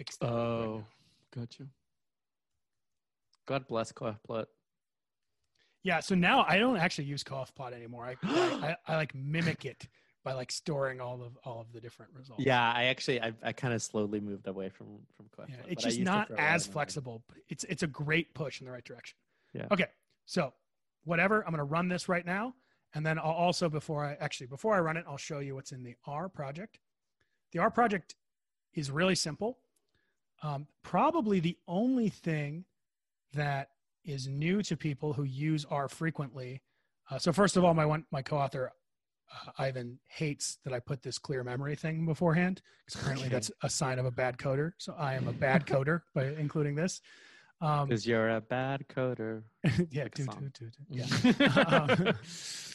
fix 0.03 0.17
that. 0.17 0.29
Oh, 0.29 0.85
now. 1.37 1.41
gotcha. 1.41 1.65
God 3.47 3.67
bless 3.69 3.93
Coefplot. 3.93 4.47
Yeah, 5.85 6.01
so 6.01 6.15
now 6.15 6.45
I 6.49 6.59
don't 6.59 6.77
actually 6.77 7.05
use 7.05 7.25
Coefplot 7.25 7.73
anymore. 7.73 8.07
I, 8.07 8.17
I, 8.23 8.77
I, 8.89 8.93
I 8.93 8.97
like 8.97 9.15
mimic 9.15 9.65
it 9.65 9.89
by 10.25 10.33
like 10.33 10.53
storing 10.53 11.01
all 11.01 11.21
of 11.23 11.37
all 11.45 11.61
of 11.61 11.73
the 11.73 11.81
different 11.81 12.13
results. 12.17 12.45
Yeah, 12.45 12.73
I 12.73 12.85
actually 12.85 13.21
I, 13.21 13.33
I 13.43 13.53
kind 13.53 13.75
of 13.75 13.83
slowly 13.83 14.21
moved 14.21 14.47
away 14.47 14.69
from 14.69 14.87
from 15.17 15.27
Coefplot. 15.27 15.51
yeah, 15.51 15.57
it's 15.69 15.83
just 15.83 15.99
used 15.99 16.09
it 16.09 16.13
not 16.13 16.29
for 16.29 16.35
a 16.35 16.37
while 16.37 16.47
as 16.47 16.67
flexible, 16.67 17.23
but 17.29 17.39
it's 17.49 17.65
it's 17.65 17.83
a 17.83 17.89
great 17.89 18.35
push 18.35 18.61
in 18.61 18.67
the 18.67 18.73
right 18.73 18.85
direction. 18.85 19.17
Yeah. 19.55 19.67
Okay, 19.71 19.87
so 20.27 20.53
whatever, 21.05 21.45
I'm 21.45 21.51
going 21.51 21.59
to 21.59 21.65
run 21.65 21.89
this 21.89 22.09
right 22.09 22.25
now, 22.25 22.55
and 22.95 23.05
then 23.05 23.19
I'll 23.19 23.33
also 23.33 23.69
before 23.69 24.05
I 24.05 24.17
actually 24.21 24.47
before 24.47 24.75
I 24.75 24.81
run 24.81 24.97
it, 24.97 25.05
I'll 25.09 25.17
show 25.17 25.41
you 25.41 25.57
what's 25.57 25.73
in 25.73 25.83
the 25.83 25.95
R 26.07 26.29
project. 26.29 26.79
the 27.53 27.59
R 27.59 27.71
project 27.71 28.15
is 28.75 28.91
really 28.91 29.17
simple. 29.17 29.59
Um, 30.43 30.67
probably 30.83 31.41
the 31.41 31.57
only 31.69 32.09
thing 32.09 32.65
that 33.33 33.69
is 34.05 34.27
new 34.27 34.63
to 34.65 34.77
people 34.77 35.13
who 35.13 35.23
use 35.23 35.65
R 35.71 35.89
frequently. 35.89 36.63
Uh, 37.11 37.19
so 37.19 37.33
first 37.33 37.57
of 37.57 37.65
all, 37.65 37.75
my 37.75 37.87
one 37.87 38.05
my 38.11 38.23
co-author 38.23 38.73
uh, 39.33 39.51
Ivan 39.59 39.99
hates 40.09 40.59
that 40.65 40.73
I 40.73 40.81
put 40.81 41.03
this 41.03 41.19
clear 41.19 41.45
memory 41.45 41.77
thing 41.77 42.05
beforehand 42.05 42.61
because 42.85 43.01
apparently 43.01 43.27
Okay. 43.27 43.35
that's 43.35 43.51
a 43.63 43.71
sign 43.71 43.99
of 43.99 44.05
a 44.07 44.11
bad 44.11 44.37
coder. 44.37 44.73
So 44.79 44.95
I 44.99 45.15
am 45.15 45.29
a 45.29 45.33
bad 45.33 45.67
coder 45.73 46.03
by 46.15 46.27
including 46.27 46.75
this. 46.75 47.01
Um, 47.61 47.89
Because 47.89 48.05
you're 48.07 48.31
a 48.31 48.41
bad 48.41 48.85
coder. 48.89 49.45
yeah, 49.91 50.03
like 50.03 50.15
do, 50.17 50.27
do, 50.27 50.51
do, 50.53 50.67
do. 50.67 50.73
yeah, 50.91 51.47
um, 51.69 52.15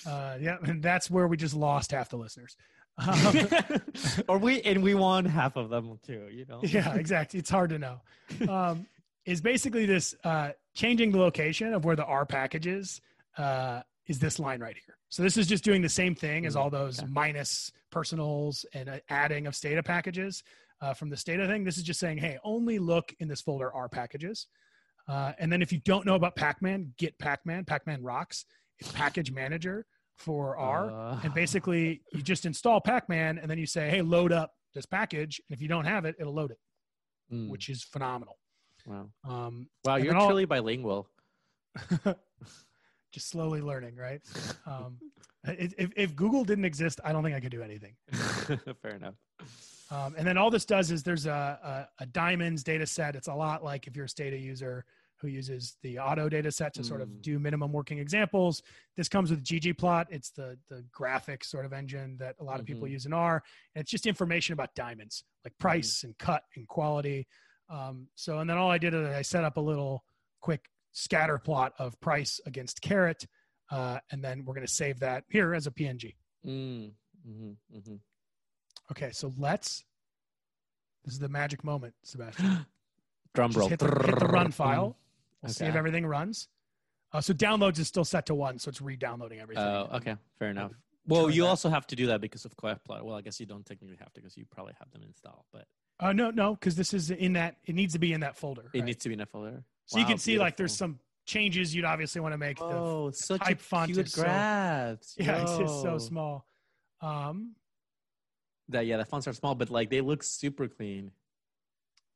uh, 0.08 0.38
yeah, 0.40 0.58
and 0.64 0.82
that's 0.82 1.12
where 1.12 1.28
we 1.28 1.36
just 1.36 1.54
lost 1.54 1.92
half 1.92 2.08
the 2.10 2.16
listeners. 2.18 2.56
Um, 2.98 3.48
or 4.28 4.38
we 4.38 4.62
and 4.62 4.82
we 4.84 4.96
won 4.96 5.26
half 5.26 5.56
of 5.56 5.70
them 5.70 6.00
too. 6.06 6.28
You 6.32 6.46
know. 6.46 6.60
yeah, 6.64 6.96
exactly. 6.96 7.40
It's 7.40 7.50
hard 7.50 7.70
to 7.72 7.80
know. 7.80 8.02
Um, 8.50 8.86
is 9.26 9.42
basically 9.42 9.86
this 9.86 10.16
uh, 10.24 10.52
changing 10.74 11.12
the 11.12 11.18
location 11.20 11.74
of 11.74 11.84
where 11.84 11.96
the 11.98 12.06
R 12.06 12.26
package 12.26 12.66
is 12.68 13.02
uh, 13.38 13.82
is 14.08 14.20
this 14.20 14.40
line 14.40 14.62
right 14.62 14.76
here. 14.86 14.98
So 15.10 15.22
this 15.22 15.38
is 15.38 15.48
just 15.48 15.64
doing 15.64 15.82
the 15.82 15.90
same 15.90 16.16
thing 16.16 16.46
as 16.46 16.56
Mm, 16.56 16.60
all 16.60 16.70
those 16.70 17.00
okay. 17.00 17.08
minus 17.12 17.72
personals 17.92 18.66
and 18.74 18.90
uh, 18.90 18.98
adding 19.10 19.48
of 19.48 19.56
Stata 19.56 19.84
packages 19.84 20.44
uh, 20.82 20.94
from 20.94 21.10
the 21.10 21.18
Stata 21.18 21.46
thing. 21.48 21.64
This 21.64 21.78
is 21.78 21.84
just 21.84 22.00
saying, 22.00 22.18
hey, 22.20 22.38
only 22.44 22.80
look 22.80 23.14
in 23.20 23.28
this 23.28 23.42
folder 23.42 23.74
R 23.74 23.90
packages. 23.90 24.48
Uh, 25.08 25.34
and 25.40 25.52
then 25.52 25.62
if 25.62 25.72
you 25.72 25.80
don't 25.80 26.06
know 26.06 26.16
about 26.16 26.36
Pacman, 26.36 26.90
get 26.98 27.18
Pacman. 27.20 27.66
Pacman 27.66 28.00
rocks. 28.02 28.46
It's 28.80 28.92
package 28.92 29.32
manager 29.32 29.86
for 30.18 30.58
R. 30.58 30.92
Uh, 30.92 31.20
and 31.24 31.34
basically 31.34 32.02
you 32.14 32.22
just 32.22 32.46
install 32.46 32.82
Pacman 32.82 33.42
and 33.42 33.50
then 33.50 33.58
you 33.58 33.66
say, 33.66 33.90
hey, 33.90 34.02
load 34.02 34.32
up 34.32 34.54
this 34.74 34.86
package. 34.86 35.40
And 35.50 35.56
if 35.56 35.62
you 35.62 35.68
don't 35.68 35.86
have 35.86 36.06
it, 36.06 36.16
it'll 36.20 36.34
load 36.34 36.52
it, 36.52 36.60
mm, 37.34 37.50
which 37.50 37.70
is 37.70 37.84
phenomenal. 37.84 38.38
wow. 38.86 39.10
Um, 39.28 39.68
Wow, 39.86 39.96
you're 39.98 40.16
all- 40.16 40.28
truly 40.28 40.46
bilingual. 40.46 41.08
just 43.12 43.30
slowly 43.30 43.62
learning, 43.62 43.96
right? 43.96 44.22
Um, 44.66 44.98
if, 45.46 45.74
if- 45.78 45.92
if 45.96 46.16
Google 46.16 46.44
didn't 46.44 46.66
exist, 46.66 47.00
I 47.04 47.12
don't 47.14 47.24
think 47.24 47.36
I 47.36 47.40
could 47.40 47.52
do 47.52 47.62
anything. 47.62 47.96
Fair 48.82 48.96
enough. 48.96 49.16
Um, 49.90 50.16
and 50.18 50.28
then 50.28 50.38
all 50.38 50.50
this 50.50 50.66
does 50.66 50.92
is 50.92 51.04
there's 51.04 51.26
a, 51.28 51.88
a, 52.00 52.04
a 52.04 52.06
diamonds 52.08 52.64
data 52.64 52.86
set. 52.86 53.16
It's 53.16 53.30
a 53.30 53.34
lot 53.34 53.64
like 53.64 53.88
if 53.88 53.96
you're 53.96 54.06
a 54.06 54.10
Stata 54.10 54.38
user 54.38 54.84
who 55.20 55.28
uses 55.28 55.78
the 55.82 55.98
auto 56.00 56.30
data 56.30 56.52
set 56.52 56.74
to 56.76 56.84
sort 56.84 57.02
of 57.02 57.10
Mm. 57.10 57.22
do 57.22 57.40
minimum 57.40 57.72
working 57.72 57.98
examples. 58.00 58.62
This 58.96 59.10
comes 59.10 59.30
with 59.32 59.44
ggplot. 59.44 60.06
It's 60.10 60.30
the, 60.30 60.58
the 60.70 60.86
graphics 60.96 61.46
sort 61.46 61.66
of 61.66 61.74
engine 61.74 62.18
that 62.18 62.36
a 62.40 62.44
lot 62.44 62.60
of 62.60 62.66
people 62.66 62.88
Mhm. 62.88 62.92
use 62.92 63.06
in 63.06 63.14
R. 63.14 63.44
And 63.76 63.82
it's 63.82 63.90
just 63.92 64.06
information 64.06 64.54
about 64.54 64.76
diamonds, 64.76 65.24
like 65.44 65.58
price 65.58 66.04
and 66.04 66.18
cut 66.18 66.44
and 66.56 66.68
quality. 66.68 67.28
Um, 67.70 68.08
so, 68.16 68.40
and 68.40 68.50
then 68.50 68.58
all 68.58 68.70
I 68.70 68.78
did 68.78 68.94
is 68.94 69.08
I 69.08 69.22
set 69.24 69.44
up 69.44 69.58
a 69.58 69.62
little 69.62 70.06
quick 70.40 70.70
scatter 70.92 71.38
plot 71.38 71.74
of 71.80 72.00
price 72.00 72.40
against 72.46 72.82
carat. 72.82 73.26
Uh, 73.70 74.00
and 74.12 74.24
then 74.24 74.46
we're 74.46 74.54
going 74.54 74.66
to 74.66 74.72
save 74.74 75.00
that 75.02 75.26
here 75.30 75.54
as 75.54 75.68
a 75.68 75.72
PNG. 75.72 76.16
Mm, 76.46 76.94
hmm 77.26 77.52
hmm 77.74 77.96
Okay, 78.92 79.12
so 79.12 79.34
let's. 79.38 79.84
This 81.04 81.14
is 81.16 81.20
the 81.20 81.28
magic 81.30 81.64
moment, 81.64 81.94
Sebastian. 82.04 82.66
Drum 83.34 83.52
roll. 83.52 83.68
hit 83.68 83.80
the, 83.80 83.86
hit 84.06 84.20
the 84.20 84.28
run 84.28 84.52
file. 84.62 84.98
We'll 85.48 85.54
see 85.54 85.66
if 85.66 85.76
everything 85.76 86.06
runs. 86.06 86.48
Uh, 87.14 87.22
so 87.22 87.34
downloads 87.34 87.80
is 87.80 87.88
still 87.88 88.04
set 88.06 88.26
to 88.28 88.36
one, 88.36 88.60
so 88.60 88.70
it's 88.70 88.82
re-downloading 88.82 89.40
everything. 89.40 89.64
Oh, 89.64 89.88
okay. 89.94 90.16
Fair 90.40 90.50
enough. 90.50 90.72
Well, 91.08 91.30
you 91.30 91.44
that. 91.44 91.48
also 91.50 91.70
have 91.70 91.88
to 91.88 91.96
do 91.96 92.08
that 92.08 92.20
because 92.20 92.44
of 92.44 92.54
Coefplot. 92.58 93.04
Well, 93.04 93.14
I 93.16 93.22
guess 93.22 93.40
you 93.40 93.46
don't 93.46 93.66
technically 93.66 93.96
have 94.00 94.12
to 94.14 94.22
because 94.22 94.36
you 94.36 94.46
probably 94.52 94.74
have 94.78 94.92
them 94.92 95.04
installed, 95.04 95.46
but 95.54 95.66
Uh, 96.00 96.12
no, 96.12 96.32
no, 96.32 96.54
because 96.56 96.76
this 96.76 96.94
is 96.94 97.10
in 97.12 97.34
that. 97.34 97.56
It 97.66 97.76
needs 97.76 97.94
to 97.94 98.00
be 98.00 98.12
in 98.12 98.20
that 98.22 98.36
folder. 98.38 98.70
it 98.74 98.80
right? 98.80 98.84
needs 98.86 99.02
to 99.04 99.10
be 99.10 99.14
in 99.14 99.22
a 99.22 99.26
folder. 99.26 99.64
so 99.86 100.00
you 100.00 100.06
can 100.06 100.18
see 100.18 100.38
like 100.38 100.58
there's 100.58 100.76
some 100.76 101.00
changes 101.26 101.74
you'd 101.74 101.86
obviously 101.86 102.20
want 102.22 102.34
to 102.34 102.38
make. 102.38 102.58
The- 102.58 102.66
Oh, 102.66 103.12
such 103.12 103.42
type 103.42 103.60
a 103.60 103.64
font 103.64 103.94
cute 103.94 104.06
is 104.06 104.14
so- 104.14 104.24
graphs. 104.24 105.16
yeah, 105.20 105.42
it's 105.44 105.58
just 105.58 105.82
so 105.82 105.98
small. 105.98 106.46
Um, 107.02 107.56
That 108.70 108.86
yeah, 108.86 108.98
the 108.98 109.06
fonts 109.06 109.28
are 109.28 109.34
small, 109.34 109.56
but 109.56 109.70
like 109.70 109.90
they 109.90 110.02
look 110.02 110.24
super 110.24 110.68
clean. 110.68 111.12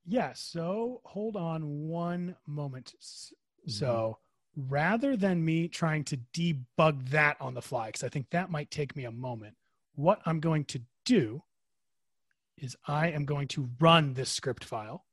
Yeah. 0.08 0.34
So 0.34 1.02
hold 1.06 1.36
on 1.36 1.88
one 1.88 2.36
moment. 2.48 2.94
Mm-hmm. 3.00 3.70
So 3.72 4.18
rather 4.56 5.16
than 5.16 5.44
me 5.46 5.68
trying 5.68 6.04
to 6.06 6.18
debug 6.34 7.10
that 7.10 7.38
on 7.40 7.54
the 7.54 7.62
fly, 7.62 7.88
because 7.88 8.04
I 8.04 8.10
think 8.10 8.30
that 8.32 8.50
might 8.52 8.70
take 8.72 8.96
me 8.96 9.06
a 9.06 9.12
moment, 9.12 9.56
what 9.96 10.22
I'm 10.26 10.40
going 10.40 10.66
to 10.66 10.82
do 11.06 11.44
is 12.58 12.76
I 12.88 13.10
am 13.10 13.26
going 13.26 13.48
to 13.50 13.70
run 13.80 14.14
this 14.14 14.30
script 14.30 14.64
file, 14.64 15.06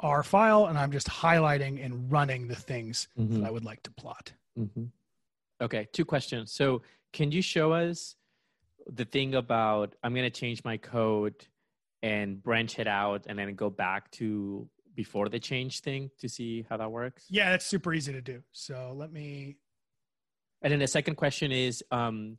R 0.00 0.22
file, 0.22 0.66
and 0.66 0.78
I'm 0.78 0.92
just 0.92 1.08
highlighting 1.08 1.84
and 1.84 2.10
running 2.10 2.48
the 2.48 2.56
things 2.56 3.08
Mhm. 3.18 3.34
that 3.40 3.44
I 3.44 3.50
would 3.50 3.64
like 3.64 3.82
to 3.84 3.90
plot. 3.92 4.32
hmm 4.56 4.86
Okay, 5.60 5.86
two 5.92 6.04
questions. 6.04 6.52
So, 6.52 6.82
can 7.12 7.32
you 7.32 7.40
show 7.40 7.72
us 7.72 8.16
the 8.86 9.04
thing 9.06 9.34
about 9.34 9.94
I'm 10.02 10.12
going 10.12 10.30
to 10.30 10.40
change 10.40 10.62
my 10.64 10.76
code 10.76 11.46
and 12.06 12.42
branch 12.42 12.78
it 12.78 12.86
out 12.86 13.24
and 13.26 13.38
then 13.38 13.54
go 13.54 13.68
back 13.68 14.10
to 14.12 14.68
before 14.94 15.28
the 15.28 15.38
change 15.38 15.80
thing 15.80 16.10
to 16.20 16.28
see 16.28 16.64
how 16.68 16.76
that 16.76 16.90
works? 16.90 17.24
Yeah, 17.28 17.50
that's 17.50 17.66
super 17.66 17.92
easy 17.92 18.12
to 18.12 18.20
do. 18.22 18.42
So 18.52 18.94
let 18.96 19.12
me. 19.12 19.56
And 20.62 20.72
then 20.72 20.78
the 20.80 20.86
second 20.86 21.16
question 21.16 21.52
is 21.52 21.82
um, 21.90 22.38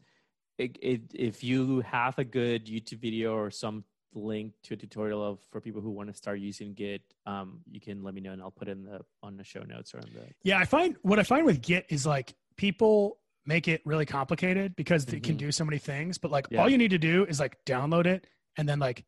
it, 0.58 0.78
it, 0.82 1.02
if 1.14 1.44
you 1.44 1.82
have 1.82 2.18
a 2.18 2.24
good 2.24 2.66
YouTube 2.66 3.00
video 3.00 3.36
or 3.36 3.52
some 3.52 3.84
link 4.14 4.54
to 4.64 4.74
a 4.74 4.78
tutorial 4.78 5.24
of 5.24 5.40
for 5.52 5.62
people 5.62 5.82
who 5.82 5.92
want 5.92 6.10
to 6.10 6.16
start 6.16 6.40
using 6.40 6.74
Git, 6.74 7.02
um, 7.26 7.60
you 7.70 7.80
can 7.80 8.04
let 8.04 8.14
me 8.14 8.22
know 8.22 8.32
and 8.32 8.42
I'll 8.42 8.52
put 8.52 8.68
it 8.70 8.72
in 8.72 8.86
the 8.86 9.02
on 9.22 9.38
the 9.38 9.44
show 9.44 9.62
notes 9.62 9.94
or 9.94 10.00
in 10.00 10.10
the. 10.14 10.22
Yeah, 10.44 10.58
I 10.58 10.66
find 10.66 10.96
what 11.04 11.20
I 11.20 11.24
find 11.24 11.46
with 11.46 11.62
Git 11.62 11.86
is 11.90 12.06
like 12.06 12.34
people 12.56 13.20
make 13.46 13.68
it 13.68 13.82
really 13.86 14.06
complicated 14.06 14.76
because 14.76 15.06
it 15.06 15.24
can 15.24 15.38
do 15.38 15.52
so 15.52 15.64
many 15.64 15.78
things. 15.78 16.18
But 16.18 16.32
like 16.32 16.48
Yeah. 16.50 16.62
all 16.62 16.70
you 16.70 16.78
need 16.78 16.92
to 16.92 16.98
do 16.98 17.26
is 17.26 17.40
like 17.40 17.58
download 17.66 18.06
it 18.06 18.26
and 18.58 18.68
then 18.68 18.80
like 18.80 19.06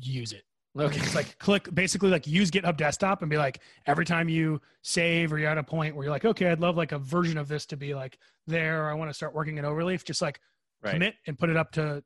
use 0.00 0.32
it. 0.32 0.44
Okay. 0.78 0.98
It's 0.98 1.14
like 1.14 1.38
click 1.38 1.74
basically 1.74 2.10
like 2.10 2.26
use 2.26 2.50
GitHub 2.50 2.76
desktop 2.76 3.22
and 3.22 3.30
be 3.30 3.38
like 3.38 3.60
every 3.86 4.04
time 4.04 4.28
you 4.28 4.60
save 4.82 5.32
or 5.32 5.38
you're 5.38 5.48
at 5.48 5.56
a 5.56 5.62
point 5.62 5.96
where 5.96 6.04
you're 6.04 6.12
like, 6.12 6.26
okay, 6.26 6.48
I'd 6.50 6.60
love 6.60 6.76
like 6.76 6.92
a 6.92 6.98
version 6.98 7.38
of 7.38 7.48
this 7.48 7.64
to 7.66 7.78
be 7.78 7.94
like 7.94 8.18
there. 8.46 8.84
Or 8.84 8.90
I 8.90 8.94
want 8.94 9.08
to 9.08 9.14
start 9.14 9.34
working 9.34 9.56
in 9.56 9.64
Overleaf. 9.64 10.04
Just 10.04 10.20
like 10.20 10.38
right. 10.82 10.92
commit 10.92 11.14
and 11.26 11.38
put 11.38 11.48
it 11.48 11.56
up 11.56 11.72
to, 11.72 12.04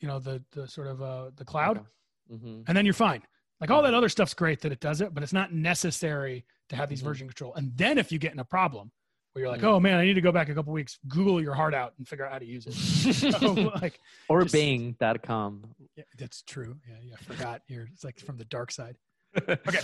you 0.00 0.08
know, 0.08 0.18
the 0.18 0.42
the 0.50 0.66
sort 0.66 0.88
of 0.88 1.00
uh, 1.02 1.30
the 1.36 1.44
cloud, 1.44 1.84
hmm 2.28 2.62
and 2.66 2.76
then 2.76 2.84
you're 2.84 2.94
fine. 2.94 3.22
Like 3.60 3.70
all 3.70 3.82
that 3.82 3.94
other 3.94 4.08
stuff's 4.08 4.34
great 4.34 4.60
that 4.62 4.72
it 4.72 4.80
does 4.80 5.00
it, 5.00 5.14
but 5.14 5.22
it's 5.22 5.32
not 5.32 5.52
necessary 5.52 6.44
to 6.70 6.76
have 6.76 6.88
these 6.88 7.00
Mhm. 7.00 7.04
version 7.06 7.28
control. 7.28 7.54
And 7.54 7.76
then 7.76 7.96
if 7.98 8.10
you 8.12 8.18
get 8.18 8.32
in 8.32 8.38
a 8.40 8.44
problem 8.44 8.90
where 9.32 9.42
you're 9.44 9.50
like, 9.52 9.60
Mhm. 9.62 9.68
oh 9.68 9.80
man, 9.80 9.98
I 9.98 10.04
need 10.04 10.14
to 10.14 10.20
go 10.20 10.30
back 10.32 10.48
a 10.48 10.54
couple 10.54 10.72
weeks, 10.72 10.98
Google 11.08 11.40
your 11.40 11.54
heart 11.54 11.74
out 11.74 11.94
and 11.98 12.06
figure 12.06 12.24
out 12.26 12.32
how 12.32 12.38
to 12.38 12.44
use 12.44 12.66
it. 12.66 12.72
so 13.40 13.52
like 13.80 13.98
or 14.28 14.42
just- 14.42 14.52
Bing.com. 14.52 15.64
yeah, 15.98 16.04
that's 16.16 16.42
true. 16.42 16.76
Yeah, 16.88 16.94
yeah. 17.02 17.14
I 17.20 17.24
forgot. 17.24 17.62
You're 17.66 17.88
it's 17.92 18.04
like 18.04 18.18
from 18.20 18.36
the 18.38 18.44
dark 18.44 18.70
side. 18.70 18.96
Okay. 19.48 19.80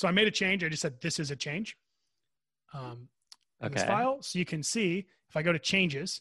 So 0.00 0.06
I 0.06 0.12
made 0.12 0.28
a 0.28 0.30
change. 0.30 0.62
I 0.62 0.68
just 0.68 0.82
said 0.82 0.94
this 1.00 1.18
is 1.18 1.30
a 1.30 1.36
change. 1.36 1.76
Um 2.72 3.08
in 3.62 3.72
this 3.72 3.82
file. 3.84 4.22
So 4.22 4.38
you 4.38 4.44
can 4.44 4.62
see 4.62 5.06
if 5.28 5.36
I 5.36 5.42
go 5.42 5.52
to 5.52 5.58
changes 5.58 6.20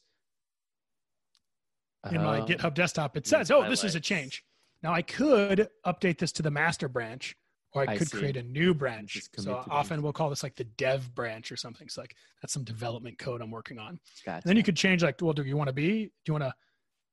in 2.11 2.21
my 2.21 2.39
Um, 2.39 2.47
GitHub 2.47 2.73
desktop, 2.73 3.15
it 3.17 3.27
says, 3.27 3.51
oh, 3.51 3.69
this 3.69 3.83
is 3.83 3.95
a 3.95 3.99
change. 3.99 4.43
Now 4.81 4.93
I 4.93 5.01
could 5.01 5.69
update 5.85 6.17
this 6.17 6.31
to 6.33 6.41
the 6.41 6.51
master 6.51 6.87
branch, 6.89 7.35
or 7.73 7.83
I 7.87 7.93
I 7.93 7.97
could 7.97 8.09
see. 8.09 8.17
create 8.17 8.37
a 8.37 8.43
new 8.43 8.73
branch. 8.73 9.21
So 9.37 9.63
often 9.69 10.01
we'll 10.01 10.13
call 10.13 10.29
this 10.29 10.43
like 10.43 10.55
the 10.55 10.65
dev 10.65 11.13
branch 11.15 11.51
or 11.51 11.57
something. 11.57 11.87
So 11.89 12.01
like 12.01 12.15
that's 12.41 12.53
some 12.53 12.63
development 12.63 13.17
code 13.17 13.41
I'm 13.41 13.51
working 13.51 13.79
on. 13.79 13.99
Gotcha. 14.25 14.37
And 14.43 14.49
then 14.49 14.57
you 14.57 14.63
could 14.63 14.75
change 14.77 15.03
like, 15.03 15.17
well, 15.21 15.33
do 15.33 15.43
you 15.43 15.57
want 15.57 15.67
to 15.69 15.73
be, 15.73 16.05
do 16.05 16.11
you 16.27 16.33
want 16.33 16.43
to 16.43 16.53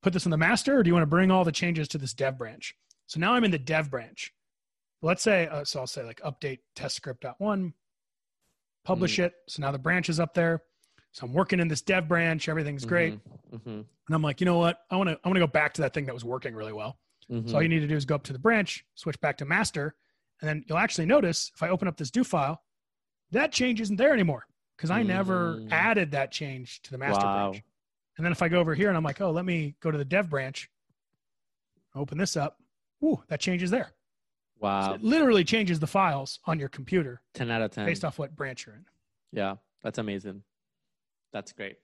put 0.02 0.12
this 0.12 0.24
in 0.24 0.30
the 0.30 0.36
master 0.36 0.78
or 0.78 0.82
do 0.82 0.88
you 0.88 0.94
want 0.94 1.02
to 1.02 1.06
bring 1.10 1.30
all 1.30 1.44
the 1.44 1.52
changes 1.52 1.88
to 1.88 1.98
this 1.98 2.14
dev 2.14 2.38
branch? 2.38 2.74
So 3.06 3.20
now 3.20 3.34
I'm 3.34 3.44
in 3.44 3.50
the 3.50 3.58
dev 3.58 3.90
branch. 3.90 4.32
Let's 5.02 5.22
say, 5.22 5.46
uh, 5.48 5.64
so 5.64 5.80
I'll 5.80 5.86
say 5.86 6.04
like 6.04 6.20
update 6.20 6.60
test 6.74 6.96
script 6.96 7.24
one, 7.38 7.74
publish 8.84 9.16
Mm. 9.18 9.24
it. 9.24 9.34
So 9.48 9.62
now 9.62 9.72
the 9.72 9.78
branch 9.78 10.08
is 10.08 10.20
up 10.20 10.34
there. 10.34 10.62
So 11.12 11.26
I'm 11.26 11.32
working 11.32 11.60
in 11.60 11.68
this 11.68 11.82
dev 11.82 12.08
branch. 12.08 12.48
Everything's 12.48 12.84
great. 12.84 13.18
Mhm, 13.52 13.66
And 14.06 14.14
I'm 14.14 14.22
like, 14.22 14.40
you 14.40 14.44
know 14.44 14.58
what? 14.58 14.84
I 14.90 14.96
want 14.96 15.08
to, 15.08 15.18
I 15.24 15.28
want 15.28 15.36
to 15.36 15.40
go 15.40 15.46
back 15.46 15.72
to 15.74 15.82
that 15.82 15.92
thing 15.94 16.06
that 16.06 16.14
was 16.14 16.24
working 16.24 16.54
really 16.54 16.72
well. 16.72 16.98
So 17.46 17.54
all 17.56 17.62
you 17.62 17.68
need 17.68 17.78
to 17.80 17.86
do 17.86 17.94
is 17.94 18.04
go 18.04 18.16
up 18.16 18.24
to 18.24 18.32
the 18.32 18.40
branch, 18.40 18.84
switch 18.96 19.20
back 19.20 19.38
to 19.38 19.44
master, 19.44 19.94
and 20.40 20.48
then 20.48 20.64
you'll 20.66 20.78
actually 20.78 21.06
notice 21.06 21.52
if 21.54 21.62
I 21.62 21.68
open 21.68 21.86
up 21.86 21.96
this 21.96 22.10
do 22.10 22.24
file, 22.24 22.64
that 23.30 23.52
change 23.52 23.80
isn't 23.80 23.94
there 23.96 24.12
anymore 24.12 24.46
because 24.76 24.90
I 24.90 25.04
never 25.04 25.58
Mm. 25.58 25.68
added 25.72 26.10
that 26.10 26.32
change 26.32 26.82
to 26.82 26.90
the 26.90 26.98
master 26.98 27.26
Wow. 27.26 27.50
branch. 27.52 27.62
And 28.20 28.24
then 28.26 28.32
if 28.32 28.42
I 28.42 28.48
go 28.48 28.60
over 28.60 28.74
here 28.74 28.88
and 28.88 28.98
I'm 28.98 29.02
like, 29.02 29.22
oh, 29.22 29.30
let 29.30 29.46
me 29.46 29.76
go 29.80 29.90
to 29.90 29.96
the 29.96 30.04
dev 30.04 30.28
branch, 30.28 30.68
open 31.94 32.18
this 32.18 32.36
up, 32.36 32.58
ooh, 33.02 33.22
that 33.28 33.40
changes 33.40 33.70
there. 33.70 33.86
So 33.86 34.66
Wow. 34.66 34.92
it 34.92 35.02
literally 35.02 35.42
changes 35.42 35.80
the 35.80 35.86
files 35.86 36.38
on 36.44 36.58
your 36.58 36.68
computer 36.68 37.22
10 37.32 37.50
out 37.50 37.62
of 37.62 37.70
10. 37.70 37.86
based 37.86 38.04
off 38.04 38.18
what 38.18 38.36
branch 38.36 38.66
you're 38.66 38.74
in. 38.74 38.84
Yeah, 39.32 39.54
that's 39.82 39.96
amazing. 39.96 40.42
That's 41.32 41.54
great. 41.54 41.78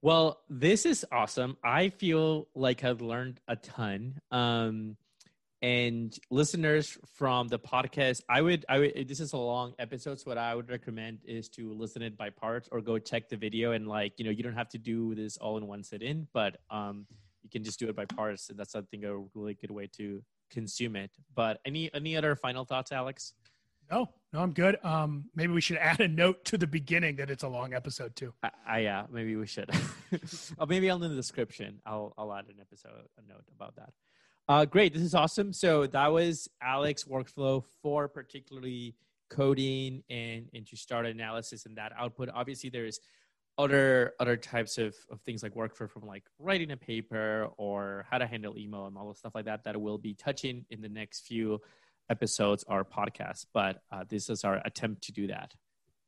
Well, 0.00 0.38
this 0.48 0.86
is 0.86 1.04
awesome. 1.10 1.56
I 1.64 1.88
feel 1.88 2.46
like 2.54 2.84
I've 2.84 3.00
learned 3.00 3.40
a 3.48 3.56
ton. 3.56 4.20
Um, 4.30 4.96
and 5.62 6.16
listeners 6.30 6.98
from 7.14 7.48
the 7.48 7.58
podcast, 7.58 8.22
I 8.28 8.42
would, 8.42 8.64
I 8.68 8.78
would. 8.78 9.08
This 9.08 9.20
is 9.20 9.32
a 9.32 9.38
long 9.38 9.74
episode, 9.78 10.20
so 10.20 10.30
what 10.30 10.38
I 10.38 10.54
would 10.54 10.68
recommend 10.68 11.20
is 11.24 11.48
to 11.50 11.72
listen 11.72 12.02
it 12.02 12.16
by 12.16 12.30
parts 12.30 12.68
or 12.70 12.80
go 12.80 12.98
check 12.98 13.28
the 13.28 13.36
video 13.36 13.72
and 13.72 13.86
like 13.86 14.12
you 14.18 14.24
know 14.24 14.30
you 14.30 14.42
don't 14.42 14.54
have 14.54 14.68
to 14.70 14.78
do 14.78 15.14
this 15.14 15.36
all 15.38 15.56
in 15.56 15.66
one 15.66 15.82
sit 15.82 16.02
in, 16.02 16.28
but 16.32 16.58
um, 16.70 17.06
you 17.42 17.50
can 17.50 17.64
just 17.64 17.78
do 17.78 17.88
it 17.88 17.96
by 17.96 18.04
parts, 18.04 18.50
and 18.50 18.58
that's 18.58 18.74
I 18.74 18.82
think 18.82 19.04
a 19.04 19.22
really 19.34 19.54
good 19.54 19.70
way 19.70 19.88
to 19.96 20.22
consume 20.50 20.96
it. 20.96 21.10
But 21.34 21.60
any 21.64 21.90
any 21.94 22.16
other 22.16 22.36
final 22.36 22.64
thoughts, 22.64 22.92
Alex? 22.92 23.32
No, 23.90 24.10
no, 24.32 24.40
I'm 24.40 24.52
good. 24.52 24.78
Um, 24.84 25.26
maybe 25.34 25.52
we 25.52 25.60
should 25.60 25.76
add 25.80 26.00
a 26.00 26.08
note 26.08 26.44
to 26.46 26.58
the 26.58 26.66
beginning 26.66 27.16
that 27.16 27.30
it's 27.30 27.44
a 27.44 27.48
long 27.48 27.72
episode 27.72 28.14
too. 28.16 28.34
I, 28.42 28.50
I 28.66 28.78
yeah, 28.80 29.04
maybe 29.10 29.36
we 29.36 29.46
should. 29.46 29.70
or 30.58 30.66
maybe 30.66 30.90
I'll 30.90 31.02
in 31.02 31.10
the 31.10 31.16
description. 31.16 31.80
I'll 31.86 32.12
I'll 32.18 32.32
add 32.34 32.46
an 32.48 32.60
episode 32.60 32.92
a 33.18 33.32
note 33.32 33.44
about 33.54 33.76
that. 33.76 33.92
Uh, 34.48 34.64
great. 34.64 34.94
This 34.94 35.02
is 35.02 35.14
awesome. 35.14 35.52
So 35.52 35.86
that 35.88 36.12
was 36.12 36.48
Alex 36.62 37.04
workflow 37.04 37.64
for 37.82 38.06
particularly 38.06 38.94
coding 39.28 40.04
and, 40.08 40.48
and 40.54 40.64
to 40.68 40.76
start 40.76 41.04
analysis 41.04 41.66
and 41.66 41.76
that 41.76 41.92
output. 41.98 42.28
Obviously, 42.32 42.70
there's 42.70 43.00
other 43.58 44.12
other 44.20 44.36
types 44.36 44.78
of, 44.78 44.94
of 45.10 45.20
things 45.22 45.42
like 45.42 45.54
workflow 45.54 45.90
from 45.90 46.06
like 46.06 46.24
writing 46.38 46.70
a 46.70 46.76
paper 46.76 47.48
or 47.56 48.06
how 48.08 48.18
to 48.18 48.26
handle 48.26 48.56
email 48.56 48.86
and 48.86 48.96
all 48.96 49.08
the 49.08 49.14
stuff 49.14 49.34
like 49.34 49.46
that 49.46 49.64
that 49.64 49.80
we'll 49.80 49.98
be 49.98 50.14
touching 50.14 50.64
in 50.70 50.80
the 50.80 50.88
next 50.88 51.26
few 51.26 51.60
episodes 52.08 52.64
or 52.68 52.84
podcasts. 52.84 53.46
But 53.52 53.82
uh, 53.90 54.04
this 54.08 54.30
is 54.30 54.44
our 54.44 54.60
attempt 54.64 55.02
to 55.04 55.12
do 55.12 55.26
that. 55.26 55.54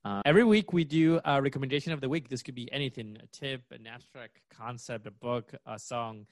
Uh, 0.04 0.22
every 0.24 0.44
week 0.44 0.72
we 0.72 0.84
do 0.84 1.20
a 1.24 1.42
recommendation 1.42 1.92
of 1.92 2.00
the 2.00 2.08
week. 2.08 2.28
This 2.28 2.42
could 2.42 2.54
be 2.54 2.70
anything: 2.70 3.16
a 3.20 3.26
tip, 3.36 3.62
an 3.72 3.88
abstract 3.88 4.38
concept, 4.48 5.08
a 5.08 5.10
book, 5.10 5.52
a 5.66 5.76
song 5.76 6.26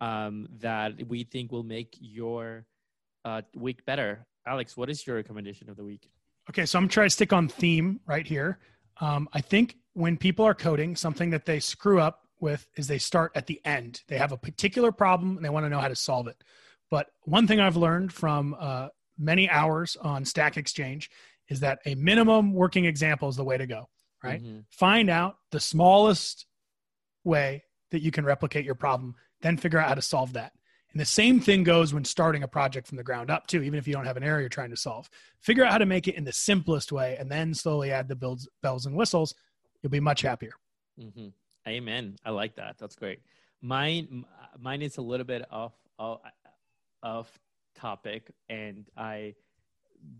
um, 0.00 0.48
that 0.58 1.08
we 1.08 1.24
think 1.24 1.52
will 1.52 1.62
make 1.62 1.96
your 2.00 2.66
uh, 3.24 3.42
week 3.54 3.84
better. 3.84 4.26
Alex, 4.46 4.76
what 4.76 4.88
is 4.88 5.06
your 5.06 5.16
recommendation 5.16 5.68
of 5.68 5.76
the 5.76 5.84
week? 5.84 6.10
Okay, 6.48 6.66
so 6.66 6.78
I'm 6.78 6.88
trying 6.88 7.06
to 7.06 7.10
stick 7.10 7.32
on 7.32 7.48
theme 7.48 8.00
right 8.06 8.26
here. 8.26 8.58
Um, 9.00 9.28
I 9.32 9.40
think 9.40 9.76
when 9.92 10.16
people 10.16 10.44
are 10.44 10.54
coding, 10.54 10.96
something 10.96 11.30
that 11.30 11.46
they 11.46 11.60
screw 11.60 12.00
up 12.00 12.26
with 12.40 12.66
is 12.76 12.86
they 12.86 12.98
start 12.98 13.32
at 13.34 13.46
the 13.46 13.60
end. 13.64 14.02
They 14.08 14.18
have 14.18 14.32
a 14.32 14.36
particular 14.36 14.92
problem 14.92 15.36
and 15.36 15.44
they 15.44 15.50
want 15.50 15.66
to 15.66 15.70
know 15.70 15.80
how 15.80 15.88
to 15.88 15.96
solve 15.96 16.26
it. 16.26 16.42
But 16.90 17.08
one 17.22 17.46
thing 17.46 17.60
I've 17.60 17.76
learned 17.76 18.12
from 18.12 18.56
uh, 18.58 18.88
many 19.18 19.48
hours 19.48 19.96
on 20.00 20.24
Stack 20.24 20.56
Exchange 20.56 21.10
is 21.48 21.60
that 21.60 21.80
a 21.84 21.94
minimum 21.94 22.52
working 22.52 22.84
example 22.84 23.28
is 23.28 23.36
the 23.36 23.44
way 23.44 23.58
to 23.58 23.66
go, 23.66 23.88
right? 24.24 24.42
Mm-hmm. 24.42 24.60
Find 24.70 25.10
out 25.10 25.36
the 25.50 25.60
smallest 25.60 26.46
way 27.24 27.64
that 27.90 28.02
you 28.02 28.10
can 28.10 28.24
replicate 28.24 28.64
your 28.64 28.74
problem 28.74 29.14
then 29.42 29.56
figure 29.56 29.78
out 29.78 29.88
how 29.88 29.94
to 29.94 30.02
solve 30.02 30.32
that. 30.34 30.52
And 30.92 31.00
the 31.00 31.06
same 31.06 31.40
thing 31.40 31.62
goes 31.62 31.94
when 31.94 32.04
starting 32.04 32.42
a 32.42 32.48
project 32.48 32.88
from 32.88 32.96
the 32.96 33.04
ground 33.04 33.30
up, 33.30 33.46
too, 33.46 33.62
even 33.62 33.78
if 33.78 33.86
you 33.86 33.94
don't 33.94 34.06
have 34.06 34.16
an 34.16 34.24
area 34.24 34.40
you're 34.40 34.48
trying 34.48 34.70
to 34.70 34.76
solve. 34.76 35.08
Figure 35.40 35.64
out 35.64 35.70
how 35.70 35.78
to 35.78 35.86
make 35.86 36.08
it 36.08 36.16
in 36.16 36.24
the 36.24 36.32
simplest 36.32 36.90
way 36.90 37.16
and 37.18 37.30
then 37.30 37.54
slowly 37.54 37.92
add 37.92 38.08
the 38.08 38.16
builds, 38.16 38.48
bells 38.62 38.86
and 38.86 38.96
whistles. 38.96 39.34
You'll 39.82 39.90
be 39.90 40.00
much 40.00 40.22
happier. 40.22 40.52
Mm-hmm. 40.98 41.28
Amen. 41.68 42.16
I 42.24 42.30
like 42.30 42.56
that. 42.56 42.76
That's 42.78 42.96
great. 42.96 43.20
Mine, 43.62 44.24
mine 44.58 44.82
is 44.82 44.96
a 44.96 45.02
little 45.02 45.26
bit 45.26 45.44
off, 45.52 45.74
off, 45.98 46.20
off 47.02 47.38
topic, 47.76 48.30
and 48.48 48.86
I 48.96 49.34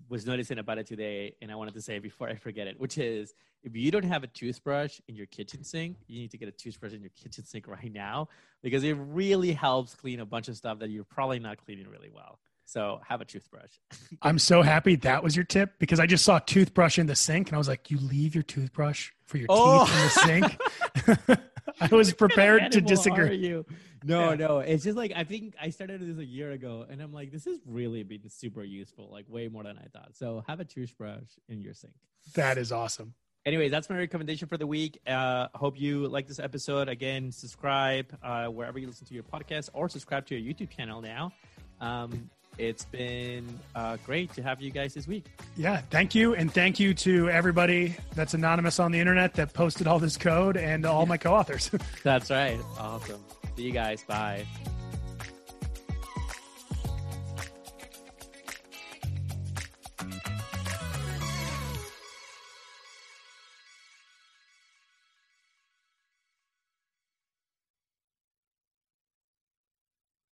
was 0.09 0.27
noticing 0.27 0.59
about 0.59 0.79
it 0.79 0.87
today, 0.87 1.35
and 1.41 1.51
I 1.51 1.55
wanted 1.55 1.75
to 1.75 1.83
say 1.83 1.99
before 1.99 2.29
I 2.29 2.35
forget 2.35 2.67
it, 2.67 2.79
which 2.79 2.99
is 2.99 3.35
if 3.63 3.77
you 3.77 3.91
don't 3.91 4.05
have 4.05 4.25
a 4.25 4.27
toothbrush 4.27 5.01
in 5.09 5.15
your 5.15 5.27
kitchen 5.27 5.63
sink, 5.63 5.99
you 6.07 6.21
need 6.21 6.31
to 6.33 6.39
get 6.39 6.49
a 6.49 6.53
toothbrush 6.53 6.93
in 6.93 7.01
your 7.01 7.11
kitchen 7.11 7.45
sink 7.45 7.69
right 7.69 7.93
now 7.93 8.29
because 8.63 8.83
it 8.83 8.95
really 8.95 9.53
helps 9.53 9.95
clean 9.95 10.21
a 10.21 10.27
bunch 10.27 10.49
of 10.49 10.57
stuff 10.57 10.79
that 10.81 10.91
you're 10.91 11.05
probably 11.05 11.39
not 11.39 11.65
cleaning 11.65 11.89
really 11.89 12.11
well. 12.13 12.39
So 12.65 13.01
have 13.07 13.21
a 13.21 13.25
toothbrush. 13.25 13.73
I'm 14.23 14.39
so 14.39 14.63
happy 14.63 14.97
that 14.97 15.23
was 15.25 15.35
your 15.35 15.45
tip 15.45 15.79
because 15.79 15.99
I 15.99 16.07
just 16.07 16.25
saw 16.25 16.37
a 16.37 16.41
toothbrush 16.41 16.99
in 16.99 17.07
the 17.07 17.17
sink 17.17 17.49
and 17.49 17.55
I 17.57 17.59
was 17.59 17.69
like, 17.69 17.91
you 17.91 17.99
leave 17.99 18.35
your 18.35 18.45
toothbrush 18.45 19.11
for 19.25 19.39
your 19.39 19.47
oh. 19.49 19.87
teeth 19.87 19.95
in 19.95 20.37
the 20.37 21.21
oh. 21.29 21.37
sink. 21.37 21.41
I 21.81 21.89
was 21.95 22.13
prepared 22.13 22.73
to 22.73 22.81
disagree. 22.81 23.37
you? 23.37 23.65
No, 24.05 24.31
yeah. 24.31 24.37
no. 24.37 24.59
It's 24.61 24.85
just 24.85 24.97
like 24.97 25.13
I 25.15 25.25
think 25.25 25.55
I 25.61 25.71
started 25.71 26.01
this 26.01 26.19
a 26.19 26.25
year 26.25 26.53
ago, 26.53 26.87
and 26.89 27.01
I'm 27.01 27.13
like, 27.13 27.31
this 27.31 27.45
has 27.45 27.59
really 27.67 28.03
been 28.03 28.29
super 28.29 28.63
useful, 28.63 29.09
like 29.11 29.27
way 29.29 29.49
more 29.49 29.65
than 29.65 29.79
I 29.79 29.87
thought. 29.89 30.17
So 30.17 30.43
have 30.47 30.61
a 30.61 30.65
toothbrush 30.65 31.39
in 31.49 31.61
your 31.61 31.75
sink. 31.75 31.95
That 32.35 32.59
is 32.59 32.73
awesome. 32.73 33.15
Anyways, 33.47 33.71
that's 33.71 33.89
my 33.89 33.97
recommendation 33.97 34.49
for 34.49 34.59
the 34.59 34.67
week. 34.67 35.01
Uh, 35.07 35.49
hope 35.55 35.81
you 35.81 36.07
like 36.09 36.29
this 36.29 36.39
episode. 36.39 36.89
Again, 36.89 37.33
subscribe 37.33 38.07
uh, 38.23 38.47
wherever 38.49 38.79
you 38.79 38.87
listen 38.87 39.07
to 39.07 39.15
your 39.15 39.23
podcast, 39.23 39.71
or 39.73 39.89
subscribe 39.89 40.27
to 40.27 40.37
your 40.37 40.55
YouTube 40.55 40.71
channel 40.71 41.01
now. 41.01 41.33
Um, 41.81 42.29
it's 42.61 42.85
been 42.85 43.59
uh, 43.75 43.97
great 44.05 44.33
to 44.35 44.43
have 44.43 44.61
you 44.61 44.71
guys 44.71 44.93
this 44.95 45.09
week. 45.09 45.25
Yeah, 45.57 45.81
thank 45.91 46.15
you. 46.15 46.35
And 46.35 46.53
thank 46.53 46.79
you 46.79 46.93
to 46.95 47.31
everybody 47.31 47.97
that's 48.15 48.35
anonymous 48.35 48.79
on 48.79 48.93
the 48.93 49.01
internet 49.01 49.35
that 49.35 49.55
posted 49.55 49.87
all 49.87 49.99
this 49.99 50.17
code 50.17 50.57
and 50.57 50.85
all 50.85 51.07
my 51.07 51.17
co 51.17 51.35
authors. 51.35 51.71
that's 52.03 52.31
right. 52.31 52.61
Awesome. 52.79 53.25
See 53.57 53.63
you 53.63 53.73
guys. 53.73 54.05
Bye. 54.05 54.47